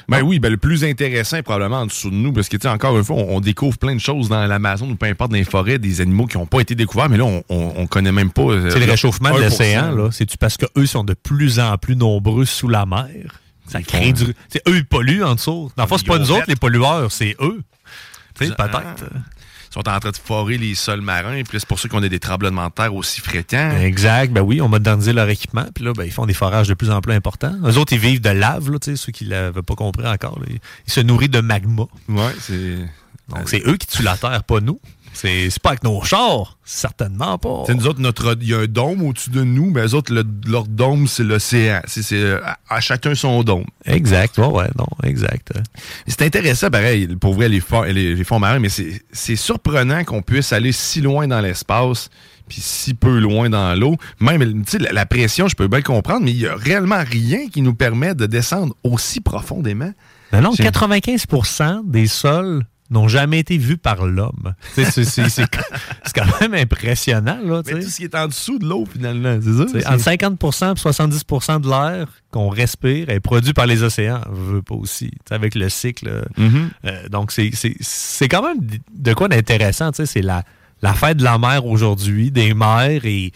[0.09, 2.68] Ben oui, ben le plus intéressant probablement en dessous de nous, parce que tu sais,
[2.68, 5.38] encore une fois, on, on découvre plein de choses dans l'Amazon ou peu importe dans
[5.38, 8.12] les forêts, des animaux qui n'ont pas été découverts, mais là, on, on, on connaît
[8.12, 8.42] même pas.
[8.43, 9.43] euh, C'est le réchauffement de 1%.
[9.43, 10.09] l'océan, là.
[10.12, 13.39] C'est-tu parce qu'eux sont de plus en plus nombreux sous la mer?
[13.67, 14.33] Ça crée du.
[14.50, 15.71] C'est eux, ils polluent en dessous.
[15.78, 17.62] Dans le fond, c'est pas nous autres, les pollueurs, c'est eux.
[18.38, 18.67] Tu sais, Ah.
[18.67, 19.09] peut-être.
[19.72, 22.04] Ils sont en train de forer les sols marins, et puis c'est pour ça qu'on
[22.04, 23.72] a des tremblements de terre aussi fréquents.
[23.80, 26.74] Exact, ben oui, on modernisé leur équipement, puis là, ben, ils font des forages de
[26.74, 27.56] plus en plus importants.
[27.64, 30.38] Eux autres, ils vivent de lave, là, tu sais, ceux qui l'avaient pas compris encore.
[30.39, 30.46] là.
[30.50, 31.84] Ils, ils se nourrissent de magma.
[32.10, 32.80] Ouais, c'est.
[33.30, 34.82] Donc, c'est eux qui tuent la terre, pas nous.
[35.13, 37.63] C'est c'est pas avec nos chars, certainement pas.
[37.67, 40.13] Sais, nous autres, notre, il y a un dôme au-dessus de nous, mais eux autres,
[40.13, 41.82] le- leur dôme, c'est l'océan.
[41.86, 43.66] C'est, c'est, à, à chacun son dôme.
[43.86, 45.51] Exact, ouais, ouais, non, exact.
[46.08, 50.04] C'est intéressant, pareil, pour vrai, les, fonds- les, les fonds marins, mais c'est, c'est surprenant
[50.05, 52.09] qu'on puisse aller si loin dans l'espace
[52.47, 53.96] puis si peu loin dans l'eau.
[54.20, 57.01] Même, tu sais, la, la pression, je peux bien comprendre, mais il y a réellement
[57.05, 59.92] rien qui nous permet de descendre aussi profondément.
[60.33, 64.54] Non, non, C'est- 95% des sols n'ont jamais été vus par l'homme.
[64.76, 67.62] C'est quand même impressionnant, là.
[67.66, 69.93] Mais tout ce qui est en dessous de l'eau, finalement, c'est ça?
[69.93, 74.22] Entre 50% et 70% de l'air qu'on respire est produit par les océans.
[74.30, 75.12] On veut pas aussi.
[75.30, 76.08] Avec le cycle.
[76.09, 76.70] euh, Mhm.
[76.86, 78.58] euh, donc, c'est- quand même
[78.93, 79.92] de quoi d'intéressant.
[79.93, 80.43] C'est la,
[80.82, 83.32] la fête de la mer aujourd'hui, des mers et,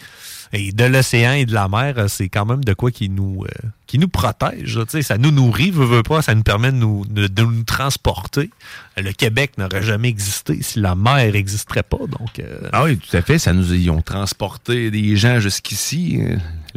[0.58, 1.94] de l'océan et de la mer.
[1.98, 4.78] euh, C'est quand même de quoi qui nous, euh, qui nous protège.
[5.02, 6.22] Ça nous nourrit, veut, veut pas.
[6.22, 8.50] Ça nous permet de nous, de, de nous transporter.
[8.96, 11.98] Le Québec n'aurait jamais existé si la mer n'existerait pas.
[11.98, 13.38] Donc, euh, Ah oui, tout à fait.
[13.38, 16.20] Ça nous ils ont transporté des gens jusqu'ici.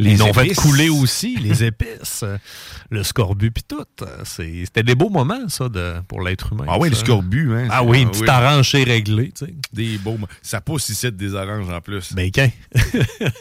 [0.01, 2.23] Les Les ont fait couler aussi, les épices,
[2.89, 3.83] le scorbut puis tout.
[4.23, 6.63] C'était des beaux moments, ça, de, pour l'être humain.
[6.69, 7.53] Ah oui, le scorbut.
[7.53, 9.53] Hein, Ah oui, une petite orange chez réglé, tu sais.
[9.73, 10.17] Des beaux.
[10.41, 12.13] Ça pousse ici des oranges en plus.
[12.13, 12.49] Ben, qu'un.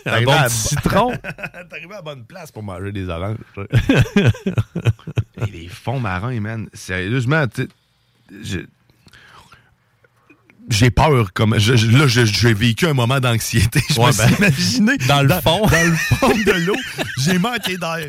[0.07, 1.13] Un bon à- citron.
[1.71, 3.37] T'arrives à la bonne place pour manger des oranges.
[5.47, 6.69] Et les fonds marins, man.
[6.73, 7.69] Sérieusement, tu
[10.71, 11.33] j'ai peur.
[11.35, 13.81] Comme, je- là, je- j'ai vécu un moment d'anxiété.
[13.91, 14.97] Je Ouais, me ben, suis imaginé.
[15.09, 15.67] dans le fond.
[15.67, 16.77] Dans le fond de l'eau.
[17.25, 18.07] J'ai manqué d'air.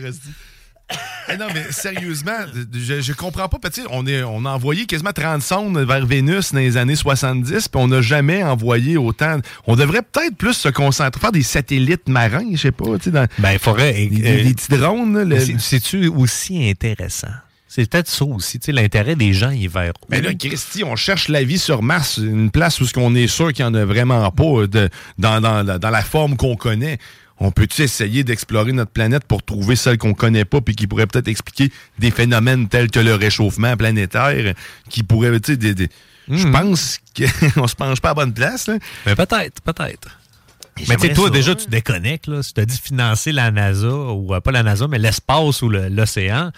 [1.31, 2.31] Eh non, mais sérieusement,
[2.73, 3.59] je, je comprends pas.
[3.91, 7.79] On, est, on a envoyé quasiment 30 sondes vers Vénus dans les années 70, puis
[7.79, 9.37] on n'a jamais envoyé autant.
[9.67, 12.85] On devrait peut-être plus se concentrer, faire des satellites marins, je sais pas.
[12.97, 13.93] tu sais, Dans, Ben, il faudrait.
[13.93, 15.21] des, des- des petits drones.
[15.21, 17.27] le- C'est-tu aussi intéressant?
[17.71, 19.93] C'est peut-être ça aussi, l'intérêt des gens, il est vers?
[20.09, 23.27] Mais là, Christy, on cherche la vie sur Mars, une place où ce qu'on est
[23.27, 24.89] sûr qu'il n'y en a vraiment pas de,
[25.19, 26.97] dans, dans la- dans la forme qu'on connaît.
[27.37, 31.05] On peut-tu essayer d'explorer notre planète pour trouver celle qu'on connaît pas puis qui pourrait
[31.05, 34.55] peut-être expliquer des phénomènes tels que le réchauffement planétaire
[34.89, 35.89] qui pourrait, tu sais, des- des-
[36.27, 36.99] je pense
[37.55, 38.65] qu'on se penche pas à bonne place.
[38.67, 38.77] Là.
[39.05, 40.09] Mais peut-être, peut-être.
[40.87, 41.29] Mais tu sais, toi, ça.
[41.33, 42.41] déjà, tu déconnectes, là.
[42.41, 45.69] Si tu as dit financer la NASA, ou euh, pas la NASA, mais l'espace ou
[45.69, 46.51] le- l'océan,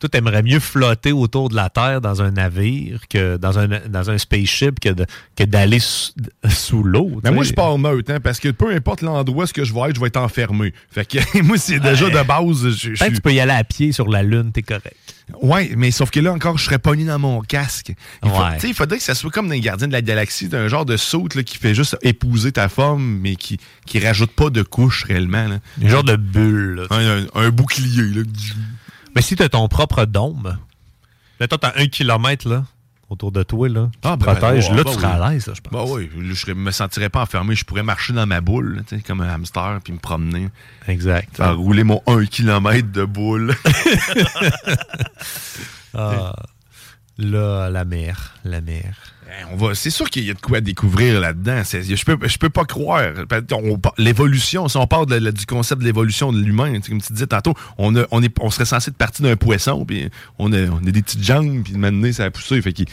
[0.00, 4.10] toi, t'aimerais mieux flotter autour de la Terre dans un navire que dans un, dans
[4.10, 5.06] un spaceship que de-
[5.36, 6.12] que d'aller sous,
[6.50, 7.20] sous l'eau.
[7.22, 9.94] Mais moi, je pars meute, hein, parce que peu importe l'endroit où je vais être,
[9.96, 10.74] je vais être enfermé.
[10.90, 12.68] Fait que moi, c'est déjà de base.
[12.76, 14.94] je- je Peut-être tu peux y aller à pied sur la Lune, t'es correct.
[15.40, 17.92] Ouais, mais sauf que là encore, je serais pogné dans mon casque.
[18.22, 18.54] Il, faut- Ouais.
[18.56, 20.68] tu sais, il faudrait que ça soit comme dans les gardiens de la galaxie, d'un
[20.68, 24.62] genre de saute qui fait juste épouser ta forme, mais qui, qui rajoute pas de
[24.62, 25.48] couche réellement.
[25.48, 25.60] Là.
[25.82, 26.86] Un genre de bulle.
[26.90, 26.96] là.
[26.96, 28.02] Un, un- un bouclier.
[28.14, 28.22] Là.
[29.14, 30.58] Mais si t'as ton propre dôme,
[31.40, 32.64] mettons, t'as un kilomètre, là,
[33.10, 35.12] autour de toi, là, qui Ah, te ben, protège, ben, là, ben, tu serais oui.
[35.22, 35.72] à l'aise, je pense.
[35.72, 37.54] Bah oui, je serais- me sentirais pas enfermé.
[37.54, 40.48] Je pourrais marcher dans ma boule, tu comme un hamster, puis me promener.
[40.88, 41.36] Exact.
[41.36, 43.54] Faire rouler mon 1 km de boule.
[45.96, 46.34] Ah,
[47.18, 48.96] là, la mer, la mer.
[49.40, 51.62] Eh, On va, c'est sûr qu'il y a de quoi découvrir là-dedans.
[51.64, 53.02] Je peux, je peux pas croire.
[53.52, 57.26] On- L'évolution, si on parle de du concept de l'évolution de l'humain, comme tu disais
[57.26, 60.08] tantôt, on, a- on, est, on serait censé être parti d'un poisson, puis
[60.38, 62.60] on a, on a des petites jambes, puis maintenant ça a poussé.
[62.62, 62.86] Fait qu'il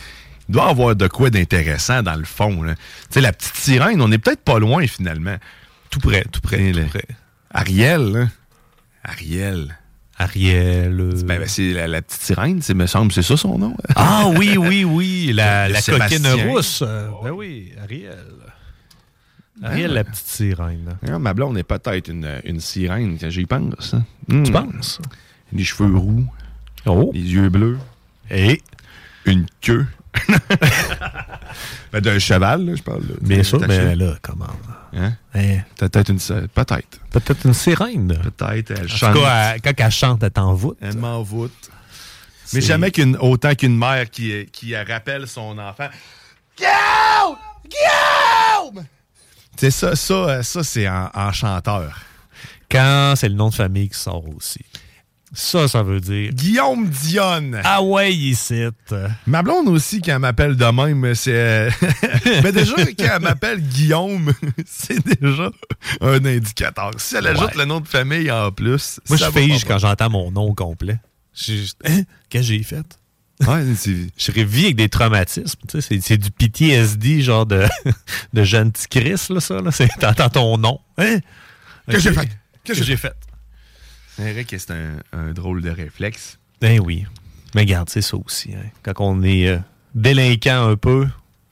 [0.49, 2.63] il doit y avoir de quoi d'intéressant dans le fond.
[2.65, 2.75] Tu
[3.11, 5.37] sais, la petite sirène, on est peut-être pas loin finalement.
[5.89, 7.05] Tout près, tout près, tout près.
[7.53, 8.27] Ariel, là.
[9.03, 9.77] Ariel.
[10.21, 10.99] Ariel.
[10.99, 13.75] euh, Ben, ben, c'est la, la petite sirène, c'est, me semble, c'est ça son nom.
[13.95, 16.83] Ah oui, oui, oui, la, la coquine rousse.
[16.85, 18.17] euh, ben oui, Ariel.
[19.63, 20.97] Ariel, la petite sirène.
[21.07, 23.93] Ah, ma blonde est peut-être une, une sirène, quand j'y pense.
[23.93, 24.03] hein.
[24.27, 24.43] Hmm.
[24.43, 24.99] Tu penses?
[25.53, 26.25] Les cheveux roux.
[26.85, 27.11] Oh.
[27.13, 27.77] Les yeux bleus.
[28.31, 28.61] Et?
[29.25, 29.85] Une queue.
[31.91, 33.01] Ben, d'un cheval, là, je parle.
[33.01, 33.15] là.
[33.21, 34.45] Bien sûr, mais là, comment?
[34.93, 35.13] Hein?
[35.33, 35.59] Hein?
[35.77, 36.19] Peut-être une...
[36.19, 36.99] Peut-être.
[37.11, 38.17] Peut-être une sirène.
[38.37, 38.71] Peut-être.
[38.71, 39.13] Elle En chante.
[39.15, 40.77] tout cas, elle- quand elle chante, elle t'envoûte.
[40.81, 41.51] Elle m'envoûte.
[42.53, 45.87] Mais C'est- jamais qu'une, autant qu'une mère qui, qui rappelle son enfant.
[46.57, 47.37] Guillaume!
[47.63, 48.85] Guillaume!
[49.57, 51.97] Tu sais, ça, ça, euh, ça c'est en, en chanteur.
[52.69, 54.63] Quand c'est le nom de famille qui sort aussi.
[55.33, 56.31] Ça, ça veut dire.
[56.33, 57.61] Guillaume Dionne.
[57.63, 58.63] Ah ouais, ici.
[59.25, 61.31] Ma blonde aussi, quand elle m'appelle de même, c'est.
[61.33, 61.71] euh,
[62.43, 64.33] Mais déjà, quand elle m'appelle Guillaume,
[64.65, 65.49] c'est déjà
[66.01, 66.91] un indicateur.
[66.97, 67.57] Si elle ajoute Ouais.
[67.59, 68.99] le nom de famille en plus.
[69.07, 70.99] Moi, ça je fige quand j'entends mon nom au complet.
[71.33, 72.01] Juste, hein?
[72.29, 72.85] Qu'est-ce que j'ai fait?
[73.47, 73.63] Ouais.
[74.17, 75.59] Je révis avec des traumatismes.
[75.67, 77.63] Tu sais, c'est, du PTSD, genre de,
[78.33, 79.61] de jeune petit Chris, là, ça.
[79.61, 79.71] Là.
[79.71, 80.79] C'est, t'entends ton nom.
[80.97, 81.19] Hein?
[81.89, 82.29] Que j'ai fait?
[82.65, 83.13] Que j'ai fait?
[84.15, 86.37] C'est vrai que c'est un, un drôle de réflexe?
[86.59, 87.05] Ben oui.
[87.55, 88.53] Mais regarde, c'est ça aussi.
[88.53, 88.63] hein.
[88.83, 89.57] Quand on est euh,
[89.95, 91.07] délinquant un peu,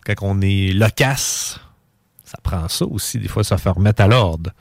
[0.06, 1.60] quand on est loquace,
[2.23, 4.52] ça prend ça aussi, des fois, ça fait remettre à l'ordre.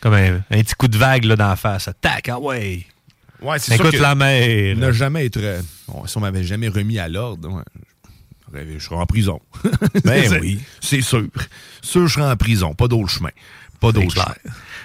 [0.00, 1.88] Comme un, un petit coup de vague là, dans la face.
[2.00, 2.86] Tac, ah ouais.
[3.42, 4.76] Ouais, c'est sûr Écoute que la mer.
[4.76, 5.36] Ne jamais être.
[5.38, 7.48] euh, bon, si on m'avait jamais remis à l'ordre,
[8.52, 9.40] ouais, je, serais en prison.
[10.04, 10.60] Ben oui.
[10.80, 11.26] C'est sûr.
[11.82, 12.74] Sûr, je serais en prison.
[12.74, 13.30] Pas d'autre chemin.
[13.80, 14.34] Pas d'autre chemin.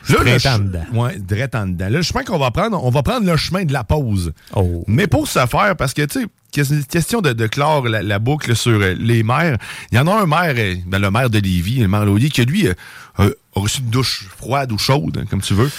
[0.04, 0.60] C'est le ch-.
[0.94, 1.86] Ouais, direct en dedans.
[1.86, 4.34] Là, le chemin qu'on va prendre, on va prendre le chemin de la pause.
[4.56, 4.84] Oh.
[4.88, 8.20] Mais pour ce faire, parce que, tu sais, que- question de, de clore la, la
[8.20, 9.58] boucle sur euh, les maires,
[9.92, 12.30] il y en a un maire, euh, ben, le maire de Lévis, le maire Laudier,
[12.30, 12.74] qui lui euh,
[13.18, 15.72] a reçu une douche froide ou chaude, hein, comme tu veux.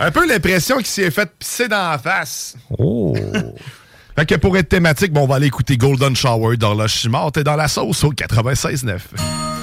[0.00, 2.56] Un peu l'impression qu'il s'est fait pisser dans la face.
[2.78, 3.14] Oh!
[4.16, 7.32] Fait que pour être thématique, bon, on va aller écouter Golden Shower d'Horloge Chimard.
[7.32, 9.59] T'es dans la sauce au 96.9.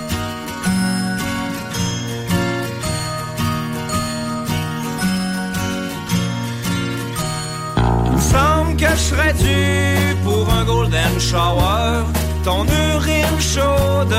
[9.08, 12.04] serais dû pour un golden shower.
[12.44, 14.18] Ton urine chaude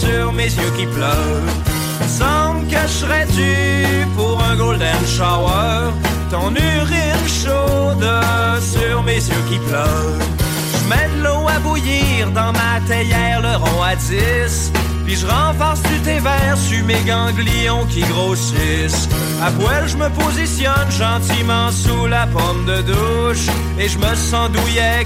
[0.00, 1.48] sur mes yeux qui pleurent.
[2.06, 5.92] Semble que serais dû pour un golden shower.
[6.30, 8.10] Ton urine chaude
[8.60, 10.20] sur mes yeux qui pleurent.
[10.72, 14.72] Je de l'eau à bouillir dans ma théière, le rond à 10.
[15.04, 19.08] Puis je renforce du thé vert sur mes ganglions qui grossissent.
[19.42, 23.46] À poil, je me positionne gentiment sous la pomme de douche.
[23.78, 24.50] Et je me sens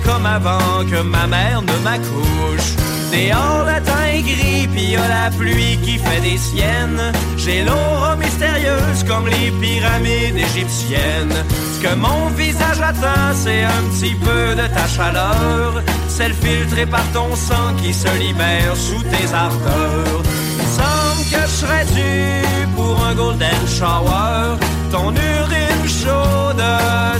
[0.04, 2.76] comme avant que ma mère ne m'accouche.
[3.12, 7.12] Dehors, le temps est gris, puis y la pluie qui fait des siennes.
[7.36, 11.44] J'ai l'aura mystérieuse comme les pyramides égyptiennes.
[11.82, 15.82] Que mon visage attend, c'est un petit peu de ta chaleur.
[16.08, 20.22] Celle filtrée par ton sang qui se libère sous tes ardeurs.
[20.58, 24.58] Il semble que je serais dû pour un golden shower.
[24.90, 26.64] Ton urine chaude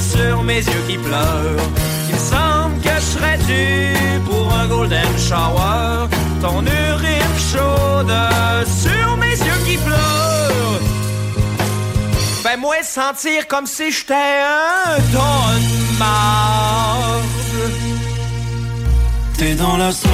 [0.01, 1.69] sur mes yeux qui pleurent.
[2.11, 6.09] Il semble que je serais dû pour un golden shower.
[6.43, 8.17] Ton urine chaude
[8.67, 10.28] sur mes yeux qui pleurent.
[12.51, 17.23] Fais-moi sentir comme si j'étais un ton de marde.
[19.37, 20.09] T'es dans la sauce.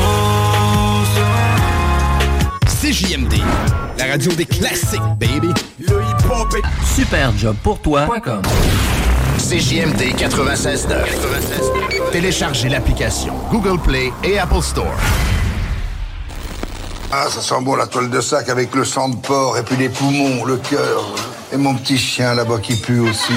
[2.67, 3.35] CJMD,
[3.97, 5.55] la radio des classiques, baby.
[5.79, 6.97] Le hip-hop est...
[6.97, 8.43] Superjobpourtoi.com
[9.39, 12.11] CJMD 96.9.
[12.11, 14.97] Téléchargez l'application Google Play et Apple Store.
[17.13, 19.77] Ah, ça sent bon la toile de sac avec le sang de porc et puis
[19.77, 21.15] les poumons, le cœur.
[21.53, 23.33] Et mon petit chien là-bas qui pue aussi.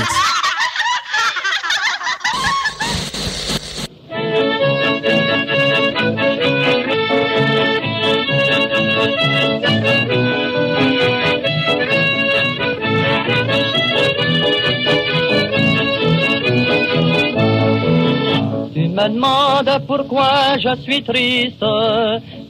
[19.10, 21.64] Me demandes pourquoi je suis triste.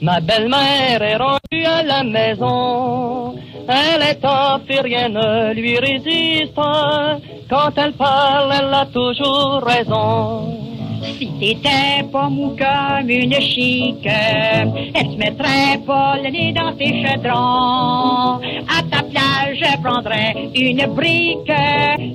[0.02, 3.34] Ma belle-mère est rendue à la maison.
[3.68, 6.54] Elle est off et rien ne lui résiste.
[7.50, 10.67] Quand elle parle, elle a toujours raison.
[11.16, 17.02] Si t'étais pas mou comme une chic, elle se mettrait pas le nez dans tes
[17.02, 18.40] chaudrons.
[18.68, 21.50] À ta place, je prendrais une brique,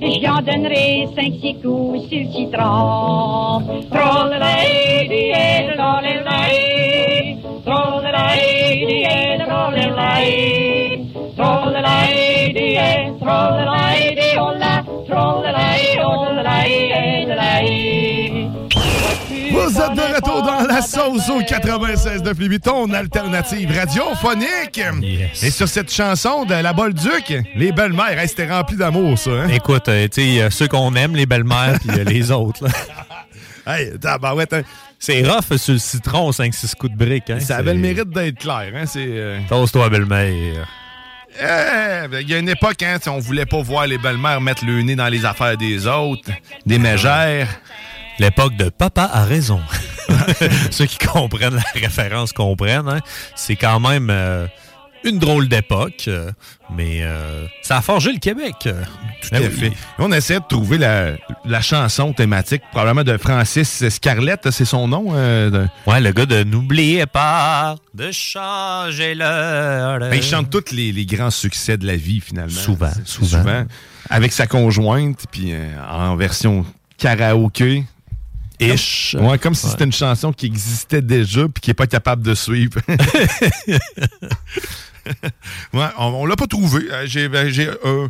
[0.00, 3.62] j'y en donnerais cinq, six coups sur le citron.
[3.68, 5.32] Eh, troll-lady,
[5.76, 6.64] troll-lady,
[9.06, 10.64] eh, troll-lady,
[11.36, 14.74] troll-lady, eh, troll-lady, oh la,
[15.16, 15.50] oh la,
[17.34, 18.13] la, eh.
[19.74, 24.80] Vous êtes de retour dans la sauce au 96 de Fluvi, ton alternative radiophonique.
[25.42, 29.30] Et sur cette chanson de La Bolduc, les belles-mères, hey, c'était rempli d'amour, ça.
[29.32, 29.48] Hein?
[29.48, 32.64] Écoute, euh, tu sais, a ceux qu'on aime, les belles-mères, puis euh, les autres.
[32.64, 32.70] là.
[33.66, 34.62] Hey, tabarouette, hein?
[34.98, 37.30] C'est rough sur le citron, 5-6 coups de brique.
[37.30, 37.40] Hein?
[37.40, 38.70] Ça avait le mérite d'être clair.
[38.76, 38.84] Hein?
[38.86, 39.06] C'est.
[39.08, 40.68] euh, Toast-toi, belle-mère.
[41.40, 44.82] Eh, Il y a une époque, hein, on voulait pas voir les belles-mères mettre le
[44.82, 46.30] nez dans les affaires des autres,
[46.66, 47.48] des mégères.
[48.18, 49.60] L'époque de Papa a raison.
[50.70, 52.88] Ceux qui comprennent la référence comprennent.
[52.88, 53.00] hein.
[53.34, 54.08] C'est quand même...
[54.10, 54.46] euh,
[55.06, 56.30] une drôle d'époque, euh,
[56.74, 58.54] mais euh, ça a forgé le Québec.
[58.62, 58.70] Tout
[59.32, 59.50] Ben à oui.
[59.50, 59.72] fait.
[59.98, 61.10] On essaie de trouver la,
[61.44, 65.08] la chanson thématique, probablement de Francis Scarlett, c'est son nom.
[65.14, 69.98] euh, de- Ouais, le gars de N'oubliez pas de changer l'heure.
[69.98, 72.48] Ben, il chante tous les, les grands succès de la vie, finalement.
[72.58, 73.64] Souvent, c'est souvent.
[74.08, 76.64] Avec sa conjointe, puis euh, en version
[76.96, 77.84] karaoké.
[78.60, 79.16] Ish.
[79.18, 79.72] Ouais, comme si Ouais.
[79.72, 82.80] c'était une chanson qui existait déjà, puis qui n'est pas capable de suivre.
[85.72, 86.84] ouais, on, on l'a pas trouvé.
[86.90, 88.08] Euh, J'ai, ben, j'ai, euh,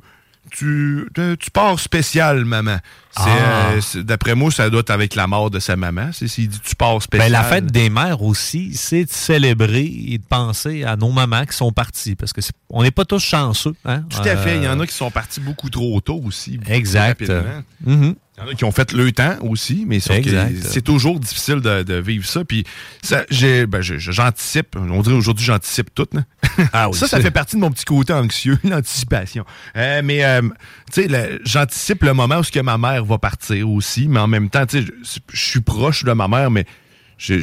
[0.51, 1.09] tu,
[1.41, 2.77] tu pars spécial, maman.
[3.16, 3.71] Ah.
[3.97, 6.11] euh, d'après moi, ça doit être avec la mort de sa maman.
[6.12, 7.31] C'est s'il dit tu pars spécial.
[7.31, 11.45] Ben, la fête des mères aussi, c'est de célébrer et de penser à nos mamans
[11.47, 12.15] qui sont parties.
[12.16, 12.41] Parce que
[12.71, 13.75] on n'est pas tous chanceux.
[13.85, 14.03] Hein?
[14.11, 14.57] Tout à fait.
[14.59, 16.61] Il y en a qui sont partis beaucoup trop tôt aussi.
[16.69, 17.25] Exact.
[18.36, 21.85] Il y en a qui ont fait le temps aussi, mais c'est toujours difficile de,
[21.85, 22.44] de vivre ça.
[22.44, 22.65] Puis
[23.01, 24.74] ça, j'ai, ben, je- je- j'anticipe.
[24.77, 26.06] On dirait aujourd'hui j'anticipe tout.
[26.12, 26.23] là.
[26.73, 29.44] Ah oui, ça, ça fait partie de mon petit côté anxieux, l'anticipation.
[29.77, 30.43] Euh, mais euh,
[30.93, 34.27] tu sais, j'anticipe le moment où ce que ma mère va partir aussi, mais en
[34.27, 36.66] même temps, tu sais, je, je suis proche de ma mère, mais
[37.19, 37.36] je-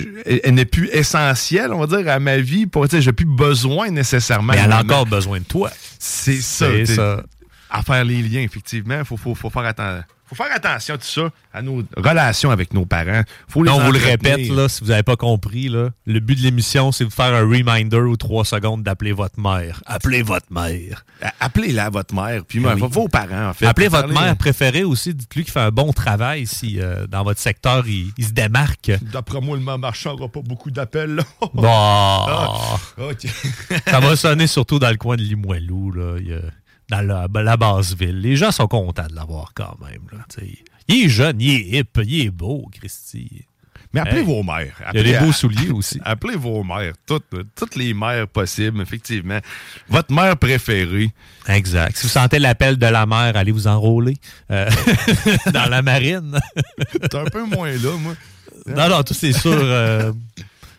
[0.44, 2.66] elle, n'est plus essentielle, on va dire, à ma vie.
[2.66, 4.52] Pour, tu sais, j'ai plus besoin nécessairement.
[4.52, 5.72] Mais elle a encore besoin de toi.
[6.00, 6.68] C'est ça.
[6.86, 7.24] Ça.
[7.70, 9.00] À faire les liens, effectivement.
[9.00, 10.04] Il faut, faut, faut faire attention.
[10.34, 13.24] Faut faire attention à tout ça, à nos relations avec nos parents.
[13.50, 16.20] Faut les Non, on vous le répète, là, si vous n'avez pas compris, là, le
[16.22, 19.82] but de l'émission, c'est de vous faire un reminder ou trois secondes d'appeler votre mère.
[19.86, 21.04] Appelez votre mère.
[21.42, 22.72] Appelez-la, votre mère, puis oui.
[22.80, 23.66] vos parents, en fait.
[23.66, 25.14] Appelez votre parler- mère préférée aussi.
[25.14, 28.92] Dites-lui qu'il fait un bon travail si euh, dans votre secteur, il, il se démarque.
[29.02, 31.16] D'après moi, le marchand n'aura pas beaucoup d'appels.
[31.16, 31.24] là.
[31.54, 31.62] Bon.
[31.66, 33.28] Ah, ok.
[33.88, 36.16] Ça va sonner surtout dans le coin de Limoilou, là.
[36.20, 36.40] Il y a-
[36.92, 38.20] dans la, la basse ville.
[38.20, 40.02] Les gens sont contents de l'avoir quand même.
[40.12, 40.26] Là,
[40.88, 43.46] il est jeune, il est hip, il est beau, Christy.
[43.94, 44.26] Mais appelez Hey.
[44.26, 44.74] vos mères.
[44.94, 46.00] Il y a des beaux souliers aussi.
[46.06, 49.40] Appelez vos mères, toutes, toutes les mères possibles, effectivement.
[49.90, 51.12] Votre mère préférée.
[51.48, 51.98] Exact.
[51.98, 54.16] Si vous sentez l'appel de la mer, allez vous enrôler
[54.50, 54.70] euh,
[55.54, 56.40] dans la marine.
[57.10, 58.14] T'es un peu moins là, moi.
[58.68, 59.52] non, non, tout c'est sûr.
[59.54, 60.14] euh,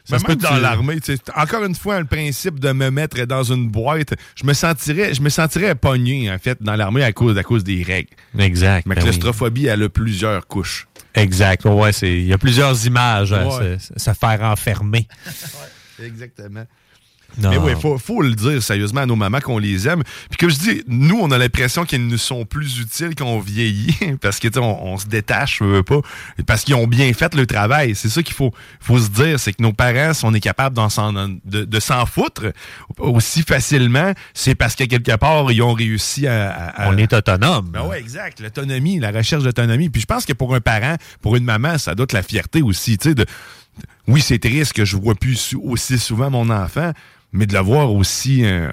[0.05, 0.99] ça Mais même dans tu- l'armée,
[1.37, 5.23] encore une fois, le principe de me mettre dans une boîte, je me sentirais, je
[5.23, 8.11] me sentirais pogné, en fait, dans l'armée à cause, à cause des règles.
[8.39, 8.85] Exact.
[8.87, 9.05] Ma ben oui.
[9.11, 10.89] claustrophobie, elle a plusieurs couches.
[11.15, 11.65] Exact.
[11.67, 12.11] Ouais, c'est.
[12.13, 13.79] Il y a plusieurs images à Ouais.
[13.79, 15.07] se, se faire enfermer.
[16.03, 16.65] Exactement.
[17.39, 17.51] Non.
[17.51, 20.03] Mais oui, il faut, faut le dire sérieusement à nos mamans qu'on les aime.
[20.31, 23.97] Puis comme je dis, nous, on a l'impression qu'ils nous sont plus utiles qu'on vieillit
[24.21, 26.01] parce que tu sais, on, on se détache, je veux pas,
[26.47, 27.95] parce qu'ils ont bien fait le travail.
[27.95, 30.77] C'est ça qu'il faut, faut se dire, c'est que nos parents, si on est capable
[30.77, 32.53] de, de s'en foutre
[32.99, 36.51] aussi facilement, c'est parce que quelque part, ils ont réussi à...
[36.51, 37.71] à- à- On est autonome.
[37.71, 38.41] Ben ouais, exact.
[38.41, 39.89] L'autonomie, la recherche d'autonomie.
[39.89, 42.63] Puis je pense que pour un parent, pour une maman, ça doit être la fierté
[42.63, 43.25] aussi, tu sais, de...
[44.09, 46.93] Oui, c'est triste que je vois plus aussi souvent mon enfant,
[47.33, 48.71] mais de le voir aussi, euh,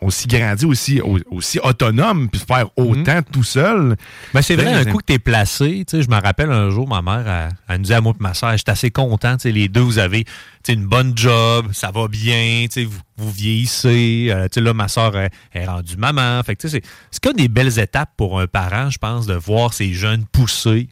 [0.00, 3.96] aussi grandi, aussi, au- aussi autonome, puis faire autant tout seul.
[4.34, 6.86] Ben, c'est vrai, Ben, un coup que placé, tu sais, je me rappelle un jour,
[6.86, 9.68] ma mère, elle, elle nous dit à moi et ma soeur, j'étais assez content, les
[9.68, 10.24] deux, vous avez
[10.68, 15.64] une bonne job, ça va bien, vous, vous vieillissez, euh, là, ma soeur est, est
[15.64, 18.90] rendue maman, fait que, tu sais, c'est- c'est comme des belles étapes pour un parent,
[18.90, 20.88] je pense, de voir ses jeunes pousser,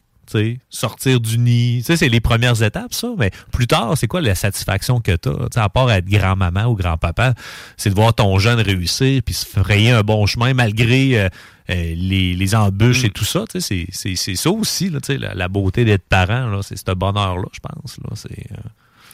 [0.69, 4.99] sortir du nid, c'est les premières étapes, ça, mais plus tard, c'est quoi la satisfaction
[4.99, 7.33] que tu sais, à part être grand-maman ou grand-papa,
[7.77, 11.19] c'est de voir ton jeune réussir, puis se frayer un bon chemin malgré...
[11.19, 11.29] euh,
[11.69, 15.47] euh, les, les embûches et tout ça, c'est- c'est c'est ça aussi, là, la, la
[15.47, 17.97] beauté d'être parent, là, c'est ce bonheur-là, je pense.
[18.03, 18.57] Là, c'est, euh,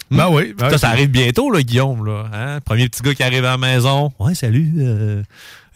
[0.09, 0.55] Ben oui.
[0.59, 2.03] ça, ça arrive bientôt, là, Guillaume.
[2.07, 2.59] Là, hein?
[2.65, 4.11] Premier petit gars qui arrive à la maison.
[4.17, 4.73] Ouais, salut.
[4.79, 5.21] euh,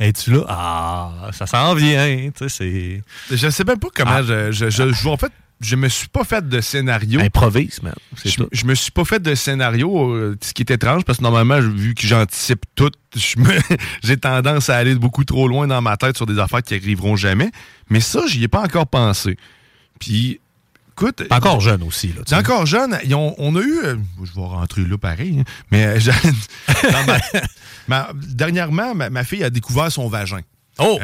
[0.04, 0.46] Es-tu là?
[0.50, 2.30] Ah, ça s'en vient.
[2.38, 3.36] Tu sais, c'est.
[3.36, 4.24] Je sais même pas comment Ah.
[4.24, 5.32] je, je, je, je- En fait,
[5.62, 7.22] je me suis pas fait de scénario.
[7.22, 7.94] Improvise, man.
[8.26, 11.24] Je, je me suis pas fait de scénario, euh, ce qui est étrange, parce que
[11.24, 12.92] normalement, vu que j'anticipe tout,
[14.04, 17.16] j'ai tendance à aller beaucoup trop loin dans ma tête sur des affaires qui arriveront
[17.16, 17.50] jamais.
[17.90, 19.38] Mais ça, j'y ai pas encore pensé.
[20.00, 20.40] Puis,
[20.92, 21.16] écoute.
[21.18, 22.24] T'es encore jeune aussi, là.
[22.26, 22.98] T'es encore jeune.
[23.14, 23.80] Ont- on a eu.
[23.86, 26.12] euh, je vais rentrer là pareil, hein, mais euh, j'ai-
[26.92, 27.20] dans ma-
[27.88, 30.42] ma- dernièrement, ma, ma fille a découvert son vagin.
[30.80, 31.00] Oh!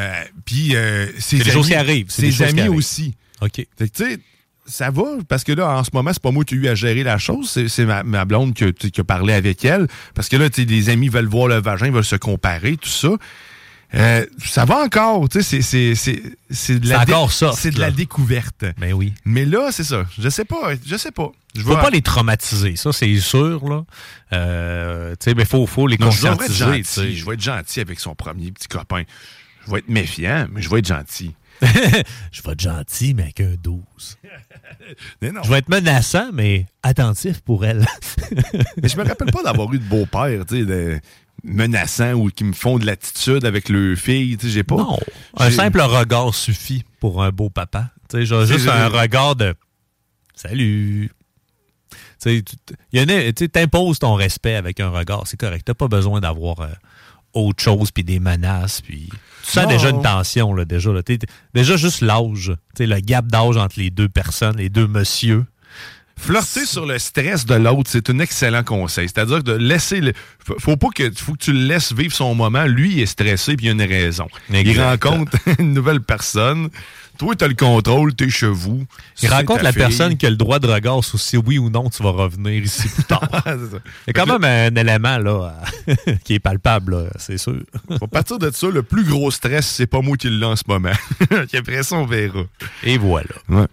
[0.45, 2.73] Puis, euh, ses amis, choses qui arrivent, des Ses qui amis arrivent.
[2.75, 3.13] aussi.
[3.41, 3.53] OK.
[3.77, 4.17] Tu sais,
[4.65, 6.75] ça va, parce que là, en ce moment, c'est pas moi qui ai eu à
[6.75, 9.87] gérer la chose, c'est, ma, ma blonde qui, a- qui parlé avec elle.
[10.15, 12.89] Parce que là, tu sais, des amis veulent voir le vagin, veulent se comparer, tout
[12.89, 13.09] ça.
[13.95, 16.21] Euh, ça va encore, tu sais, c'est, c'est, c'est,
[16.51, 18.63] c'est de la, C'est encore soft, c'est de la découverte.
[18.77, 19.13] Ben oui.
[19.25, 20.05] Mais là, c'est ça.
[20.19, 21.31] Je sais pas, je sais pas.
[21.55, 23.83] Je Faut vais- pas les traumatiser, ça, c'est sûr, là.
[24.33, 26.81] Euh, tu sais, mais faut, faut les Non, je vais être gentil.
[26.81, 27.11] tu sais.
[27.13, 29.03] Je vais être gentil avec son premier petit copain.
[29.65, 31.33] Je vais être méfiant, mais je vais être gentil.
[31.61, 33.81] je vais être gentil, mais avec un 12.
[35.21, 35.41] Mais non.
[35.43, 37.85] Je vais être menaçant, mais attentif pour elle.
[38.81, 40.65] Mais je me rappelle pas d'avoir eu de beau-père, tu sais.
[40.65, 40.99] de-
[41.43, 44.37] menaçants ou qui me font de l'attitude avec le fille.
[44.43, 44.75] J'ai pas.
[44.77, 44.97] Non.
[45.37, 47.91] Un simple regard suffit pour un beau papa.
[48.09, 49.53] Tu sais, genre C'est juste un regard de
[50.35, 51.11] Salut.
[51.91, 54.89] Tu sais, tu t- il y en a- tu sais, t'imposes ton respect avec un
[54.89, 55.63] regard, c'est correct.
[55.65, 56.67] T'as pas besoin d'avoir euh,
[57.33, 59.09] autre chose puis des menaces puis
[59.43, 59.69] tu sens Non.
[59.69, 61.03] déjà une tension là déjà là.
[61.03, 61.19] T'es-
[61.53, 65.45] déjà juste l'âge, le gap d'âge entre les deux personnes, les deux monsieur.
[66.19, 69.07] Flirter sur le stress de l'autre, c'est un excellent conseil.
[69.07, 70.13] C'est-à-dire de laisser le.
[70.45, 71.09] faut- Faut pas que.
[71.15, 72.65] Faut que tu le laisses vivre son moment.
[72.65, 74.27] Lui, il est stressé puis il a une raison.
[74.49, 76.69] Il rencontre une nouvelle personne.
[77.17, 78.85] Toi, tu as le contrôle, t'es chez vous.
[79.21, 79.81] Il rencontre la fille.
[79.81, 82.63] personne qui a le droit de regard sur si oui ou non tu vas revenir
[82.63, 83.27] ici plus tard.
[83.45, 83.51] Il
[84.07, 85.55] y a quand même un élément là
[86.23, 87.57] qui est palpable, c'est sûr.
[88.01, 90.63] À partir de ça, le plus gros stress, c'est pas moi qui l'ai en ce
[90.65, 90.91] moment.
[91.53, 92.43] Après ça, on verra.
[92.83, 93.27] Et voilà.
[93.49, 93.67] Ouais.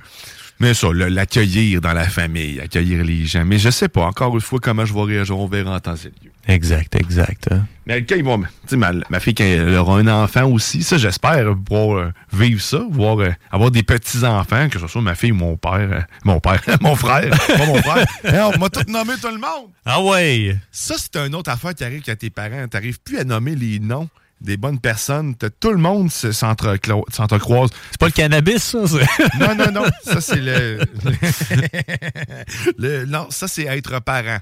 [0.59, 3.45] Mais ça, l'accueillir dans la famille, accueillir les gens.
[3.45, 5.39] Mais je sais pas, encore une fois, comment je vais réagir.
[5.39, 6.31] On verra en temps et lieu.
[6.49, 7.49] Exact, exact.
[7.51, 7.67] hein.
[7.87, 8.41] Mais quand ils vont.
[8.41, 12.13] Tu sais, ma, ma fille, quand elle aura un enfant aussi, ça, j'espère pouvoir euh,
[12.33, 15.73] vivre ça, voir, euh, avoir des petits-enfants, que ce soit ma fille ou mon père.
[15.75, 18.07] euh, mon père, mon frère, pas mon frère.
[18.55, 19.71] On m'a tout nommé tout le monde.
[19.85, 20.57] Ah ouais!
[20.71, 22.67] Ça, c'est une autre affaire qui arrive quand tes parents.
[22.69, 24.09] T'arrives plus à nommer les noms
[24.41, 25.35] des bonnes personnes.
[25.61, 27.71] Tout le monde s'entrecroise.
[27.91, 28.79] C'est pas le cannabis, ça?
[29.41, 29.85] Non, non, non.
[30.05, 30.81] Ça, c'est le...
[32.79, 34.39] le- Non, ça, c'est être parent.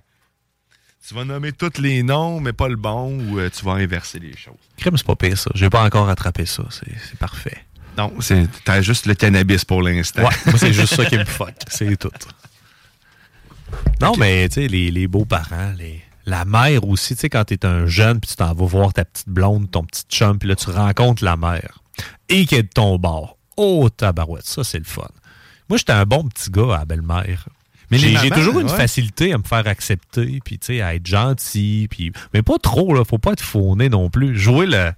[1.07, 4.19] Tu vas nommer tous les noms, mais pas le bon, ou euh, tu vas inverser
[4.19, 4.55] les choses.
[4.79, 5.51] Crème, c'est pas pire, ça.
[5.55, 6.65] J'ai pas encore attrapé ça.
[6.71, 7.59] C'est parfait.
[7.99, 10.23] Non, c'est- t'as juste le cannabis pour l'instant.
[10.23, 11.55] Ouais, moi, c'est juste ça qui me fuck.
[11.69, 12.11] C'est tout.
[14.01, 16.03] Non, mais tu sais, les, les beaux-parents, les...
[16.27, 19.05] la mère aussi, tu sais, quand t'es un jeune, puis tu t'en vas voir ta
[19.05, 21.81] petite blonde, ton petit chum, puis là, tu rencontres la mère,
[22.29, 23.37] et qu'elle est de ton bord.
[23.57, 25.09] Oh, tabarouette, ça, c'est le fun.
[25.69, 27.49] Moi, j'étais un bon petit gars à la belle-mère.
[27.91, 28.77] Mais J'ai toujours une ouais.
[28.77, 32.95] facilité à me faire accepter, puis tu sais, à être gentil, puis mais pas trop,
[32.95, 33.05] là.
[33.05, 34.37] Faut pas être fauné non plus.
[34.37, 34.93] Jouer le,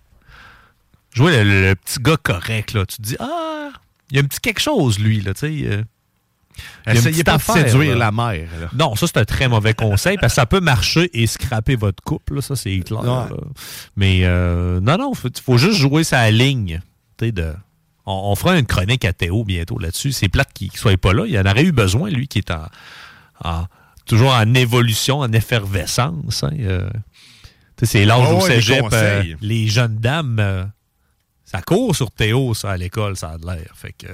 [1.12, 2.86] jouer le, le petit gars correct, là.
[2.86, 3.70] Tu te dis, ah,
[4.10, 5.84] il y a un petit quelque chose, lui, là, tu sais.
[6.86, 8.06] Essayez pas de affaire, séduire là.
[8.06, 8.48] la mère.
[8.60, 8.68] là.
[8.74, 12.02] Non, ça, c'est un très mauvais conseil, parce que ça peut marcher et scraper votre
[12.02, 13.00] couple, là, ça, c'est clair.
[13.02, 13.36] Ouais.
[13.96, 16.80] Mais euh, non, non, faut, faut juste jouer sa ligne,
[17.20, 17.52] de...
[18.08, 20.12] On, on fera une chronique à Théo bientôt là-dessus.
[20.12, 21.24] C'est plate qu'il ne soit pas là.
[21.26, 22.66] Il en aurait eu besoin, lui, qui est en,
[23.44, 23.66] en-
[24.06, 26.44] toujours en évolution, en effervescence.
[26.44, 26.50] hein.
[26.60, 26.88] Euh,
[27.82, 28.84] c'est l'âge Ah au ouais, les cégep.
[28.92, 30.70] euh, les jeunes dames,
[31.44, 33.72] ça court sur Théo, ça, à l'école, ça a de l'air.
[33.74, 34.06] Fait que...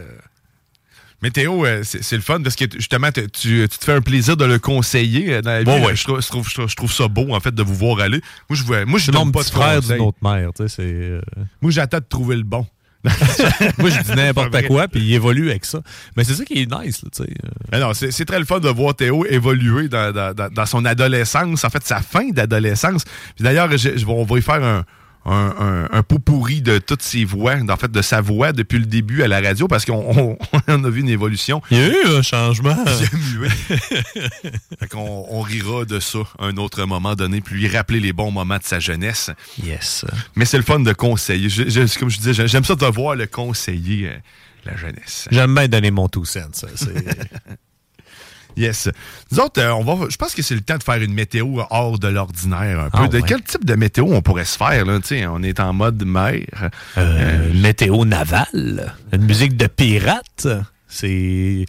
[1.23, 4.36] Mais Théo, euh, c'est le fun parce que justement, tu, tu te fais un plaisir
[4.36, 5.70] de le conseiller euh, dans la vie.
[5.70, 5.97] Ouais, ouais.
[5.97, 8.20] Je, trouve, je, trouve, je trouve- ça beau, en fait, de vous voir aller.
[8.51, 10.51] Moi, je vois- moi, je donne pas de frère d'une autre mère.
[10.57, 11.20] tu sais, euh,
[11.61, 12.66] Moi, j'attends de trouver le bon.
[13.78, 15.81] Moi, je dis n'importe quoi, puis il évolue avec ça.
[16.16, 17.94] Mais c'est ça qui est nice, là, tu sais.
[17.94, 21.69] c'est c'est très le fun de voir Théo évoluer dans, dans- dans- son adolescence, en
[21.70, 23.05] fait, sa fin d'adolescence.
[23.35, 24.85] Puis d'ailleurs, je- je vais- on va y faire un,
[25.24, 25.55] un,
[25.93, 28.86] un, un pot pourri de toutes ses voix, en fait, de sa voix depuis le
[28.86, 30.39] début à la radio, parce qu'on on,
[30.69, 31.62] on a vu une évolution.
[31.70, 32.77] Il y a eu un changement.
[32.85, 33.49] Il a mué.
[34.81, 38.31] fait qu'on on rira de ça un autre moment donné, puis lui rappeler les bons
[38.31, 39.31] moments de sa jeunesse.
[39.62, 40.05] Yes.
[40.35, 41.49] Mais c'est le fun de conseiller.
[41.49, 44.16] Je- je- comme je disais, j'aime ça de voir le conseiller euh,
[44.65, 45.28] la jeunesse.
[45.31, 46.65] J'aime bien donner mon tout sens.
[48.57, 48.89] Yes.
[49.31, 51.61] Nous autres, euh, on va, je pense que c'est le temps de faire une météo
[51.70, 52.99] hors de l'ordinaire un peu.
[53.03, 53.24] Ah de ouais.
[53.27, 54.85] quel type de météo on pourrait se faire?
[54.85, 54.99] Là?
[55.31, 56.70] On est en mode mer.
[56.99, 58.95] Euh, météo navale.
[59.12, 60.49] Une musique de pirate.
[60.89, 61.66] C'est.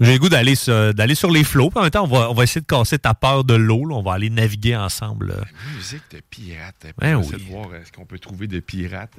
[0.00, 1.72] J'ai le goût d'aller sur, d'aller sur les flots.
[1.74, 3.84] En même temps, on va, on va essayer de casser ta peur de l'eau.
[3.84, 3.96] là.
[3.96, 5.34] On va aller naviguer ensemble.
[5.76, 6.86] Musique de pirate.
[6.98, 7.44] Ben On va essayer oui.
[7.46, 9.14] de voir euh, ce qu'on peut trouver de pirate.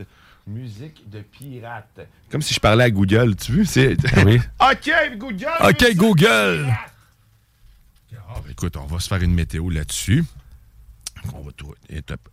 [0.48, 2.08] Musique de pirate.
[2.32, 3.66] Comme si je parlais à Google, tu veux?
[3.66, 3.98] C'est...
[4.26, 4.40] oui.
[4.60, 5.48] OK, Google!
[5.62, 6.68] OK, Google!
[8.18, 10.26] Ah, ben, écoute, on va se faire une météo là-dessus.
[11.34, 11.74] On va tout.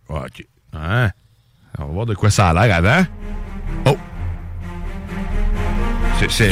[0.09, 0.45] ah, OK.
[0.73, 1.09] Hein?
[1.77, 3.05] On va voir de quoi ça a l'air avant.
[3.85, 3.97] Oh!
[6.19, 6.31] C'est.
[6.31, 6.49] c'est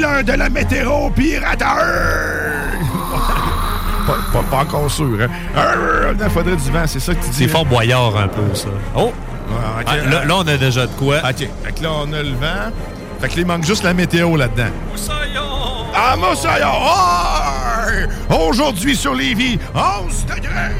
[0.00, 1.62] l'heure de la météo pirate!
[1.62, 2.76] Arr!
[4.06, 5.28] pas, pas- pas encore sûr, hein?
[6.20, 7.36] Il faudrait du vent, c'est ça que tu dis?
[7.38, 8.68] C'est fort boyard un peu, ça.
[8.94, 9.12] Oh!
[9.50, 9.80] Ah.
[9.86, 11.18] Ah, là, là, on a déjà de quoi.
[11.18, 11.48] OK.
[11.64, 12.72] Fait que là, on a le vent.
[13.20, 14.70] Fait que là, il manque juste la météo là-dedans.
[16.62, 18.08] Arr!
[18.48, 20.74] Aujourd'hui sur Lévis, 11 degrés!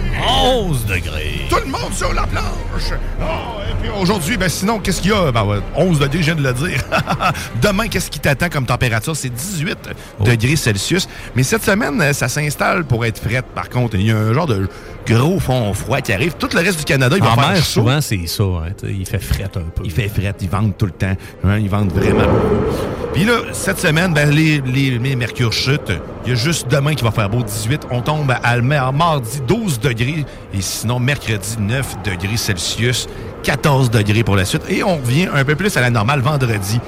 [0.45, 1.47] 11 degrés!
[1.49, 2.93] Tout le monde sur la planche!
[3.21, 5.31] Ah, et puis aujourd'hui, ben sinon, qu'est-ce qu'il y a?
[5.33, 6.81] Ben, ouais, 11 degrés, je viens de le dire.
[7.63, 9.17] Demain, qu'est-ce qui t'attend comme température?
[9.17, 9.79] C'est 18
[10.21, 11.09] degrés Celsius.
[11.35, 13.47] Mais cette semaine, euh, ça s'installe pour être frette.
[13.55, 14.69] Par contre, il y a un genre de
[15.07, 16.35] gros fond froid qui arrive.
[16.35, 17.63] Tout le reste du Canada, il va En faire mer, chaud.
[17.81, 18.43] souvent, c'est ça.
[18.45, 19.83] hein, il fait fret un peu.
[19.85, 21.15] Il fait fret, ils vendent tout le temps.
[21.45, 22.75] Hein, ils vendent vraiment beaucoup.
[23.15, 25.93] Puis là, cette semaine, ben, les, les, les mercures chutent
[26.25, 27.89] Il y a juste demain qui va faire beau 18.
[27.91, 30.25] On tombe à à mardi 12 degrés.
[30.55, 33.09] Et sinon, mercredi 9 degrés Celsius.
[33.43, 34.63] 14 degrés pour la suite.
[34.69, 36.81] Et on revient un peu plus à la normale vendredi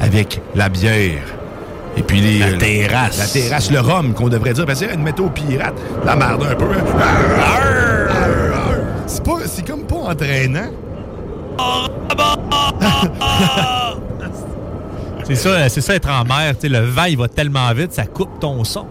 [0.00, 1.22] avec la bière.
[1.96, 3.18] Et puis les, La terrasse.
[3.18, 4.66] La terrasse, le rhum qu'on devrait dire.
[4.66, 5.74] Parce qu'il y a une météo pirate.
[6.04, 6.66] La merde un peu.
[9.06, 10.70] C'est pas, c'est comme pas entraînant.
[15.28, 16.54] C'est ça, c'est ça être en mer.
[16.54, 18.86] tu sais, le vent, il va tellement vite, ça coupe ton son.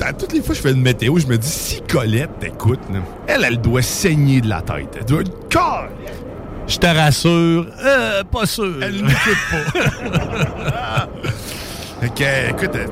[0.00, 2.80] À toutes les fois que je fais une météo, je me dis, si Colette t'écoute,
[2.90, 4.96] là, elle, elle doit saigner de la tête.
[4.98, 5.90] Elle doit être Colette!
[6.66, 8.74] Je te rassure, euh, pas sûr.
[8.80, 11.08] Elle n'écoute pas.
[12.02, 12.86] Que, écoute, euh,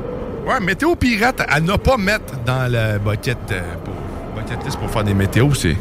[0.46, 3.94] ouais, météo pirate, à ne pas mettre dans la bucket, euh, pour,
[4.36, 5.76] bucket list pour faire des météos, c'est.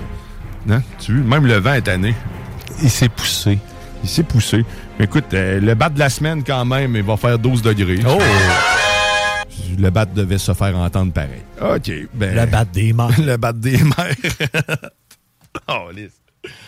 [0.66, 2.16] Non, tu vois, même le vent est tanné.
[2.82, 3.60] Il s'est poussé.
[4.04, 4.66] Il s'est poussé.
[4.98, 8.00] Mais écoute, euh, le bat de la semaine, quand même, il va faire 12 degrés.
[8.08, 8.18] Oh!
[9.78, 11.42] Le bat devait se faire entendre pareil.
[11.62, 11.92] OK.
[12.14, 13.20] Ben, Le bat des mers.
[13.20, 14.16] le bat des mers.
[15.68, 16.14] oh, lisse.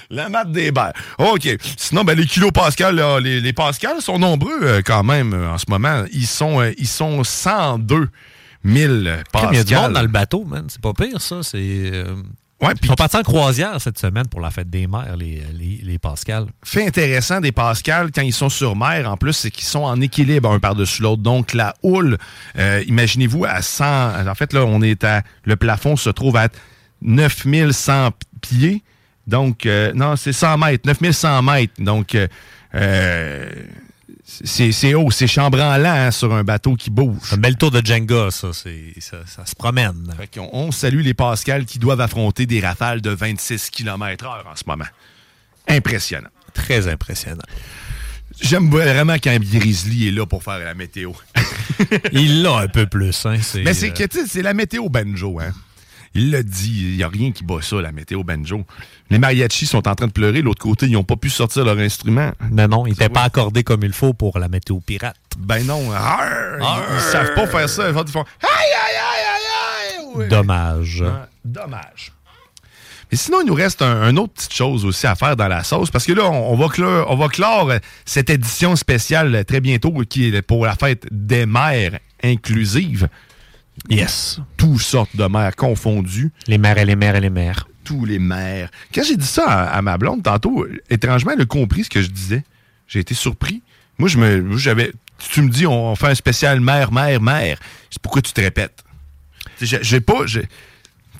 [0.09, 0.93] La mat des mers.
[1.17, 1.47] OK.
[1.77, 5.57] Sinon, ben, les kilopascals, là, les, les pascals sont nombreux euh, quand même euh, en
[5.57, 6.03] ce moment.
[6.11, 8.09] Ils sont, euh, ils sont 102
[8.65, 8.93] 000
[9.31, 9.49] pascals.
[9.53, 10.65] Il y a du monde dans le bateau, man.
[10.67, 11.43] C'est pas pire, ça.
[11.43, 11.91] C'est.
[12.61, 15.79] Ouais, Ils sont partis en croisière cette semaine pour la fête des mers, les, les,
[15.83, 16.45] les Pascal.
[16.63, 19.99] fait intéressant des Pascal quand ils sont sur mer, en plus, c'est qu'ils sont en
[19.99, 21.23] équilibre un par-dessus l'autre.
[21.23, 22.17] Donc, la houle,
[22.59, 24.27] euh, imaginez-vous, à 100...
[24.27, 25.23] En fait, là, on est à...
[25.43, 26.49] Le plafond se trouve à
[27.01, 28.11] 9100
[28.41, 28.83] pieds.
[29.25, 30.87] Donc, euh, non, c'est 100 mètres.
[30.87, 31.73] 9100 mètres.
[31.79, 32.27] Donc, euh,
[32.75, 33.49] euh,
[34.23, 37.33] c'est c'est haut, c'est chambranlant hein, sur un bateau qui bouge.
[37.33, 38.53] Un bel tour de Jenga, ça.
[38.53, 40.13] c'est- Ça, ça se promène.
[40.17, 44.45] Fait qu'on- on salue les Pascal qui doivent affronter des rafales de 26 km heure
[44.51, 44.85] en ce moment.
[45.67, 46.29] Impressionnant.
[46.53, 47.43] Très impressionnant.
[48.39, 51.11] J'aime vraiment quand Grizzly est là pour faire la météo.
[52.11, 53.35] Il l'a un peu plus, hein.
[53.41, 55.51] c'est, Mais c'est euh, c'est la météo banjo, hein.
[56.13, 58.65] Il l'a dit, il n'y a rien qui bat ça, la météo banjo.
[59.09, 61.77] Les mariachis sont en train de pleurer, l'autre côté, ils n'ont pas pu sortir leur
[61.77, 62.31] instrument.
[62.51, 65.15] Mais non, il n'était pas accordé comme il faut pour la météo pirate.
[65.37, 67.89] Ben non, arr, ils, ils savent pas faire ça.
[67.89, 68.07] Ils font aïe,
[68.43, 68.97] aïe,
[70.17, 70.27] aïe, aïe.
[70.27, 71.03] Dommage.
[71.45, 72.11] Dommage.
[73.09, 75.63] Mais sinon, il nous reste un, un autre petite chose aussi à faire dans la
[75.63, 79.35] sauce, parce que là, on, on va, clore, on va clore euh, cette édition spéciale
[79.35, 83.09] euh, très bientôt, qui est pour la fête des mères inclusives.
[83.89, 84.39] Yes.
[84.57, 86.31] Toutes sortes de mères confondues.
[86.47, 87.67] Les mères et les mères et les mères.
[87.83, 88.69] Tous les mères.
[88.93, 92.01] Quand j'ai dit ça à, à ma blonde tantôt, étrangement, elle a compris ce que
[92.01, 92.43] je disais.
[92.87, 93.61] J'ai été surpris.
[93.97, 94.91] Moi, je me, j'avais.
[95.31, 97.57] Tu me dis, on, on fait un spécial mère, mère, mère.
[97.89, 98.83] C'est pourquoi tu te répètes?
[99.61, 100.25] J'ai pas.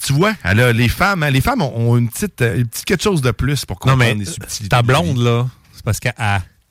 [0.04, 2.68] Tu vois, elle a- les femmes, hein, les femmes ont, ont une petite, euh, une
[2.68, 4.70] petite quelque chose de plus pour Non, comprendre mais les subtilités.
[4.70, 6.14] ta blonde, là, c'est parce qu'elle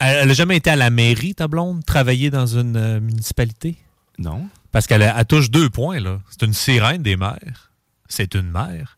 [0.01, 3.77] elle a jamais été à la mairie, ta blonde, travailler dans une euh, municipalité?
[4.19, 4.49] Non.
[4.73, 6.21] Parce qu'elle a- elle touche deux points, là.
[6.31, 7.71] C'est une sirène des mères.
[8.09, 8.97] C'est une mère.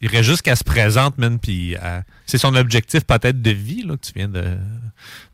[0.00, 3.84] Il reste juste qu'elle se présente, man, puis euh, c'est son objectif peut-être de vie,
[3.84, 4.58] là, que tu viens de, de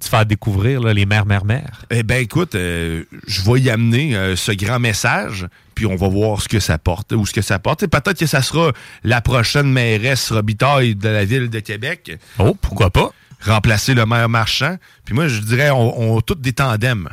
[0.05, 1.83] faire découvrir, là, les mères, mères, mères.
[1.91, 6.07] Eh ben écoute, euh, je vais y amener euh, ce grand message, puis on va
[6.09, 7.83] voir ce que ça porte, ou ce que ça porte.
[7.83, 8.71] Et Peut-être que ça sera
[9.03, 12.17] la prochaine mairesse Robitaille de la ville de Québec.
[12.39, 13.11] Oh, pourquoi pas?
[13.41, 14.77] Remplacer le maire marchand.
[15.05, 17.09] Puis moi, je dirais, on, on tous des tandems.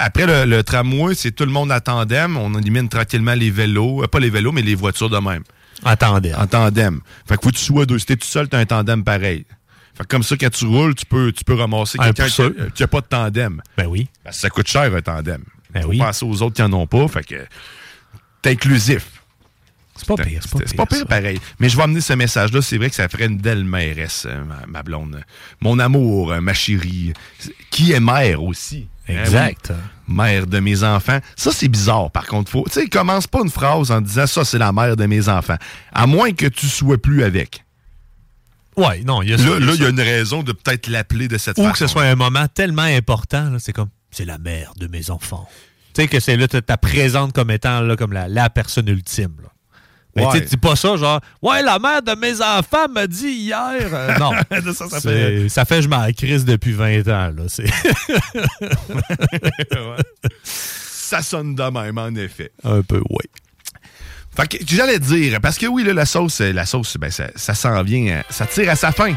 [0.00, 2.36] Après le, le tramway, c'est tout le monde à tandem.
[2.36, 4.02] On élimine tranquillement les vélos.
[4.02, 5.42] Euh, pas les vélos, mais les voitures de même.
[5.84, 6.34] En tandem.
[6.38, 7.00] En tandem.
[7.28, 7.98] Fait que faut que tu sois deux.
[7.98, 9.44] Si t'es tout seul, t'as un tandem pareil.
[9.94, 12.72] Fait que comme ça, quand tu roules, tu peux, tu peux ramasser Un quelqu'un qui,
[12.74, 13.60] qui a pas de tandem.
[13.76, 14.08] Ben oui.
[14.24, 15.42] Parce que ça coûte cher, un tandem.
[15.72, 15.98] Ben Faut oui.
[15.98, 17.06] penser aux autres qui en ont pas.
[17.08, 17.46] Fait que
[18.42, 19.06] t'es inclusif.
[19.94, 21.38] C'est pas pire, c'est pas C'est pas pire pareil.
[21.60, 22.62] Mais je vais amener ce message-là.
[22.62, 25.22] C'est vrai que ça ferait une belle mairesse, euh, ma, ma blonde.
[25.60, 27.12] Mon amour, euh, ma chérie.
[27.70, 28.88] Qui est mère aussi.
[29.08, 29.66] Hein, Exact.
[29.70, 29.76] oui.
[30.14, 31.18] Mère de mes enfants.
[31.36, 32.50] Ça, c'est bizarre, par contre.
[32.50, 35.28] Faut, tu sais, commence pas une phrase en disant ça, c'est la mère de mes
[35.28, 35.56] enfants.
[35.92, 37.64] À moins que tu sois plus avec.
[38.76, 39.86] Ouais, non, il y a ça, Là, il y a là, il y ça.
[39.86, 41.72] a une raison de peut-être l'appeler de cette Ou façon.
[41.72, 45.46] que ce soit un moment tellement important, c'est comme, c'est la mère de mes enfants.
[45.94, 48.88] Tu sais, que c'est là, tu ta présente comme étant là, comme la, la personne
[48.88, 49.34] ultime.
[49.42, 49.48] Là.
[50.14, 50.32] Mais Ouais.
[50.32, 53.72] tu sais, dis pas ça, genre, ouais, la mère de mes enfants m'a dit hier.
[53.92, 54.32] Euh, non.
[54.74, 57.32] ça, ça fait- ça fait je m'en crise depuis 20 ans.
[57.34, 57.44] Là.
[59.72, 60.02] Ouais.
[60.42, 62.52] Ça sonne de même, en effet.
[62.64, 63.24] un peu, ouais.
[64.34, 67.26] Fait que j'allais dire, parce que oui, là, la sauce, euh, la sauce, ben, ça,
[67.36, 69.14] ça s'en vient, euh, ça tire à sa fin.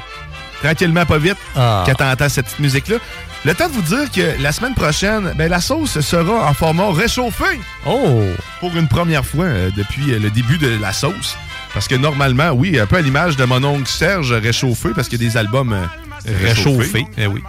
[0.64, 1.84] Tranquillement, pas vite, Ah.
[1.86, 2.98] quand t'entends cette petite musique-là.
[3.44, 6.92] Le temps de vous dire que la semaine prochaine, ben, la sauce sera en format
[6.92, 7.60] réchauffé.
[7.86, 8.24] Oh!
[8.60, 11.38] Pour une première fois euh, depuis euh, le début de la sauce.
[11.74, 15.22] Parce que normalement, oui, un peu à l'image de mon oncle Serge réchauffé, parce qu'il
[15.22, 15.86] y a des albums euh,
[16.26, 16.78] réchauffés.
[16.80, 17.08] Réchauffé.
[17.18, 17.44] Eh oui.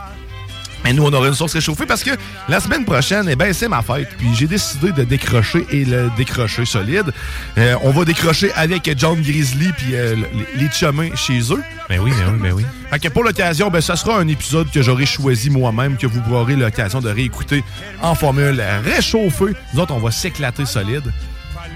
[0.84, 2.10] Mais nous, on aura une sauce réchauffée parce que
[2.48, 4.08] la semaine prochaine, eh ben, c'est ma fête.
[4.18, 7.12] Puis j'ai décidé de décrocher et le décrocher solide.
[7.58, 10.16] Euh, on va décrocher avec John Grizzly puis euh,
[10.54, 11.62] les, chemins chez eux.
[11.88, 12.64] Ben oui, ben oui, ben oui.
[12.90, 16.20] Fait que pour l'occasion, ben, ça sera un épisode que j'aurai choisi moi-même, que vous
[16.34, 17.64] aurez l'occasion de réécouter
[18.02, 19.54] en formule réchauffée.
[19.74, 21.12] Nous autres, on va s'éclater solide.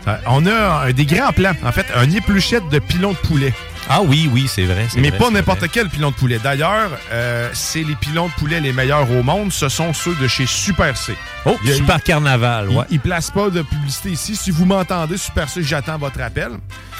[0.08, 3.52] Euh, on a un, des grands plans, en fait, un épluchette de pilon de poulet.
[3.88, 4.86] Ah oui, oui, c'est vrai.
[4.96, 6.38] Mais vrai, pas n'importe quel pilon de poulet.
[6.42, 9.52] D'ailleurs, euh, c'est les pilons de poulet les meilleurs au monde.
[9.52, 11.14] Ce sont ceux de chez Super C.
[11.44, 12.84] Oh, Il Super Carnaval, ouais.
[12.90, 14.36] Ils ne placent pas de publicité ici.
[14.36, 16.50] Si vous m'entendez, Super C, j'attends votre appel.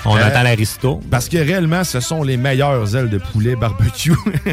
[0.05, 1.01] On Euh, attend l'aristo.
[1.11, 4.15] Parce que réellement, ce sont les meilleures ailes de poulet barbecue.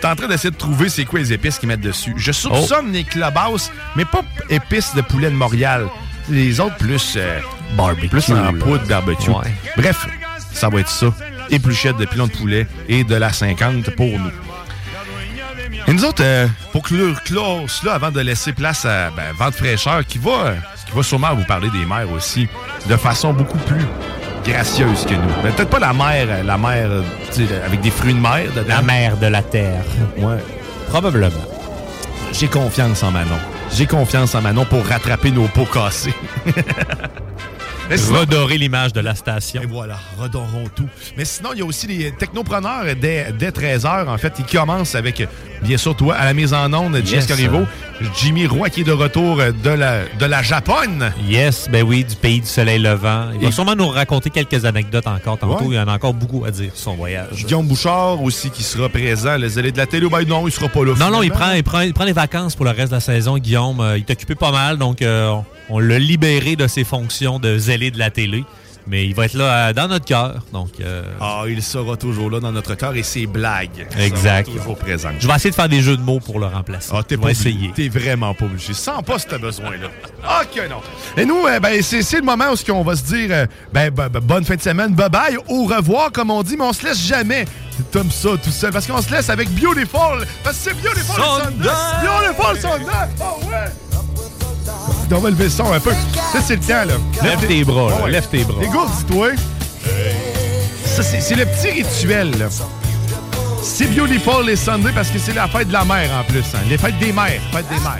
[0.00, 2.14] T'es en train d'essayer de trouver c'est quoi les épices qu'ils mettent dessus.
[2.16, 2.92] Je soupçonne Oh.
[2.92, 5.86] les clubhouse, mais pas épices de poulet de Montréal.
[6.28, 7.40] Les autres plus euh,
[7.76, 8.08] barbecue.
[8.08, 9.30] Plus en poudre barbecue.
[9.30, 9.52] Ouais.
[9.76, 10.06] Bref,
[10.52, 11.12] ça va être ça.
[11.50, 14.30] Épluchette de pilon de poulet et de la 50 pour nous.
[15.86, 19.54] Et nous autres, euh, pour clore, clore cela, avant de laisser place à ben, Vente
[19.54, 20.54] fraîcheur, qui va,
[20.86, 22.48] qui va sûrement vous parler des mères aussi,
[22.88, 23.84] de façon beaucoup plus
[24.44, 25.42] gracieuse que nous.
[25.42, 27.02] Ben, Peut-être pas la mère, euh, la mère euh,
[27.66, 28.44] avec des fruits de mer.
[28.54, 28.68] dedans.
[28.68, 29.82] La mère de la terre.
[30.18, 30.38] Ouais.
[30.88, 31.30] Probablement.
[32.32, 33.38] J'ai confiance en Manon.
[33.72, 36.14] J'ai confiance en Manon pour rattraper nos pots cassés.
[37.96, 39.62] Sinon- Redorer l'image de la station.
[39.62, 40.88] Et voilà, redorons tout.
[41.16, 44.08] Mais sinon, il y a aussi les technopreneurs dès, dès 13h.
[44.08, 45.26] En fait, ils commencent avec,
[45.62, 47.26] bien sûr, toi, à la mise en onde, Jess Yes.
[47.26, 47.62] Corriveau,
[48.18, 51.12] Jimmy Roy qui est de retour de la, de la Japonne.
[51.28, 53.26] Yes, ben oui, du pays du soleil levant.
[53.38, 55.64] Il va sûrement nous raconter quelques anecdotes encore tantôt.
[55.64, 55.70] Ouais.
[55.70, 57.44] Il y en a encore beaucoup à dire sur son voyage.
[57.44, 59.36] Guillaume Bouchard aussi qui sera présent.
[59.36, 60.92] Les allées de la télé, ben non, il sera pas là.
[60.98, 63.00] Non, non, il prend, il, prend, il prend les vacances pour le reste de la
[63.00, 63.80] saison, Guillaume.
[63.80, 67.38] Euh, il est occupé pas mal, donc euh, on, on l'a libéré de ses fonctions
[67.38, 68.44] de zélé de la télé.
[68.86, 70.36] Mais il va être là euh, dans notre cœur.
[70.52, 74.46] Donc, euh, Ah, il sera toujours là dans notre cœur et ses blagues Exact.
[74.46, 75.12] seront toujours présentes.
[75.20, 76.90] je vais essayer de faire des jeux de mots pour le remplacer.
[76.92, 77.70] Ah, t'es pas essayer.
[77.74, 78.72] T'es vraiment pas obligé.
[78.72, 79.88] Sens pas si t'as besoin, là.
[80.42, 80.80] OK, non.
[81.16, 84.08] Et nous, euh, ben, c'est le moment où on va se dire euh, ben, ben,
[84.08, 87.06] ben, bonne fin de semaine, bye-bye, au revoir, comme on dit, mais on se laisse
[87.06, 87.44] jamais
[87.92, 91.68] comme ça, tout seul, parce qu'on se laisse avec Beautiful, parce que c'est Beautiful Sunday!
[91.68, 92.34] Sunday!
[92.34, 92.92] Beautiful Sunday!
[93.20, 93.70] Oh, ouais!
[95.12, 95.92] On va lever le son un peu.
[96.32, 96.94] Ça, c'est le temps, là.
[97.22, 98.08] Lève tes bras, là.
[98.08, 98.60] Lève tes bras.
[98.60, 99.28] Les gars, dis-toi.
[100.84, 102.46] Ça, c'est le petit rituel, là.
[103.62, 106.40] C'est Beautiful les Sunday parce que c'est la fête de la mère en plus.
[106.54, 106.58] hein.
[106.68, 107.40] Les fêtes des mères.
[107.52, 107.98] Fête des mères.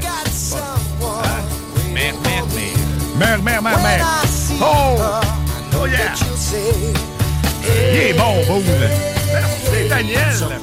[1.93, 2.77] Mère, mère, mère.
[3.19, 4.07] Mère, mère, mère, mère.
[4.61, 4.97] Oh!
[5.83, 6.15] Oh yeah!
[7.93, 8.63] Il est bon, Boule.
[9.33, 10.59] Merci, Daniel.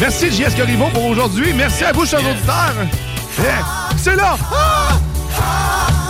[0.00, 1.52] Merci, JS Corriveau, pour aujourd'hui.
[1.54, 2.74] Merci à vous, chers auditeurs.
[3.38, 3.83] Yeah.
[4.04, 4.36] C'est là!
[4.36, 6.03] This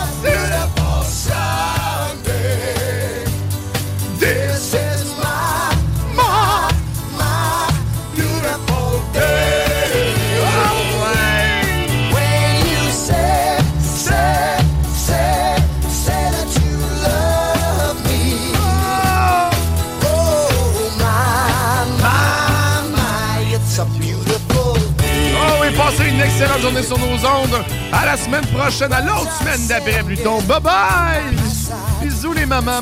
[27.97, 30.41] À la semaine prochaine, à l'autre semaine d'après plutôt.
[30.43, 31.23] Bye bye!
[32.03, 32.81] Bisous les mamans.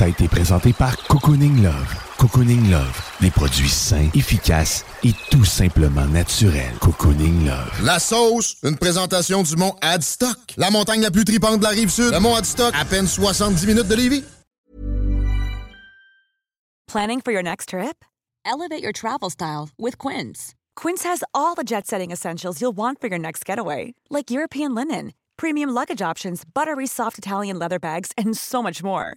[0.00, 1.94] Vous a été présentée par Cocooning Love.
[2.18, 6.72] Cocooning Love, des produits sains, efficaces et tout simplement naturels.
[6.80, 7.84] Cocooning Love.
[7.84, 10.54] La sauce, une présentation du mont Adstock.
[10.56, 12.12] La montagne la plus tripante de la rive sud.
[12.12, 14.24] Le mont Adstock, à peine 70 minutes de Lévis.
[16.86, 18.04] Planning for your next trip?
[18.46, 20.54] Elevate your travel style with Quince.
[20.76, 24.74] Quince has all the jet setting essentials you'll want for your next getaway, like European
[24.74, 29.16] linen, premium luggage options, buttery soft Italian leather bags, and so much more.